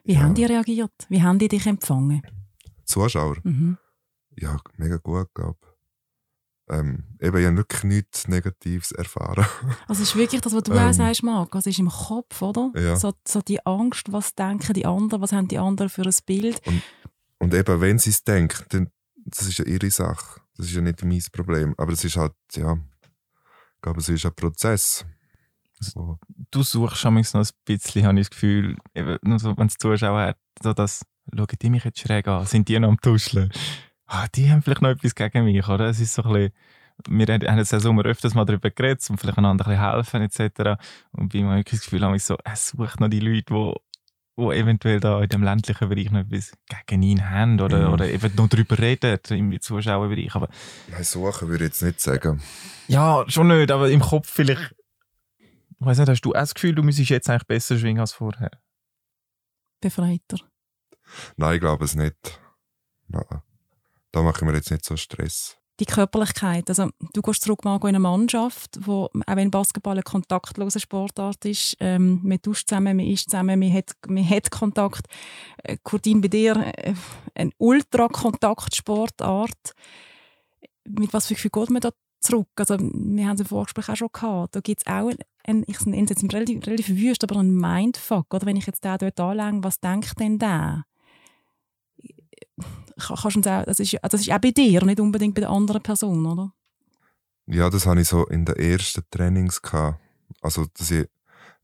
Wie 0.04 0.14
ja. 0.14 0.20
haben 0.20 0.34
die 0.34 0.44
reagiert? 0.44 1.06
Wie 1.08 1.22
haben 1.22 1.38
die 1.38 1.48
dich 1.48 1.66
empfangen? 1.66 2.22
Zuschauer? 2.84 3.36
Mhm 3.44 3.78
ja, 4.40 4.58
mega 4.76 4.96
gut, 4.96 5.32
glaube 5.34 5.58
ähm, 6.72 7.16
eben, 7.20 7.36
ich 7.36 7.46
habe 7.46 7.56
wirklich 7.56 7.82
nichts 7.82 8.28
Negatives 8.28 8.92
erfahren. 8.92 9.44
also 9.88 10.04
es 10.04 10.10
ist 10.10 10.16
wirklich 10.16 10.40
das, 10.40 10.54
was 10.54 10.62
du 10.62 10.72
ähm, 10.72 10.78
auch 10.78 10.92
sagst, 10.92 11.24
Marc, 11.24 11.52
also 11.52 11.68
es 11.68 11.74
ist 11.74 11.80
im 11.80 11.88
Kopf, 11.88 12.40
oder? 12.42 12.70
Ja. 12.76 12.94
So, 12.94 13.12
so 13.26 13.40
die 13.40 13.66
Angst, 13.66 14.12
was 14.12 14.36
denken 14.36 14.74
die 14.74 14.86
anderen, 14.86 15.20
was 15.20 15.32
haben 15.32 15.48
die 15.48 15.58
anderen 15.58 15.88
für 15.88 16.02
ein 16.02 16.14
Bild. 16.26 16.64
Und, 16.64 16.82
und 17.38 17.54
eben, 17.54 17.80
wenn 17.80 17.98
sie 17.98 18.10
es 18.10 18.22
denken, 18.22 18.64
dann 18.68 18.88
das 19.16 19.48
ist 19.48 19.58
ja 19.58 19.64
ihre 19.64 19.90
Sache. 19.90 20.42
Das 20.56 20.66
ist 20.66 20.72
ja 20.72 20.80
nicht 20.80 21.04
mein 21.04 21.24
Problem. 21.32 21.74
Aber 21.76 21.92
es 21.92 22.04
ist 22.04 22.16
halt, 22.16 22.34
ja, 22.54 22.74
ich 22.74 23.82
glaube, 23.82 23.98
es 23.98 24.08
ist 24.08 24.24
ein 24.24 24.34
Prozess. 24.36 25.04
So. 25.80 26.18
Du 26.50 26.62
suchst 26.62 26.98
schon 26.98 27.14
noch 27.14 27.34
ein 27.34 27.46
bisschen, 27.64 28.04
habe 28.04 28.20
ich 28.20 28.28
das 28.28 28.30
Gefühl, 28.30 28.76
eben, 28.94 29.18
nur 29.22 29.38
so, 29.38 29.56
wenn 29.56 29.66
es 29.66 29.78
Zuschauer 29.78 30.20
hat, 30.20 30.36
so 30.62 30.72
das, 30.72 31.04
schauen 31.34 31.46
die 31.60 31.70
mich 31.70 31.84
jetzt 31.84 32.00
schräg 32.00 32.28
an, 32.28 32.44
sind 32.46 32.68
die 32.68 32.78
noch 32.78 32.88
am 32.88 33.00
Tuscheln? 33.00 33.50
ah, 34.10 34.26
die 34.34 34.50
haben 34.50 34.62
vielleicht 34.62 34.82
noch 34.82 34.90
etwas 34.90 35.14
gegen 35.14 35.44
mich, 35.44 35.66
oder? 35.68 35.86
Es 35.86 36.00
ist 36.00 36.14
so 36.14 36.22
ein 36.24 36.32
bisschen, 36.32 36.52
wir 37.08 37.26
haben 37.26 37.58
jetzt 37.58 37.72
im 37.72 37.80
Sommer 37.80 38.04
öfters 38.04 38.34
mal 38.34 38.44
darüber 38.44 38.70
geredet, 38.70 39.08
um 39.08 39.16
vielleicht 39.16 39.38
einander 39.38 39.66
ein 39.66 39.76
bisschen 39.76 39.92
helfen, 39.92 40.22
etc. 40.22 40.82
Und 41.12 41.32
bei 41.32 41.42
mir 41.42 41.56
wirklich 41.56 41.80
das 41.80 41.84
Gefühl, 41.84 42.04
habe 42.04 42.16
ich 42.16 42.24
so, 42.24 42.36
er 42.44 42.56
sucht 42.56 43.00
noch 43.00 43.08
die 43.08 43.20
Leute, 43.20 43.54
die 43.54 43.74
wo 44.36 44.52
eventuell 44.52 45.00
da 45.00 45.20
in 45.20 45.28
dem 45.28 45.42
ländlichen 45.42 45.88
Bereich 45.88 46.10
noch 46.10 46.20
etwas 46.20 46.52
gegen 46.86 47.02
ihn 47.02 47.28
haben 47.28 47.60
oder, 47.60 47.88
mhm. 47.88 47.92
oder 47.92 48.08
eben 48.08 48.32
noch 48.36 48.48
darüber 48.48 48.78
reden 48.78 49.18
im 49.28 49.60
Zuschauerbereich. 49.60 50.34
Aber, 50.34 50.48
Nein, 50.90 51.04
suchen 51.04 51.48
würde 51.48 51.64
ich 51.64 51.70
jetzt 51.70 51.82
nicht 51.82 52.00
sagen. 52.00 52.40
Ja, 52.88 53.24
schon 53.28 53.48
nicht, 53.48 53.70
aber 53.70 53.90
im 53.90 54.00
Kopf 54.00 54.30
vielleicht. 54.30 54.74
Ich 55.80 55.86
weiß 55.86 55.98
nicht, 55.98 56.08
hast 56.08 56.20
du 56.22 56.30
auch 56.30 56.34
das 56.34 56.54
Gefühl, 56.54 56.74
du 56.74 56.82
müsstest 56.82 57.10
jetzt 57.10 57.30
eigentlich 57.30 57.46
besser 57.46 57.78
schwingen 57.78 58.00
als 58.00 58.12
vorher? 58.12 58.50
Befreiter? 59.80 60.38
Nein, 61.36 61.54
ich 61.54 61.60
glaube 61.60 61.84
es 61.84 61.94
nicht. 61.94 62.40
Nein 63.08 63.42
da 64.12 64.22
machen 64.22 64.46
wir 64.48 64.54
jetzt 64.54 64.70
nicht 64.70 64.84
so 64.84 64.96
Stress. 64.96 65.56
Die 65.78 65.86
Körperlichkeit, 65.86 66.68
also 66.68 66.90
du 67.14 67.22
gehst 67.22 67.42
zurück 67.42 67.64
mal 67.64 67.76
in 67.76 67.86
eine 67.86 68.00
Mannschaft, 68.00 68.78
wo 68.80 69.04
auch 69.04 69.36
wenn 69.36 69.50
Basketball 69.50 69.94
eine 69.94 70.02
kontaktlose 70.02 70.78
Sportart 70.78 71.42
ist, 71.46 71.74
ähm, 71.80 72.20
man 72.22 72.36
duscht 72.42 72.68
zusammen, 72.68 72.98
man 72.98 73.06
isst 73.06 73.30
zusammen, 73.30 73.58
man 73.58 73.72
hat, 73.72 73.92
man 74.06 74.28
hat 74.28 74.50
Kontakt. 74.50 75.06
Äh, 75.64 75.78
Kurtin, 75.82 76.20
bei 76.20 76.28
dir 76.28 76.56
äh, 76.56 76.92
eine 77.34 77.52
Ultrakontaktsportart. 77.56 79.72
Mit 80.84 81.14
was 81.14 81.28
für 81.28 81.34
Gefühl 81.34 81.50
geht 81.50 81.70
man 81.70 81.80
da 81.80 81.92
zurück? 82.20 82.48
Also 82.56 82.78
wir 82.78 83.26
haben 83.26 83.34
es 83.34 83.40
im 83.40 83.46
Vorgespräch 83.46 83.88
auch 83.88 83.96
schon 83.96 84.08
gehabt. 84.12 84.56
Da 84.56 84.60
gibt 84.60 84.80
es 84.80 84.86
auch 84.86 85.10
einen, 85.44 85.64
ich 85.66 85.84
nenne 85.86 86.04
es 86.04 86.10
jetzt 86.10 86.34
relativ, 86.34 86.66
relativ 86.66 86.88
wüst, 86.88 87.24
aber 87.24 87.38
einen 87.38 87.56
Mindfuck. 87.56 88.32
Oder 88.32 88.46
wenn 88.46 88.56
ich 88.56 88.66
jetzt 88.66 88.84
den 88.84 88.98
dort 88.98 89.20
anlege, 89.20 89.64
was 89.64 89.80
denkt 89.80 90.18
denn 90.20 90.38
der? 90.38 90.84
kannst 93.00 93.46
du 93.46 93.50
auch, 93.50 93.64
das, 93.64 93.80
ist, 93.80 93.96
das 94.02 94.20
ist 94.20 94.30
auch 94.30 94.38
bei 94.38 94.50
dir, 94.50 94.84
nicht 94.84 95.00
unbedingt 95.00 95.34
bei 95.34 95.40
der 95.40 95.50
anderen 95.50 95.82
Person, 95.82 96.26
oder? 96.26 96.52
Ja, 97.46 97.70
das 97.70 97.86
hatte 97.86 98.00
ich 98.00 98.08
so 98.08 98.26
in 98.26 98.44
den 98.44 98.56
ersten 98.56 99.02
Trainings. 99.10 99.60
Gehabt. 99.60 100.00
Also, 100.40 100.66
dass 100.74 100.90
ich 100.90 101.08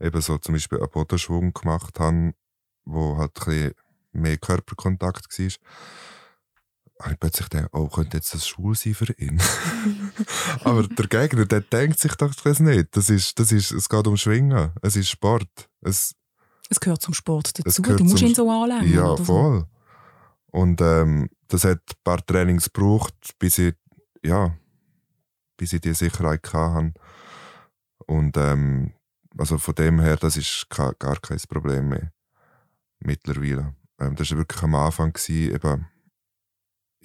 eben 0.00 0.20
so 0.20 0.38
zum 0.38 0.54
Beispiel 0.54 0.78
einen 0.78 0.90
Bodenschwung 0.90 1.52
gemacht 1.52 1.98
habe, 2.00 2.32
wo 2.84 3.16
halt 3.16 3.32
ein 3.36 3.44
bisschen 3.44 3.74
mehr 4.12 4.36
Körperkontakt 4.38 5.38
war. 5.38 5.48
Habe 7.01 7.12
ich 7.12 7.20
plötzlich 7.20 7.49
gedacht, 7.49 7.70
oh, 7.72 7.88
könnte 7.88 8.16
jetzt 8.16 8.32
das 8.34 8.47
schwul 8.49 8.74
sein 8.74 8.94
für 8.94 9.12
ihn? 9.18 9.40
Aber 10.64 10.86
der 10.86 11.07
Gegner, 11.07 11.44
der 11.44 11.61
denkt 11.61 12.01
sich 12.01 12.14
doch 12.14 12.34
das 12.34 12.61
nicht. 12.61 12.97
Das 12.97 13.11
ist, 13.11 13.38
das 13.38 13.53
ist, 13.53 13.70
es 13.72 13.88
geht 13.88 14.07
um 14.07 14.16
Schwingen. 14.16 14.72
Es 14.82 14.97
ist 14.97 15.11
Sport. 15.11 15.49
Es, 15.82 16.14
es 16.70 16.80
gehört 16.80 17.03
zum 17.03 17.14
Sport 17.14 17.59
dazu. 17.59 17.82
Du 17.82 18.05
musst 18.05 18.22
ihn 18.22 18.34
so 18.34 18.51
anlegen. 18.51 18.94
Ja, 18.94 19.16
voll. 19.16 19.61
So. 19.61 19.66
Und 20.59 20.80
ähm, 20.80 21.28
das 21.49 21.64
hat 21.64 21.78
ein 21.78 22.03
paar 22.03 22.24
Trainings 22.24 22.72
gebraucht, 22.72 23.14
bis 23.38 23.59
ich, 23.59 23.74
ja, 24.24 24.57
bis 25.57 25.74
ich 25.74 25.82
die 25.82 25.94
Sicherheit 25.94 26.51
hatte. 26.53 26.94
Und 28.07 28.36
ähm, 28.36 28.94
also 29.36 29.59
von 29.59 29.74
dem 29.74 30.01
her, 30.01 30.16
das 30.16 30.36
ist 30.36 30.66
gar 30.70 30.94
kein 30.94 31.38
Problem 31.49 31.88
mehr. 31.88 32.12
Mittlerweile. 33.01 33.74
Ähm, 34.01 34.16
das 34.16 34.30
war 34.30 34.38
wirklich 34.38 34.62
am 34.62 34.74
Anfang, 34.74 35.12
gewesen, 35.12 35.55
eben, 35.55 35.86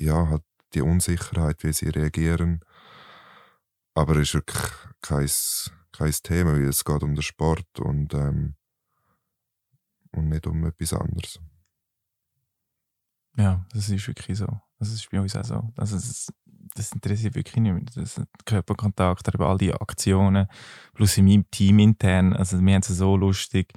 ja, 0.02 0.30
hat 0.30 0.44
die 0.74 0.82
Unsicherheit, 0.82 1.64
wie 1.64 1.74
sie 1.74 1.90
reagieren. 1.90 2.62
Aber 3.94 4.16
es 4.16 4.30
ist 4.30 4.34
wirklich 4.36 4.72
kein, 5.02 5.30
kein 5.92 6.12
Thema, 6.24 6.54
weil 6.54 6.68
es 6.68 6.84
geht 6.84 7.04
um 7.04 7.16
den 7.16 7.22
Sport 7.22 7.80
und, 7.80 8.14
ähm, 8.14 8.56
und 10.12 10.30
nicht 10.30 10.48
um 10.48 10.66
etwas 10.66 10.94
anderes. 10.94 11.40
Ja, 13.38 13.66
das 13.74 13.90
ist 13.90 14.08
wirklich 14.08 14.38
so. 14.38 14.48
Das 14.80 14.90
ist 14.90 15.10
bei 15.10 15.20
uns 15.20 15.36
auch 15.36 15.46
so. 15.46 15.72
Also 15.78 15.96
das, 15.96 16.34
das 16.74 16.92
interessiert 16.92 17.36
wirklich 17.36 17.56
nicht 17.56 17.74
mehr. 17.74 17.84
Das 17.96 18.22
Körperkontakt, 18.46 19.34
aber 19.34 19.50
all 19.50 19.58
die 19.58 19.74
Aktionen, 19.74 20.48
plus 20.94 21.18
in 21.18 21.26
meinem 21.26 21.50
Team 21.52 21.80
intern, 21.80 22.34
also 22.34 22.60
wir 22.60 22.74
haben 22.74 22.82
es 22.82 22.88
so 22.88 23.16
lustig. 23.16 23.74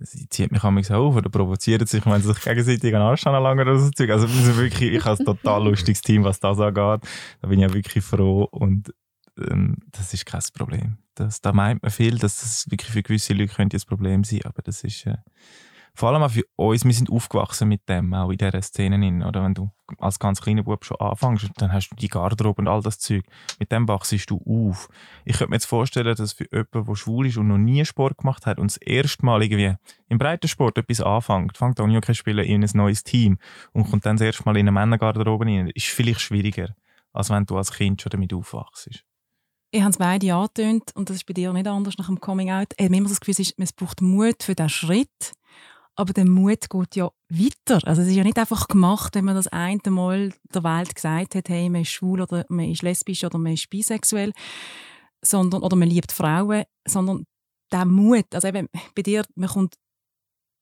Sie 0.00 0.28
zieht 0.28 0.52
mich 0.52 0.62
manchmal 0.62 0.98
auf 0.98 1.16
oder 1.16 1.28
provoziert 1.28 1.88
sich, 1.88 2.06
wenn 2.06 2.20
sie 2.22 2.32
sich 2.32 2.42
gegenseitig 2.42 2.94
an 2.94 3.02
Arsch 3.02 3.26
anlangen 3.26 3.68
oder 3.68 3.78
so 3.78 3.90
Zeug. 3.90 4.10
Also 4.10 4.28
wirklich, 4.56 4.92
ich 4.92 5.04
habe 5.04 5.18
ein 5.18 5.24
total 5.24 5.64
lustiges 5.64 6.02
Team, 6.02 6.24
was 6.24 6.38
das 6.38 6.60
angeht. 6.60 7.00
Da 7.40 7.48
bin 7.48 7.58
ich 7.58 7.68
ja 7.68 7.74
wirklich 7.74 8.04
froh 8.04 8.44
und 8.44 8.94
ähm, 9.38 9.76
das 9.90 10.14
ist 10.14 10.26
kein 10.26 10.42
Problem. 10.54 10.98
Das, 11.14 11.40
da 11.40 11.52
meint 11.52 11.82
man 11.82 11.90
viel, 11.90 12.18
dass 12.18 12.40
das 12.40 12.70
wirklich 12.70 12.92
für 12.92 13.02
gewisse 13.02 13.34
Leute 13.34 13.54
könnte 13.54 13.76
ein 13.76 13.82
Problem 13.86 14.22
sein, 14.24 14.42
aber 14.44 14.62
das 14.62 14.84
ist 14.84 15.06
äh, 15.06 15.16
vor 15.98 16.10
allem 16.10 16.22
auch 16.22 16.30
für 16.30 16.44
uns, 16.54 16.84
wir 16.84 16.92
sind 16.92 17.10
aufgewachsen 17.10 17.68
mit 17.68 17.88
dem, 17.88 18.14
auch 18.14 18.30
in 18.30 18.38
dieser 18.38 18.62
Szene. 18.62 19.26
Oder 19.26 19.42
wenn 19.42 19.54
du 19.54 19.72
als 19.98 20.20
ganz 20.20 20.40
kleiner 20.40 20.62
Bub 20.62 20.84
schon 20.84 20.96
anfängst, 21.00 21.50
dann 21.56 21.72
hast 21.72 21.88
du 21.88 21.96
die 21.96 22.06
Garderobe 22.06 22.62
und 22.62 22.68
all 22.68 22.80
das 22.82 23.00
Zeug. 23.00 23.24
Mit 23.58 23.72
dem 23.72 23.88
wachst 23.88 24.12
du 24.30 24.40
auf. 24.46 24.88
Ich 25.24 25.38
könnte 25.38 25.50
mir 25.50 25.56
jetzt 25.56 25.64
vorstellen, 25.64 26.14
dass 26.14 26.34
für 26.34 26.46
jemanden, 26.52 26.86
der 26.86 26.94
schwul 26.94 27.26
ist 27.26 27.36
und 27.36 27.48
noch 27.48 27.58
nie 27.58 27.84
Sport 27.84 28.16
gemacht 28.18 28.46
hat 28.46 28.60
und 28.60 28.70
das 28.70 28.76
erste 28.76 29.26
Mal 29.26 29.42
irgendwie 29.42 29.74
im 30.08 30.18
Breitensport 30.18 30.78
etwas 30.78 31.00
anfängt, 31.00 31.56
fängt 31.56 31.80
an 31.80 31.92
Hockey 31.92 32.14
spielen 32.14 32.46
in 32.46 32.62
ein 32.62 32.70
neues 32.74 33.02
Team 33.02 33.38
und 33.72 33.90
kommt 33.90 34.06
dann 34.06 34.18
das 34.18 34.26
erste 34.26 34.44
Mal 34.44 34.56
in 34.56 34.68
eine 34.68 34.72
Männergarderobe 34.72 35.46
rein, 35.46 35.68
ist 35.74 35.86
vielleicht 35.86 36.20
schwieriger, 36.20 36.76
als 37.12 37.28
wenn 37.28 37.44
du 37.44 37.56
als 37.56 37.72
Kind 37.72 38.02
schon 38.02 38.10
damit 38.10 38.32
aufwachst. 38.32 39.02
Ich 39.72 39.80
habe 39.80 39.90
es 39.90 39.98
beide 39.98 40.32
angetönt 40.32 40.92
und 40.94 41.10
das 41.10 41.16
ist 41.16 41.26
bei 41.26 41.34
dir 41.34 41.52
nicht 41.52 41.66
anders 41.66 41.98
nach 41.98 42.06
dem 42.06 42.20
Coming 42.20 42.52
Out. 42.52 42.68
Ich 42.76 42.84
habe 42.84 42.96
immer 42.96 43.08
das 43.08 43.18
Gefühl, 43.18 43.44
es 43.56 43.72
braucht 43.72 44.00
Mut 44.00 44.44
für 44.44 44.54
diesen 44.54 44.68
Schritt 44.68 45.34
aber 45.98 46.12
der 46.12 46.26
Mut 46.26 46.70
geht 46.70 46.96
ja 46.96 47.10
weiter. 47.28 47.80
Also 47.84 48.02
es 48.02 48.08
ist 48.08 48.14
ja 48.14 48.22
nicht 48.22 48.38
einfach 48.38 48.68
gemacht, 48.68 49.16
wenn 49.16 49.24
man 49.24 49.34
das 49.34 49.48
eine 49.48 49.80
Mal 49.90 50.32
der 50.54 50.62
Welt 50.62 50.94
gesagt 50.94 51.34
hat, 51.34 51.48
hey, 51.48 51.68
man 51.68 51.82
ist 51.82 51.90
schwul 51.90 52.20
oder 52.20 52.46
man 52.48 52.70
ist 52.70 52.82
lesbisch 52.82 53.24
oder 53.24 53.36
man 53.36 53.54
ist 53.54 53.68
bisexuell, 53.68 54.32
sondern, 55.22 55.62
oder 55.62 55.74
man 55.74 55.88
liebt 55.88 56.12
Frauen, 56.12 56.62
sondern 56.86 57.24
der 57.72 57.84
Mut, 57.84 58.32
also 58.32 58.46
eben 58.46 58.68
bei 58.94 59.02
dir, 59.02 59.24
man 59.34 59.48
kommt 59.48 59.74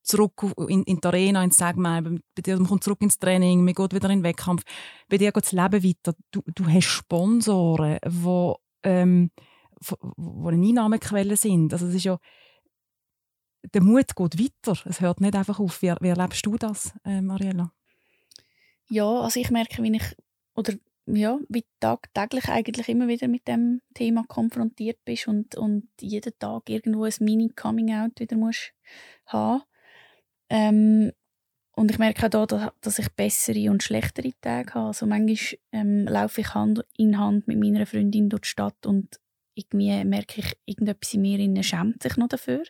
zurück 0.03 0.43
in, 0.69 0.85
in 0.85 1.01
die 1.01 1.07
Arena, 1.07 1.45
ins 1.45 1.59
Segmal, 1.59 2.03
bei 2.03 2.43
dir, 2.43 2.57
man 2.57 2.69
kommt 2.69 2.85
zurück 2.85 3.03
ins 3.03 3.19
Training, 3.19 3.63
man 3.63 3.75
geht 3.75 3.93
wieder 3.93 4.09
in 4.09 4.21
den 4.21 4.25
Wettkampf, 4.25 4.63
bei 5.11 5.19
dir 5.19 5.33
geht 5.33 5.45
das 5.45 5.53
Leben 5.53 5.85
weiter. 5.85 6.15
Du, 6.31 6.43
du 6.47 6.67
hast 6.67 6.87
Sponsoren, 6.87 7.99
die 8.03 8.55
ähm, 8.85 9.31
eine 10.17 10.67
Einnahmequelle 10.67 11.37
sind. 11.37 11.75
Also 11.75 11.89
es 11.89 11.95
ist 11.97 12.05
ja, 12.05 12.19
der 13.75 13.83
Mut 13.83 14.15
geht 14.15 14.39
weiter. 14.39 14.79
Es 14.87 15.01
hört 15.01 15.21
nicht 15.21 15.35
einfach 15.35 15.61
auf. 15.61 15.83
Wie, 15.83 15.93
wie 16.01 16.09
erlebst 16.09 16.45
du 16.47 16.57
das, 16.57 16.93
äh, 17.05 17.21
Mariella? 17.21 17.73
Ja, 18.89 19.21
also 19.21 19.41
ich 19.41 19.51
merke, 19.51 19.83
wie 19.83 19.97
ich 19.97 20.17
oder 20.55 20.75
ja, 21.07 21.39
wie 21.49 21.65
tagtäglich 21.79 22.49
eigentlich 22.49 22.89
immer 22.89 23.07
wieder 23.07 23.29
mit 23.29 23.47
dem 23.47 23.81
Thema 23.95 24.25
konfrontiert 24.27 25.05
bist 25.05 25.29
und, 25.29 25.55
und 25.57 25.89
jeden 26.01 26.33
Tag 26.39 26.69
irgendwo 26.69 27.05
ein 27.05 27.13
Mini-Coming-out 27.21 28.19
wieder 28.19 28.37
musst 28.37 28.73
haben. 29.27 29.63
Ähm, 30.49 31.13
und 31.77 31.91
ich 31.91 31.99
merke 31.99 32.27
auch 32.27 32.47
da, 32.47 32.73
dass 32.81 32.99
ich 32.99 33.13
bessere 33.13 33.71
und 33.71 33.83
schlechtere 33.83 34.33
Tage 34.41 34.75
habe. 34.75 34.89
Also 34.89 35.07
manchmal 35.07 35.59
ähm, 35.73 36.07
laufe 36.07 36.41
ich 36.41 36.55
Hand 36.55 36.85
in 36.97 37.19
Hand 37.19 37.47
mit 37.47 37.59
meiner 37.59 37.87
Freundin 37.87 38.29
durch 38.29 38.43
die 38.43 38.49
Stadt 38.49 38.87
und 38.87 39.21
irgendwie 39.57 40.05
merke 40.05 40.41
ich, 40.41 40.57
irgendetwas 40.67 41.15
in 41.15 41.23
mir 41.23 41.63
schämt 41.63 42.03
sich 42.03 42.17
noch 42.17 42.29
dafür. 42.29 42.63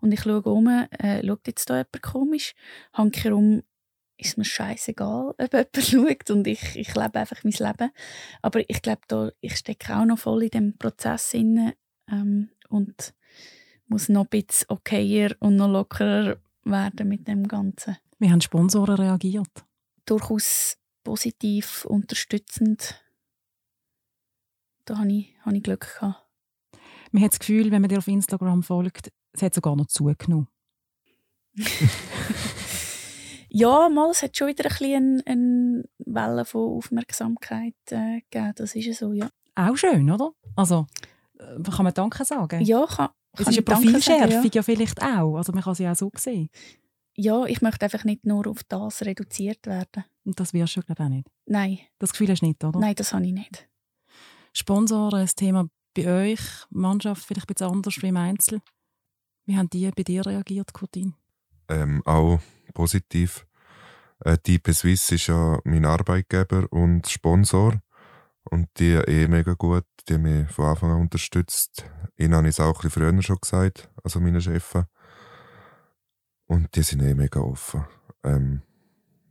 Und 0.00 0.12
ich 0.12 0.20
schaue 0.20 0.42
um, 0.42 0.68
äh, 0.68 1.26
schaut 1.26 1.46
jetzt 1.46 1.68
da 1.70 1.76
jemand 1.76 2.02
komisch, 2.02 2.54
hanke 2.92 3.34
um, 3.34 3.62
ist 4.18 4.36
mir 4.36 4.44
scheißegal, 4.44 5.34
ob 5.38 5.52
jemand 5.52 5.76
schaut 5.76 6.30
und 6.30 6.46
ich, 6.46 6.76
ich 6.76 6.94
lebe 6.94 7.18
einfach 7.18 7.42
mein 7.44 7.52
Leben. 7.52 7.90
Aber 8.42 8.68
ich 8.68 8.82
glaube, 8.82 9.00
da, 9.08 9.30
ich 9.40 9.56
stecke 9.56 9.96
auch 9.96 10.04
noch 10.04 10.18
voll 10.18 10.44
in 10.44 10.50
dem 10.50 10.78
Prozess 10.78 11.34
inne 11.34 11.74
ähm, 12.10 12.50
und 12.68 13.14
muss 13.86 14.08
noch 14.08 14.26
ein 14.30 14.42
bisschen 14.42 14.66
okayer 14.68 15.34
und 15.40 15.56
noch 15.56 15.68
lockerer 15.68 16.36
werden 16.64 17.08
mit 17.08 17.26
dem 17.26 17.48
Ganzen. 17.48 17.96
Wie 18.18 18.30
haben 18.30 18.40
Sponsoren 18.40 18.96
reagiert? 18.96 19.64
Durchaus 20.04 20.76
positiv, 21.04 21.86
unterstützend. 21.86 23.02
Da 24.88 24.98
hatte 24.98 25.12
ich, 25.12 25.34
habe 25.42 25.56
ich 25.56 25.62
Glück. 25.62 25.94
Gehabt. 26.00 26.26
Man 27.12 27.22
hat 27.22 27.32
das 27.32 27.38
Gefühl, 27.38 27.70
wenn 27.70 27.82
man 27.82 27.88
dir 27.88 27.98
auf 27.98 28.08
Instagram 28.08 28.62
folgt, 28.62 29.12
es 29.32 29.42
hat 29.42 29.54
sogar 29.54 29.76
noch 29.76 29.86
zugenommen. 29.86 30.48
Ja, 33.50 33.88
mal, 33.88 34.10
es 34.10 34.22
hat 34.22 34.36
schon 34.36 34.48
wieder 34.48 34.64
ein 34.64 34.68
bisschen 34.68 35.22
eine, 35.26 35.84
Welle 35.98 36.44
von 36.44 36.76
Aufmerksamkeit 36.76 37.74
äh, 37.90 38.20
gegeben. 38.30 38.52
Das 38.56 38.74
ist 38.74 38.84
ja 38.84 38.92
so, 38.92 39.12
ja. 39.12 39.30
Auch 39.54 39.76
schön, 39.76 40.10
oder? 40.10 40.32
Also, 40.54 40.86
äh, 41.38 41.62
kann 41.62 41.84
man 41.84 41.94
Danke 41.94 42.24
sagen? 42.24 42.60
Ja, 42.60 42.86
kann. 42.86 43.08
Es 43.32 43.40
ist 43.40 43.48
eine 43.48 43.62
Profilschärfung 43.62 44.44
ja. 44.44 44.50
ja. 44.50 44.62
vielleicht 44.62 45.02
auch. 45.02 45.36
Also 45.36 45.52
man 45.52 45.62
kann 45.62 45.74
sie 45.74 45.88
auch 45.88 45.94
so 45.94 46.10
sehen. 46.16 46.50
Ja, 47.14 47.44
ich 47.46 47.62
möchte 47.62 47.84
einfach 47.84 48.04
nicht 48.04 48.26
nur 48.26 48.46
auf 48.46 48.62
das 48.64 49.02
reduziert 49.02 49.66
werden. 49.66 50.04
Und 50.24 50.38
das 50.38 50.52
wirst 50.52 50.76
du, 50.76 50.82
glaube 50.82 51.02
ich, 51.02 51.06
auch 51.06 51.10
nicht? 51.10 51.28
Nein. 51.46 51.78
Das 51.98 52.12
Gefühl 52.12 52.30
hast 52.30 52.42
du 52.42 52.46
nicht, 52.46 52.62
oder? 52.62 52.78
Nein, 52.78 52.94
das 52.94 53.12
habe 53.12 53.26
ich 53.26 53.32
nicht. 53.32 53.67
Sponsoren, 54.52 55.20
das 55.20 55.34
Thema 55.34 55.68
bei 55.94 56.32
euch, 56.32 56.40
Mannschaft 56.70 57.24
vielleicht 57.24 57.48
ein 57.48 57.54
bisschen 57.54 57.72
anders 57.72 58.02
wie 58.02 58.08
im 58.08 58.16
Einzel. 58.16 58.60
Wie 59.46 59.56
haben 59.56 59.70
die 59.70 59.90
bei 59.90 60.02
dir 60.02 60.26
reagiert, 60.26 60.72
Courtine? 60.72 61.14
Ähm, 61.68 62.02
auch 62.04 62.40
positiv. 62.74 63.46
Äh, 64.24 64.38
die 64.46 64.60
Swiss 64.72 65.10
ist 65.10 65.28
ja 65.28 65.58
mein 65.64 65.84
Arbeitgeber 65.84 66.66
und 66.70 67.08
Sponsor. 67.08 67.80
Und 68.50 68.68
die 68.78 68.92
eh 68.92 69.28
mega 69.28 69.54
gut. 69.54 69.84
Die 70.08 70.14
haben 70.14 70.22
mich 70.22 70.50
von 70.50 70.66
Anfang 70.66 70.90
an 70.90 71.00
unterstützt. 71.02 71.84
Ihnen 72.16 72.34
habe 72.34 72.48
ich 72.48 72.54
es 72.54 72.60
auch 72.60 72.76
ein 72.76 72.88
bisschen 72.88 73.02
früher 73.02 73.22
schon 73.22 73.38
gesagt, 73.40 73.90
also 74.02 74.20
meinen 74.20 74.40
Chefs. 74.40 74.84
Und 76.46 76.74
die 76.74 76.82
sind 76.82 77.02
eh 77.02 77.14
mega 77.14 77.40
offen. 77.40 77.84
Ähm, 78.24 78.62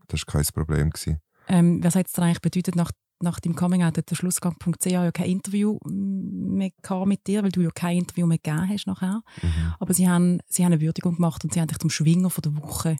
das 0.07 0.21
war 0.27 0.33
kein 0.33 0.45
Problem. 0.53 0.91
Ähm, 1.47 1.83
was 1.83 1.95
hat 1.95 2.07
es 2.07 2.19
eigentlich 2.19 2.41
bedeutet, 2.41 2.75
nach, 2.75 2.91
nach 3.19 3.39
dem 3.39 3.55
Coming-out 3.55 3.97
hat 3.97 4.09
der 4.09 4.15
Schlussgang.ch 4.15 4.85
ja 4.85 5.11
kein 5.11 5.29
Interview 5.29 5.79
mehr 5.85 6.71
mit 7.05 7.27
dir, 7.27 7.43
weil 7.43 7.51
du 7.51 7.61
ja 7.61 7.71
kein 7.71 7.97
Interview 7.97 8.27
mehr 8.27 8.37
gegeben 8.37 8.69
hast 8.69 8.87
nachher. 8.87 9.21
Mhm. 9.41 9.73
Aber 9.79 9.93
sie 9.93 10.07
haben, 10.07 10.39
sie 10.47 10.63
haben 10.63 10.73
eine 10.73 10.81
Würdigung 10.81 11.15
gemacht 11.15 11.43
und 11.43 11.53
sie 11.53 11.59
haben 11.59 11.67
dich 11.67 11.79
zum 11.79 11.89
Schwinger 11.89 12.29
von 12.29 12.41
der 12.41 12.55
Woche 12.57 12.97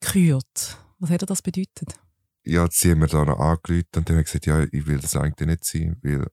gekürt. 0.00 0.78
Was 0.98 1.10
hat 1.10 1.28
das 1.28 1.42
bedeutet? 1.42 1.98
Ja, 2.44 2.66
sie 2.70 2.90
haben 2.90 2.98
mir 2.98 3.06
da 3.06 3.24
noch 3.24 3.38
angerufen 3.38 3.86
und 3.96 4.08
dann 4.08 4.16
haben 4.16 4.24
gesagt, 4.24 4.46
ja, 4.46 4.64
ich 4.64 4.86
will 4.86 4.98
das 4.98 5.16
eigentlich 5.16 5.48
nicht 5.48 5.64
sein, 5.64 5.96
weil 6.02 6.26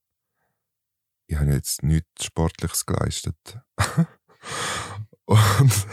ich 1.28 1.38
habe 1.38 1.52
jetzt 1.52 1.84
nichts 1.84 2.26
Sportliches 2.26 2.86
geleistet. 2.86 3.60
und 5.26 5.88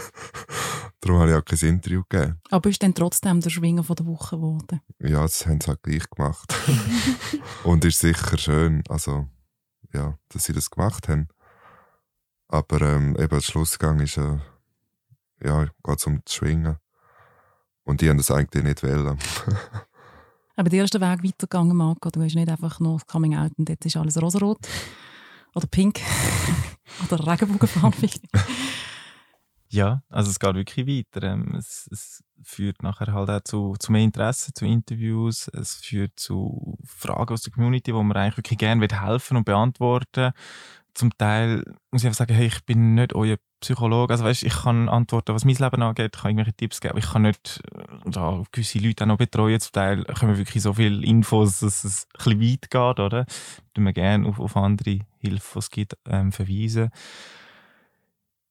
darum 1.00 1.20
habe 1.20 1.30
ich 1.30 1.36
auch 1.36 1.44
kein 1.44 1.68
Interview 1.68 2.02
gegeben. 2.08 2.40
Aber 2.50 2.70
ist 2.70 2.82
dann 2.82 2.94
trotzdem 2.94 3.40
der 3.40 3.50
Schwinger 3.50 3.84
von 3.84 3.96
der 3.96 4.06
Woche 4.06 4.36
geworden? 4.36 4.80
Ja, 5.00 5.22
das 5.22 5.46
haben 5.46 5.60
sie 5.60 5.68
halt 5.68 5.82
gleich 5.82 6.08
gemacht. 6.10 6.54
und 7.64 7.84
ist 7.84 8.00
sicher 8.00 8.38
schön, 8.38 8.82
also 8.88 9.28
ja, 9.92 10.18
dass 10.28 10.44
sie 10.44 10.52
das 10.52 10.70
gemacht 10.70 11.08
haben. 11.08 11.28
Aber 12.48 12.80
ähm, 12.82 13.16
eben 13.18 13.28
der 13.28 13.40
Schlussgang 13.40 14.00
ist 14.00 14.18
äh, 14.18 14.38
ja, 15.44 15.64
geht 15.64 15.98
es 15.98 16.06
um 16.06 16.20
das 16.24 16.34
Schwingen. 16.34 16.76
Und 17.84 18.00
die 18.00 18.08
haben 18.08 18.16
das 18.16 18.30
eigentlich 18.30 18.64
nicht 18.64 18.82
wollen. 18.82 19.18
Aber 20.56 20.70
der 20.70 20.80
erste 20.80 21.00
Weg 21.00 21.22
weitergegangen, 21.22 21.76
Marco. 21.76 22.10
Du 22.10 22.22
hast 22.22 22.34
nicht 22.34 22.48
einfach 22.48 22.80
nur 22.80 22.94
das 22.94 23.06
Coming 23.06 23.36
Out 23.36 23.52
und 23.58 23.68
jetzt 23.68 23.84
ist 23.84 23.96
alles 23.96 24.20
rosarot. 24.20 24.58
Oder 25.54 25.66
pink. 25.66 26.00
Oder 27.04 27.26
regenbogenfarbig. 27.26 28.20
Ja, 29.76 30.02
also 30.08 30.30
es 30.30 30.38
geht 30.38 30.54
wirklich 30.54 30.86
weiter. 30.86 31.26
Ähm, 31.26 31.54
es, 31.56 31.88
es, 31.92 32.22
führt 32.42 32.82
nachher 32.82 33.14
halt 33.14 33.30
auch 33.30 33.40
zu, 33.44 33.74
zu 33.78 33.90
mehr 33.90 34.02
Interesse, 34.02 34.52
zu 34.52 34.66
Interviews. 34.66 35.48
Es 35.48 35.76
führt 35.76 36.20
zu 36.20 36.78
Fragen 36.84 37.32
aus 37.32 37.40
der 37.40 37.52
Community, 37.52 37.94
wo 37.94 38.02
man 38.02 38.16
eigentlich 38.16 38.36
wirklich 38.36 38.58
gerne 38.58 38.86
helfen 38.86 39.38
und 39.38 39.44
beantworten 39.44 40.32
zum 40.96 41.16
Teil 41.16 41.62
muss 41.90 42.02
ich 42.02 42.06
einfach 42.06 42.18
sagen, 42.18 42.34
hey, 42.34 42.46
ich 42.46 42.64
bin 42.64 42.94
nicht 42.94 43.14
euer 43.14 43.36
Psychologe. 43.60 44.12
Also 44.12 44.24
weißt, 44.24 44.42
ich 44.42 44.54
kann 44.54 44.88
antworten, 44.88 45.34
was 45.34 45.44
mein 45.44 45.54
Leben 45.54 45.82
angeht, 45.82 46.12
ich 46.14 46.22
kann 46.22 46.30
irgendwelche 46.30 46.54
Tipps 46.54 46.80
geben, 46.80 46.98
ich 46.98 47.10
kann 47.12 47.22
nicht 47.22 47.60
da, 48.06 48.42
gewisse 48.50 48.78
Leute 48.78 49.04
auch 49.04 49.08
noch 49.08 49.18
betreuen. 49.18 49.60
Zum 49.60 49.72
Teil 49.72 50.04
kommen 50.04 50.38
wirklich 50.38 50.62
so 50.62 50.74
viele 50.74 51.04
Infos, 51.04 51.60
dass 51.60 51.84
es 51.84 52.06
ein 52.14 52.34
bisschen 52.34 52.40
weit 52.40 52.70
geht, 52.70 53.04
oder? 53.04 53.26
Da 53.74 53.82
wir 53.82 53.92
gerne 53.92 54.26
auf, 54.26 54.40
auf 54.40 54.56
andere 54.56 55.00
Hilfe, 55.18 55.52
die 55.54 55.58
es 55.58 55.70
gibt, 55.70 55.96
ähm, 56.08 56.32
verweisen. 56.32 56.90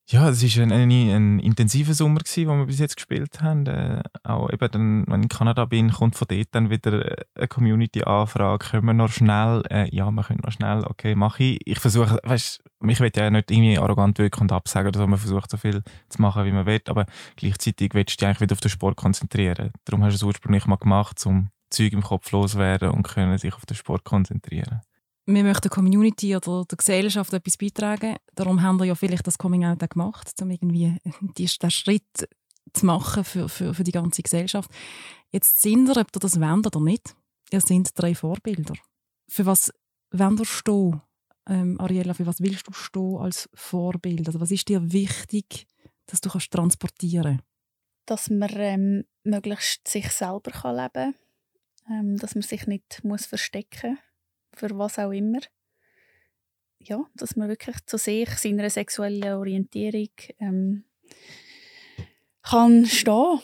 Ja, 0.07 0.29
es 0.29 0.43
war 0.43 0.63
ein, 0.63 0.71
ein, 0.71 1.39
intensiver 1.39 1.95
Sommer, 1.95 2.19
den 2.19 2.47
wir 2.47 2.65
bis 2.67 2.77
jetzt 2.77 2.95
gespielt 2.95 3.41
haben. 3.41 3.65
Äh, 3.65 4.03
auch 4.23 4.51
eben 4.51 4.69
dann, 4.71 5.05
wenn 5.07 5.21
ich 5.21 5.23
in 5.23 5.29
Kanada 5.29 5.65
bin, 5.65 5.91
kommt 5.91 6.15
von 6.15 6.27
dort 6.29 6.47
dann 6.51 6.69
wieder 6.69 7.17
eine 7.33 7.47
Community-Anfrage. 7.47 8.67
Können 8.67 8.85
wir 8.85 8.93
noch 8.93 9.11
schnell? 9.11 9.63
Äh, 9.71 9.89
ja, 9.95 10.11
wir 10.11 10.23
können 10.23 10.41
noch 10.43 10.51
schnell. 10.51 10.83
Okay, 10.85 11.15
mache 11.15 11.43
ich. 11.43 11.59
Ich 11.65 11.79
versuche, 11.79 12.19
weißt 12.21 12.63
mich 12.81 12.99
will 12.99 13.11
ja 13.15 13.31
nicht 13.31 13.49
irgendwie 13.49 13.79
arrogant 13.79 14.19
wirken 14.19 14.41
und 14.41 14.51
absagen 14.51 14.89
oder 14.89 14.99
so. 14.99 15.07
Man 15.07 15.17
versucht 15.17 15.49
so 15.49 15.57
viel 15.57 15.81
zu 16.09 16.21
machen, 16.21 16.45
wie 16.45 16.51
man 16.51 16.67
will. 16.67 16.81
Aber 16.87 17.07
gleichzeitig 17.35 17.95
willst 17.95 18.13
du 18.13 18.17
dich 18.17 18.27
eigentlich 18.27 18.41
wieder 18.41 18.53
auf 18.53 18.61
den 18.61 18.69
Sport 18.69 18.97
konzentrieren. 18.97 19.71
Darum 19.85 20.03
hast 20.03 20.13
du 20.13 20.17
es 20.17 20.23
ursprünglich 20.23 20.67
mal 20.67 20.75
gemacht, 20.75 21.25
um 21.25 21.49
Zeug 21.71 21.93
im 21.93 22.03
Kopf 22.03 22.31
loswerden 22.31 22.91
und 22.91 23.07
können 23.07 23.39
sich 23.39 23.55
auf 23.55 23.65
den 23.65 23.75
Sport 23.75 24.03
konzentrieren 24.03 24.81
wir 25.25 25.43
möchten 25.43 25.63
der 25.63 25.71
Community 25.71 26.35
oder 26.35 26.65
der 26.65 26.77
Gesellschaft 26.77 27.33
etwas 27.33 27.57
beitragen. 27.57 28.15
Darum 28.35 28.61
haben 28.61 28.79
wir 28.79 28.85
ja 28.85 28.95
vielleicht 28.95 29.25
das 29.25 29.37
Coming 29.37 29.65
Out 29.65 29.83
auch 29.83 29.89
gemacht, 29.89 30.31
um 30.41 30.51
irgendwie 30.51 30.97
diesen 31.37 31.71
Schritt 31.71 32.29
zu 32.73 32.85
machen 32.85 33.23
für, 33.23 33.49
für, 33.49 33.73
für 33.73 33.83
die 33.83 33.91
ganze 33.91 34.21
Gesellschaft. 34.21 34.69
Jetzt 35.31 35.61
sind 35.61 35.87
ihr, 35.89 35.97
ob 35.97 36.15
ihr 36.15 36.19
das 36.19 36.39
wollt 36.39 36.67
oder 36.67 36.79
nicht, 36.79 37.15
ihr 37.51 37.61
sind 37.61 37.89
drei 37.95 38.13
Vorbilder. 38.13 38.75
Für 39.27 39.45
was 39.45 39.71
wollt 40.11 40.39
ihr 40.39 40.45
stehen? 40.45 41.01
Ähm, 41.47 41.79
Ariella, 41.79 42.13
für 42.13 42.25
was 42.25 42.41
willst 42.41 42.67
du 42.67 42.73
stehen 42.73 43.17
als 43.17 43.49
Vorbild? 43.53 44.27
Also 44.27 44.39
was 44.39 44.51
ist 44.51 44.67
dir 44.67 44.91
wichtig, 44.91 45.67
dass 46.07 46.21
du 46.21 46.29
kannst 46.29 46.51
transportieren 46.51 47.41
Dass 48.05 48.29
man 48.29 48.49
ähm, 48.55 49.05
möglichst 49.23 49.87
sich 49.87 50.09
selber 50.11 50.51
kann 50.51 50.75
leben 50.75 50.91
kann. 50.93 51.15
Ähm, 51.87 52.17
dass 52.17 52.33
man 52.35 52.41
sich 52.41 52.65
nicht 52.67 53.03
muss 53.03 53.25
verstecken 53.25 53.91
muss 53.91 54.14
für 54.55 54.77
was 54.77 54.99
auch 54.99 55.11
immer. 55.11 55.39
Ja, 56.79 57.03
dass 57.15 57.35
man 57.35 57.49
wirklich 57.49 57.77
zu 57.85 57.97
sich, 57.97 58.29
seiner 58.29 58.69
sexuellen 58.69 59.33
Orientierung 59.33 60.09
ähm, 60.39 60.83
kann 62.43 62.85
stehen. 62.85 63.39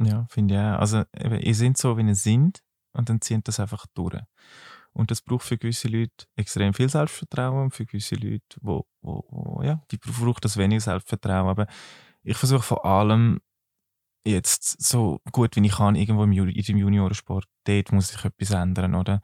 Ja, 0.00 0.26
finde 0.28 0.54
ich 0.54 0.60
auch. 0.60 0.80
Also, 0.80 1.04
eben, 1.16 1.38
ihr 1.40 1.54
seid 1.54 1.76
so, 1.76 1.96
wie 1.96 2.02
ihr 2.02 2.14
sind 2.14 2.62
und 2.92 3.08
dann 3.08 3.20
zieht 3.20 3.46
das 3.46 3.60
einfach 3.60 3.86
durch. 3.94 4.20
Und 4.92 5.10
das 5.10 5.22
braucht 5.22 5.44
für 5.44 5.58
gewisse 5.58 5.88
Leute 5.88 6.26
extrem 6.36 6.72
viel 6.72 6.88
Selbstvertrauen, 6.88 7.70
für 7.70 7.84
gewisse 7.84 8.14
Leute, 8.14 8.56
wo, 8.60 8.86
wo, 9.02 9.24
wo 9.28 9.62
ja, 9.62 9.82
die 9.90 9.98
brauchen 9.98 10.40
das 10.40 10.56
wenig 10.56 10.84
Selbstvertrauen. 10.84 11.48
Aber 11.48 11.66
ich 12.22 12.36
versuche 12.36 12.62
vor 12.62 12.84
allem 12.84 13.40
jetzt 14.24 14.82
so 14.82 15.20
gut 15.32 15.56
wie 15.56 15.66
ich 15.66 15.76
kann, 15.76 15.96
irgendwo 15.96 16.24
im, 16.24 16.32
in 16.32 16.62
dem 16.62 16.76
Juniorensport, 16.76 17.46
dort 17.64 17.92
muss 17.92 18.08
sich 18.08 18.24
etwas 18.24 18.50
ändern, 18.50 18.94
oder? 18.94 19.20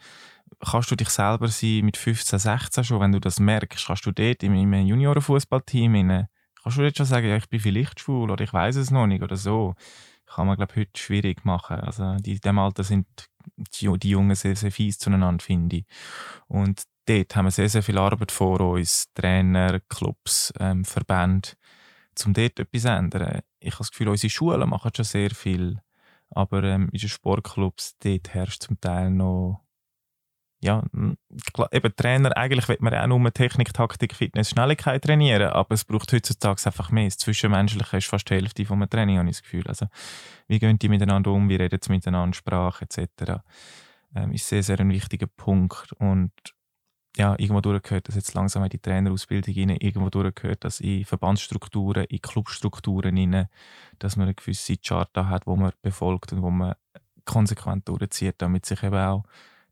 Kannst 0.60 0.90
du 0.90 0.96
dich 0.96 1.08
selber 1.08 1.48
sein 1.48 1.84
mit 1.84 1.96
15, 1.96 2.38
16 2.38 2.84
schon, 2.84 3.00
wenn 3.00 3.12
du 3.12 3.20
das 3.20 3.40
merkst, 3.40 3.86
kannst 3.86 4.04
du 4.04 4.12
dort 4.12 4.42
in 4.42 4.52
einem 4.52 4.86
Juniorenfußballteam 4.86 6.26
kannst 6.62 6.78
du 6.78 6.82
jetzt 6.82 6.98
schon 6.98 7.06
sagen, 7.06 7.28
ja, 7.28 7.36
ich 7.36 7.48
bin 7.48 7.60
vielleicht 7.60 8.00
schwul 8.00 8.30
oder 8.30 8.44
ich 8.44 8.52
weiß 8.52 8.76
es 8.76 8.90
noch 8.90 9.06
nicht 9.06 9.22
oder 9.22 9.36
so. 9.36 9.74
Kann 10.26 10.46
man, 10.46 10.56
glaube 10.56 10.76
heute 10.76 10.90
schwierig 10.94 11.44
machen. 11.44 11.80
Also, 11.80 12.04
in 12.04 12.22
diesem 12.22 12.58
Alter 12.58 12.84
sind 12.84 13.06
die, 13.56 13.90
die 13.98 14.10
Jungen 14.10 14.36
sehr, 14.36 14.54
sehr 14.54 14.70
fies 14.70 14.98
zueinander, 14.98 15.42
finde 15.42 15.78
ich. 15.78 15.86
Und 16.46 16.84
dort 17.06 17.34
haben 17.34 17.46
wir 17.46 17.50
sehr, 17.50 17.68
sehr 17.68 17.82
viel 17.82 17.98
Arbeit 17.98 18.30
vor 18.30 18.60
uns, 18.60 19.06
Trainer, 19.14 19.80
Clubs, 19.88 20.52
ähm, 20.60 20.84
Verbände, 20.84 21.50
um 22.26 22.32
dort 22.32 22.58
etwas 22.58 22.82
zu 22.82 22.88
ändern. 22.88 23.40
Ich 23.60 23.72
habe 23.72 23.78
das 23.78 23.90
Gefühl, 23.90 24.08
unsere 24.08 24.30
Schulen 24.30 24.68
machen 24.68 24.90
schon 24.94 25.04
sehr 25.04 25.30
viel, 25.30 25.80
aber 26.30 26.62
ähm, 26.64 26.88
in 26.92 26.98
den 26.98 27.08
Sportclubs, 27.08 27.96
dort 27.98 28.34
herrscht 28.34 28.62
zum 28.62 28.80
Teil 28.80 29.10
noch 29.10 29.64
ja, 30.62 30.82
eben 31.72 31.96
Trainer, 31.96 32.36
eigentlich 32.36 32.68
will 32.68 32.76
man 32.80 32.94
auch 32.94 33.06
nur 33.06 33.32
Technik, 33.32 33.72
Taktik, 33.72 34.14
Fitness, 34.14 34.50
Schnelligkeit 34.50 35.02
trainieren, 35.02 35.50
aber 35.50 35.74
es 35.74 35.86
braucht 35.86 36.12
heutzutage 36.12 36.60
einfach 36.66 36.90
mehr. 36.90 37.06
Das 37.06 37.16
Zwischenmenschliche 37.16 37.96
ist 37.96 38.08
fast 38.08 38.28
die 38.28 38.34
Hälfte 38.34 38.66
vom 38.66 38.88
Training, 38.88 39.18
habe 39.18 39.30
ich 39.30 39.36
das 39.36 39.42
Gefühl. 39.42 39.66
Also, 39.66 39.86
wie 40.48 40.58
gehen 40.58 40.78
die 40.78 40.90
miteinander 40.90 41.30
um, 41.30 41.48
wie 41.48 41.56
reden 41.56 41.80
sie 41.82 41.90
miteinander, 41.90 42.36
Sprache 42.36 42.84
etc. 42.84 43.40
Ähm, 44.14 44.32
ist 44.32 44.48
sehr, 44.48 44.62
sehr 44.62 44.78
ein 44.80 44.90
wichtiger 44.90 45.28
Punkt. 45.28 45.92
Und 45.94 46.32
ja, 47.20 47.34
irgendwo 47.38 47.60
durchgehört 47.60 48.08
das 48.08 48.14
jetzt 48.14 48.32
langsam 48.32 48.64
in 48.64 48.70
die 48.70 48.78
Trainerausbildung 48.78 49.54
rein, 49.54 49.76
irgendwo 49.78 50.08
durchgehört 50.08 50.64
das 50.64 50.80
in 50.80 51.04
Verbandsstrukturen, 51.04 52.04
in 52.04 52.22
Clubstrukturen 52.22 53.16
rein, 53.16 53.46
dass 53.98 54.16
man 54.16 54.24
eine 54.24 54.34
gewisse 54.34 54.78
Charta 54.78 55.28
hat, 55.28 55.46
wo 55.46 55.54
man 55.54 55.72
befolgt 55.82 56.32
und 56.32 56.40
wo 56.40 56.50
man 56.50 56.74
konsequent 57.26 57.86
durchzieht, 57.86 58.36
damit 58.38 58.64
sich 58.64 58.82
eben 58.82 58.96
auch 58.96 59.24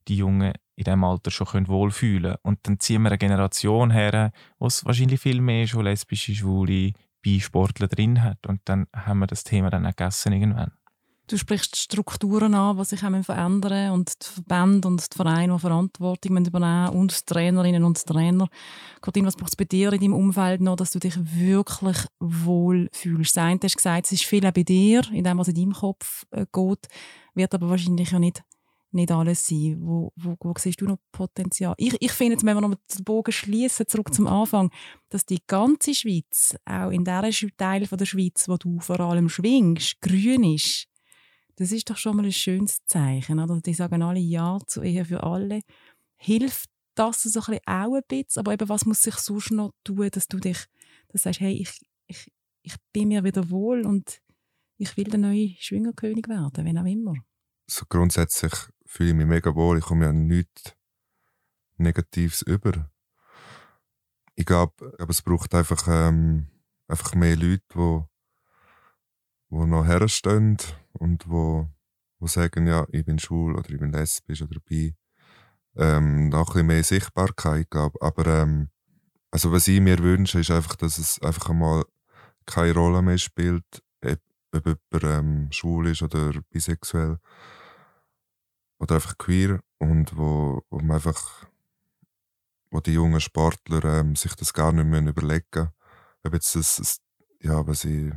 die 0.08 0.18
Jungen 0.18 0.52
in 0.76 0.84
diesem 0.84 1.02
Alter 1.04 1.30
schon 1.30 1.68
wohlfühlen 1.68 2.32
können. 2.32 2.38
Und 2.42 2.58
dann 2.64 2.80
ziehen 2.80 3.00
wir 3.02 3.08
eine 3.08 3.18
Generation 3.18 3.90
her, 3.90 4.30
wo 4.58 4.66
es 4.66 4.84
wahrscheinlich 4.84 5.20
viel 5.20 5.40
mehr 5.40 5.66
schon 5.66 5.84
lesbische, 5.84 6.34
schwule 6.34 6.92
Beisportler 7.24 7.88
drin 7.88 8.22
hat. 8.22 8.46
Und 8.46 8.60
dann 8.66 8.88
haben 8.94 9.20
wir 9.20 9.26
das 9.26 9.42
Thema 9.42 9.70
dann 9.70 9.86
auch 9.86 9.96
gegessen 9.96 10.34
irgendwann. 10.34 10.72
Du 11.28 11.36
sprichst 11.36 11.76
Strukturen 11.76 12.54
an, 12.54 12.78
die 12.78 12.84
sich 12.86 13.00
verändern 13.00 13.92
und 13.92 14.10
die 14.22 14.26
Verbände 14.26 14.88
und 14.88 15.12
die 15.12 15.14
Vereine, 15.14 15.52
die 15.52 15.58
Verantwortung 15.58 16.38
übernehmen 16.38 16.88
und 16.88 17.12
die 17.12 17.24
Trainerinnen 17.26 17.84
und 17.84 18.02
Trainer. 18.06 18.48
Cortin, 19.02 19.26
was 19.26 19.36
braucht 19.36 19.50
es 19.50 19.56
bei 19.56 19.64
dir 19.64 19.92
in 19.92 20.00
deinem 20.00 20.14
Umfeld 20.14 20.62
noch, 20.62 20.76
dass 20.76 20.90
du 20.90 20.98
dich 20.98 21.16
wirklich 21.38 21.98
wohl 22.18 22.88
fühlst? 22.92 23.36
Du 23.36 23.40
hast 23.42 23.76
gesagt, 23.76 24.06
es 24.06 24.12
ist 24.12 24.24
viel 24.24 24.46
auch 24.46 24.52
bei 24.52 24.62
dir, 24.62 25.02
in 25.12 25.22
dem, 25.22 25.36
was 25.36 25.48
in 25.48 25.54
deinem 25.54 25.74
Kopf 25.74 26.24
äh, 26.30 26.46
geht, 26.50 26.88
wird 27.34 27.54
aber 27.54 27.68
wahrscheinlich 27.68 28.10
ja 28.10 28.18
nicht 28.18 28.42
nicht 28.90 29.12
alles 29.12 29.46
sein. 29.46 29.76
Wo, 29.80 30.12
wo, 30.16 30.34
wo 30.40 30.54
siehst 30.56 30.80
du 30.80 30.86
noch 30.86 30.96
Potenzial? 31.12 31.74
Ich, 31.76 31.94
ich 32.00 32.12
finde 32.12 32.32
jetzt, 32.32 32.46
wenn 32.46 32.56
wir 32.56 32.62
noch 32.62 32.74
den 32.74 33.04
Bogen 33.04 33.32
schließen, 33.32 33.86
zurück 33.86 34.14
zum 34.14 34.26
Anfang, 34.26 34.70
dass 35.10 35.26
die 35.26 35.42
ganze 35.46 35.94
Schweiz, 35.94 36.56
auch 36.64 36.88
in 36.88 37.04
der 37.04 37.30
Teil 37.58 37.86
der 37.86 38.06
Schweiz, 38.06 38.48
wo 38.48 38.56
du 38.56 38.80
vor 38.80 39.00
allem 39.00 39.28
schwingst, 39.28 40.00
grün 40.00 40.42
ist, 40.42 40.88
das 41.58 41.72
ist 41.72 41.90
doch 41.90 41.96
schon 41.96 42.16
mal 42.16 42.24
ein 42.24 42.32
schönes 42.32 42.84
Zeichen. 42.86 43.40
Oder? 43.40 43.60
Die 43.60 43.74
sagen 43.74 44.02
alle 44.02 44.20
Ja 44.20 44.58
zu 44.66 44.80
Ehe 44.82 45.04
für 45.04 45.24
alle. 45.24 45.62
Hilft 46.16 46.70
das 46.94 47.22
so 47.22 47.40
ein 47.40 47.46
bisschen 47.46 47.66
auch 47.66 47.94
ein 47.94 48.02
bisschen? 48.06 48.40
Aber 48.40 48.52
eben, 48.52 48.68
was 48.68 48.86
muss 48.86 49.02
sich 49.02 49.16
sonst 49.16 49.50
noch 49.50 49.72
tun, 49.82 50.08
dass 50.12 50.28
du 50.28 50.38
dich, 50.38 50.66
dass 51.08 51.24
sagst, 51.24 51.40
hey, 51.40 51.54
ich, 51.54 51.80
ich, 52.06 52.32
ich 52.62 52.76
bin 52.92 53.08
mir 53.08 53.24
wieder 53.24 53.50
wohl 53.50 53.84
und 53.84 54.20
ich 54.76 54.96
will 54.96 55.04
der 55.04 55.18
neue 55.18 55.56
Schwingerkönig 55.58 56.28
werden, 56.28 56.64
wenn 56.64 56.78
auch 56.78 56.84
immer. 56.84 57.14
So 57.66 57.84
grundsätzlich 57.88 58.52
fühle 58.86 59.10
ich 59.10 59.16
mich 59.16 59.26
mega 59.26 59.52
wohl. 59.52 59.78
Ich 59.78 59.84
komme 59.84 60.04
ja 60.04 60.12
nichts 60.12 60.76
Negatives 61.76 62.42
über. 62.42 62.88
Ich 64.36 64.46
glaube, 64.46 64.94
es 65.08 65.22
braucht 65.22 65.52
einfach, 65.56 65.88
ähm, 65.88 66.46
einfach 66.86 67.16
mehr 67.16 67.34
Leute, 67.34 67.64
die 67.74 68.07
wo 69.50 69.66
noch 69.66 69.86
herstehen 69.86 70.58
und 70.92 71.28
wo, 71.28 71.68
wo 72.18 72.26
sagen, 72.26 72.66
ja, 72.66 72.86
ich 72.90 73.04
bin 73.04 73.18
schwul 73.18 73.56
oder 73.56 73.70
ich 73.70 73.78
bin 73.78 73.92
lesbisch 73.92 74.42
oder 74.42 74.60
bi. 74.64 74.94
Ähm, 75.76 76.28
noch 76.28 76.48
ein 76.48 76.52
bisschen 76.52 76.66
mehr 76.66 76.84
Sichtbarkeit, 76.84 77.70
glaube 77.70 78.00
Aber 78.02 78.26
ähm, 78.26 78.68
also 79.30 79.52
was 79.52 79.68
ich 79.68 79.80
mir 79.80 79.98
wünsche, 79.98 80.40
ist 80.40 80.50
einfach, 80.50 80.76
dass 80.76 80.98
es 80.98 81.20
einfach 81.22 81.50
einmal 81.50 81.84
keine 82.46 82.74
Rolle 82.74 83.02
mehr 83.02 83.18
spielt, 83.18 83.64
ob 84.52 84.66
jemand 84.66 85.04
ähm, 85.04 85.52
schwul 85.52 85.88
ist 85.88 86.02
oder 86.02 86.32
bisexuell 86.50 87.18
oder 88.78 88.94
einfach 88.96 89.18
queer 89.18 89.60
und 89.78 90.16
wo, 90.16 90.62
wo 90.70 90.78
man 90.78 90.96
einfach 90.96 91.46
wo 92.70 92.80
die 92.80 92.92
jungen 92.92 93.20
Sportler 93.20 93.84
ähm, 94.00 94.16
sich 94.16 94.34
das 94.34 94.52
gar 94.52 94.72
nicht 94.72 94.86
mehr 94.86 95.02
überlegen 95.02 95.70
ob 96.24 96.34
jetzt 96.34 96.54
das, 96.54 96.76
das 96.76 97.00
ja, 97.40 97.66
was 97.66 97.84
ich, 97.84 98.12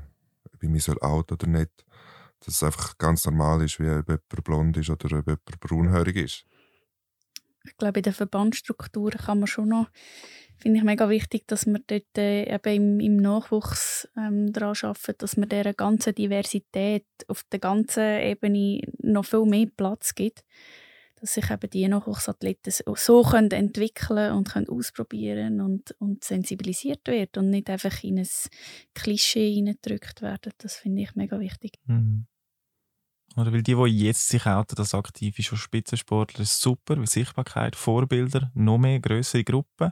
ich 0.64 0.70
mich 0.70 0.84
soll 0.84 1.01
out 1.01 1.32
oder 1.32 1.47
nicht, 1.47 1.72
dass 2.39 2.55
es 2.55 2.64
einfach 2.64 2.97
ganz 2.97 3.26
normal 3.26 3.64
ist, 3.64 3.80
wie 3.80 3.89
ob 3.89 4.07
jemand 4.07 4.43
blond 4.43 4.78
ist 4.78 4.89
oder 4.89 5.20
ob 5.20 5.28
jemand 5.28 5.59
braunhörig 5.59 6.16
ist. 6.16 6.45
Ich 7.64 7.78
glaube, 7.78 7.99
in 7.99 8.03
den 8.03 8.14
Verbandstrukturen 8.14 9.20
kann 9.20 9.39
man 9.39 9.47
schon 9.47 9.70
noch 9.70 9.88
finde 10.62 10.78
ich 10.78 10.84
mega 10.84 11.09
wichtig, 11.09 11.47
dass 11.47 11.66
man 11.66 11.84
dort 11.88 12.18
äh, 12.18 12.43
eben 12.53 12.76
im, 12.76 12.99
im 12.99 13.18
Nachwuchs 13.18 14.07
ähm, 14.16 14.53
daran 14.53 14.76
arbeiten, 14.82 15.16
dass 15.18 15.36
man 15.36 15.49
dieser 15.49 15.74
ganzen 15.74 16.14
Diversität 16.14 17.05
auf 17.28 17.43
der 17.51 17.59
ganzen 17.59 18.20
Ebene 18.20 18.82
noch 18.99 19.26
viel 19.26 19.45
mehr 19.45 19.68
Platz 19.76 20.14
gibt. 20.14 20.43
Dass 21.22 21.36
sich 21.36 21.51
eben 21.51 21.69
die 21.69 21.88
Nachwuchsathleten 21.88 22.74
so 22.95 23.22
können 23.22 23.51
entwickeln 23.51 24.34
und 24.34 24.49
können 24.49 24.67
ausprobieren 24.67 25.61
und, 25.61 25.95
und 25.99 26.24
sensibilisiert 26.24 27.07
werden 27.07 27.43
und 27.43 27.49
nicht 27.51 27.69
einfach 27.69 28.03
in 28.03 28.17
ein 28.17 28.28
Klischee 28.95 29.53
hineingedrückt 29.53 30.24
werden. 30.24 30.51
Das 30.57 30.78
finde 30.78 31.03
ich 31.03 31.15
mega 31.15 31.39
wichtig. 31.39 31.74
Mhm. 31.86 32.26
Oder 33.38 33.53
weil 33.53 33.63
die, 33.63 33.76
die 33.76 34.05
jetzt 34.05 34.28
sich 34.28 34.45
outen 34.45 34.78
als 34.78 34.93
aktiv 34.93 35.38
ist, 35.38 35.55
Spitzensportler, 35.55 36.41
ist 36.41 36.59
super, 36.59 36.97
weil 36.97 37.07
Sichtbarkeit, 37.07 37.76
Vorbilder, 37.76 38.51
noch 38.55 38.80
mehr 38.80 38.99
größere 38.99 39.43
Gruppen 39.43 39.91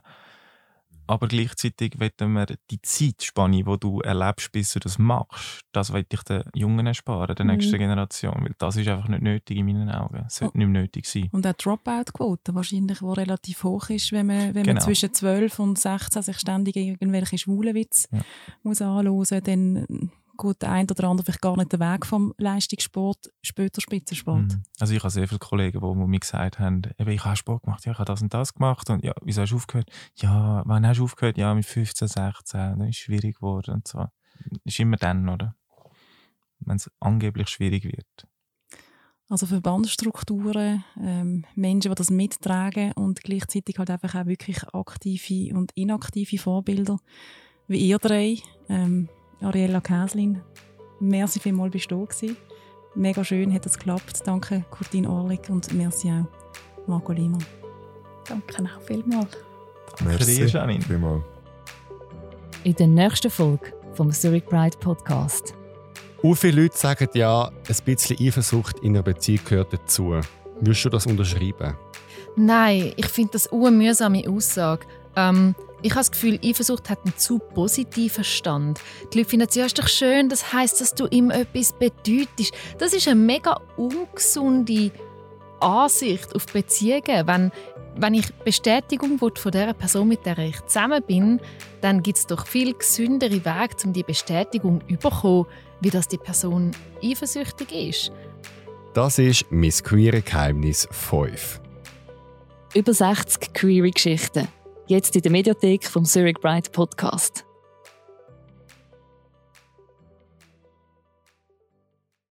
aber 1.10 1.26
gleichzeitig 1.26 1.98
wollen 1.98 2.32
wir 2.32 2.46
die 2.70 2.80
Zeitspanne, 2.82 3.64
die 3.64 3.78
du 3.80 4.00
erlebst, 4.00 4.52
bis 4.52 4.72
du 4.72 4.78
das 4.78 4.98
machst, 4.98 5.62
das 5.72 5.92
will 5.92 6.06
ich 6.08 6.22
den 6.22 6.44
Jungen 6.54 6.86
ersparen, 6.86 7.34
der 7.34 7.44
nächsten 7.44 7.74
mhm. 7.74 7.78
Generation, 7.78 8.36
weil 8.42 8.54
das 8.58 8.76
ist 8.76 8.86
einfach 8.86 9.08
nicht 9.08 9.22
nötig 9.22 9.56
in 9.56 9.66
meinen 9.66 9.90
Augen. 9.90 10.24
Es 10.26 10.36
sollte 10.36 10.54
oh. 10.54 10.58
nicht 10.58 10.68
mehr 10.68 10.82
nötig 10.82 11.06
sein. 11.06 11.28
Und 11.32 11.46
auch 11.46 11.52
Dropout-Quote 11.52 12.54
wahrscheinlich, 12.54 13.00
die 13.00 13.04
relativ 13.04 13.64
hoch 13.64 13.90
ist, 13.90 14.12
wenn 14.12 14.26
man, 14.26 14.54
wenn 14.54 14.62
genau. 14.62 14.74
man 14.74 14.82
zwischen 14.82 15.12
12 15.12 15.58
und 15.58 15.78
16 15.78 16.22
sich 16.22 16.38
ständig 16.38 16.76
irgendwelche 16.76 17.38
Schwulenwitze 17.38 18.08
ja. 18.12 18.20
muss 18.62 18.80
anhören, 18.80 19.42
dann 19.42 20.10
gut, 20.40 20.62
der 20.62 20.72
eine 20.72 20.88
oder 20.90 21.08
andere 21.08 21.26
vielleicht 21.26 21.42
gar 21.42 21.56
nicht 21.56 21.72
den 21.72 21.80
Weg 21.80 22.06
vom 22.06 22.32
Leistungssport, 22.38 23.30
später 23.42 23.80
Spitzensport. 23.80 24.54
Mhm. 24.54 24.62
Also 24.80 24.94
ich 24.94 25.00
habe 25.02 25.10
sehr 25.10 25.28
viele 25.28 25.38
Kollegen, 25.38 25.80
die 25.80 26.08
mir 26.08 26.18
gesagt 26.18 26.58
haben, 26.58 26.82
ich 26.96 27.24
habe 27.24 27.36
Sport 27.36 27.64
gemacht, 27.64 27.84
ja, 27.84 27.92
ich 27.92 27.98
habe 27.98 28.06
das 28.06 28.22
und 28.22 28.32
das 28.32 28.54
gemacht 28.54 28.88
und 28.88 29.04
ja, 29.04 29.12
wieso 29.22 29.42
hast 29.42 29.50
du 29.50 29.56
aufgehört? 29.56 29.90
Ja, 30.16 30.62
wann 30.64 30.86
hast 30.86 30.98
du 30.98 31.04
aufgehört? 31.04 31.36
Ja, 31.36 31.54
mit 31.54 31.66
15, 31.66 32.08
16, 32.08 32.58
dann 32.58 32.80
ist 32.88 32.96
es 32.96 33.02
schwierig 33.02 33.36
geworden 33.36 33.74
und 33.74 33.86
so. 33.86 34.06
Ist 34.64 34.80
immer 34.80 34.96
dann, 34.96 35.28
oder? 35.28 35.54
Wenn 36.60 36.76
es 36.76 36.90
angeblich 37.00 37.48
schwierig 37.48 37.84
wird. 37.84 38.26
Also 39.28 39.46
Verbandsstrukturen, 39.46 40.82
ähm, 41.00 41.44
Menschen, 41.54 41.90
die 41.90 41.94
das 41.94 42.10
mittragen 42.10 42.92
und 42.92 43.22
gleichzeitig 43.22 43.78
halt 43.78 43.90
einfach 43.90 44.14
auch 44.14 44.26
wirklich 44.26 44.58
aktive 44.72 45.54
und 45.54 45.70
inaktive 45.74 46.38
Vorbilder, 46.38 46.98
wie 47.68 47.78
ihr 47.78 47.98
drei. 47.98 48.38
Ähm, 48.68 49.08
Ariella 49.42 49.80
Käslin, 49.80 50.40
merci 51.00 51.40
vielmals 51.40 51.72
bist 51.72 51.90
du 51.90 52.06
da 52.06 52.34
Mega 52.94 53.24
schön 53.24 53.54
hat 53.54 53.64
es 53.66 53.78
geklappt. 53.78 54.20
Danke 54.24 54.64
Kurtin 54.70 55.06
Orlik 55.06 55.48
und 55.48 55.72
merci 55.72 56.10
auch 56.10 56.26
Marco 56.86 57.12
Lehmann. 57.12 57.44
Danke 58.28 58.64
auch 58.64 58.82
vielmals. 58.82 59.36
Merci, 60.04 60.44
Janine. 60.44 60.82
Vielmals. 60.82 61.22
In 62.64 62.74
der 62.74 62.88
nächsten 62.88 63.30
Folge 63.30 63.72
vom 63.94 64.12
Zurich 64.12 64.44
Pride 64.44 64.76
Podcast. 64.78 65.54
Auch 66.22 66.34
viele 66.34 66.62
Leute 66.62 66.76
sagen 66.76 67.08
ja, 67.14 67.48
ein 67.48 67.76
bisschen 67.84 68.18
Eifersucht 68.20 68.80
in 68.80 68.94
einer 68.94 69.02
Beziehung 69.02 69.44
gehört 69.44 69.72
dazu. 69.72 70.20
Würdest 70.60 70.84
du 70.84 70.88
das 70.90 71.06
unterschreiben? 71.06 71.76
Nein, 72.36 72.92
ich 72.96 73.06
finde 73.06 73.32
das 73.32 73.50
eine 73.50 73.70
mühsame 73.70 74.28
Aussage. 74.28 74.86
Ähm, 75.16 75.54
ich 75.82 75.92
habe 75.92 76.00
das 76.00 76.10
Gefühl, 76.10 76.38
Eifersucht 76.44 76.90
hat 76.90 77.00
einen 77.04 77.16
zu 77.16 77.38
positiven 77.38 78.24
Stand. 78.24 78.80
Die 79.12 79.18
Leute 79.18 79.30
finden, 79.30 79.48
ja, 79.52 79.64
ist 79.64 79.78
doch 79.78 79.88
schön, 79.88 80.28
das 80.28 80.52
heißt, 80.52 80.80
dass 80.80 80.94
du 80.94 81.06
ihm 81.06 81.30
etwas 81.30 81.72
bedeutest. 81.72 82.54
Das 82.78 82.92
ist 82.92 83.08
eine 83.08 83.18
mega 83.18 83.60
ungesunde 83.76 84.90
Ansicht 85.60 86.34
auf 86.34 86.46
Beziehungen. 86.46 87.26
Wenn, 87.26 87.52
wenn 87.96 88.14
ich 88.14 88.32
Bestätigung 88.44 89.20
will 89.20 89.32
von 89.36 89.52
der 89.52 89.72
Person, 89.72 90.08
mit 90.08 90.26
der 90.26 90.38
ich 90.38 90.60
zusammen 90.66 91.02
bin, 91.02 91.40
dann 91.80 92.02
gibt 92.02 92.18
es 92.18 92.26
doch 92.26 92.46
viel 92.46 92.74
gesündere 92.74 93.44
Wege, 93.44 93.76
um 93.84 93.92
die 93.92 94.02
Bestätigung 94.02 94.80
zu 94.88 94.96
bekommen, 94.96 95.46
wie 95.80 95.90
das 95.90 96.08
die 96.08 96.18
Person 96.18 96.72
eifersüchtig 97.02 97.72
ist. 97.72 98.12
Das 98.92 99.18
ist 99.18 99.50
«Miss 99.50 99.82
Queere 99.82 100.20
Geheimnis 100.20 100.88
5». 100.88 101.60
Über 102.74 102.92
60 102.92 103.52
Queere 103.52 103.90
Geschichten 103.90 104.48
Jetzt 104.90 105.14
in 105.14 105.22
der 105.22 105.30
Mediathek 105.30 105.84
vom 105.84 106.04
Zurich 106.04 106.40
Bright 106.40 106.72
Podcast. 106.72 107.44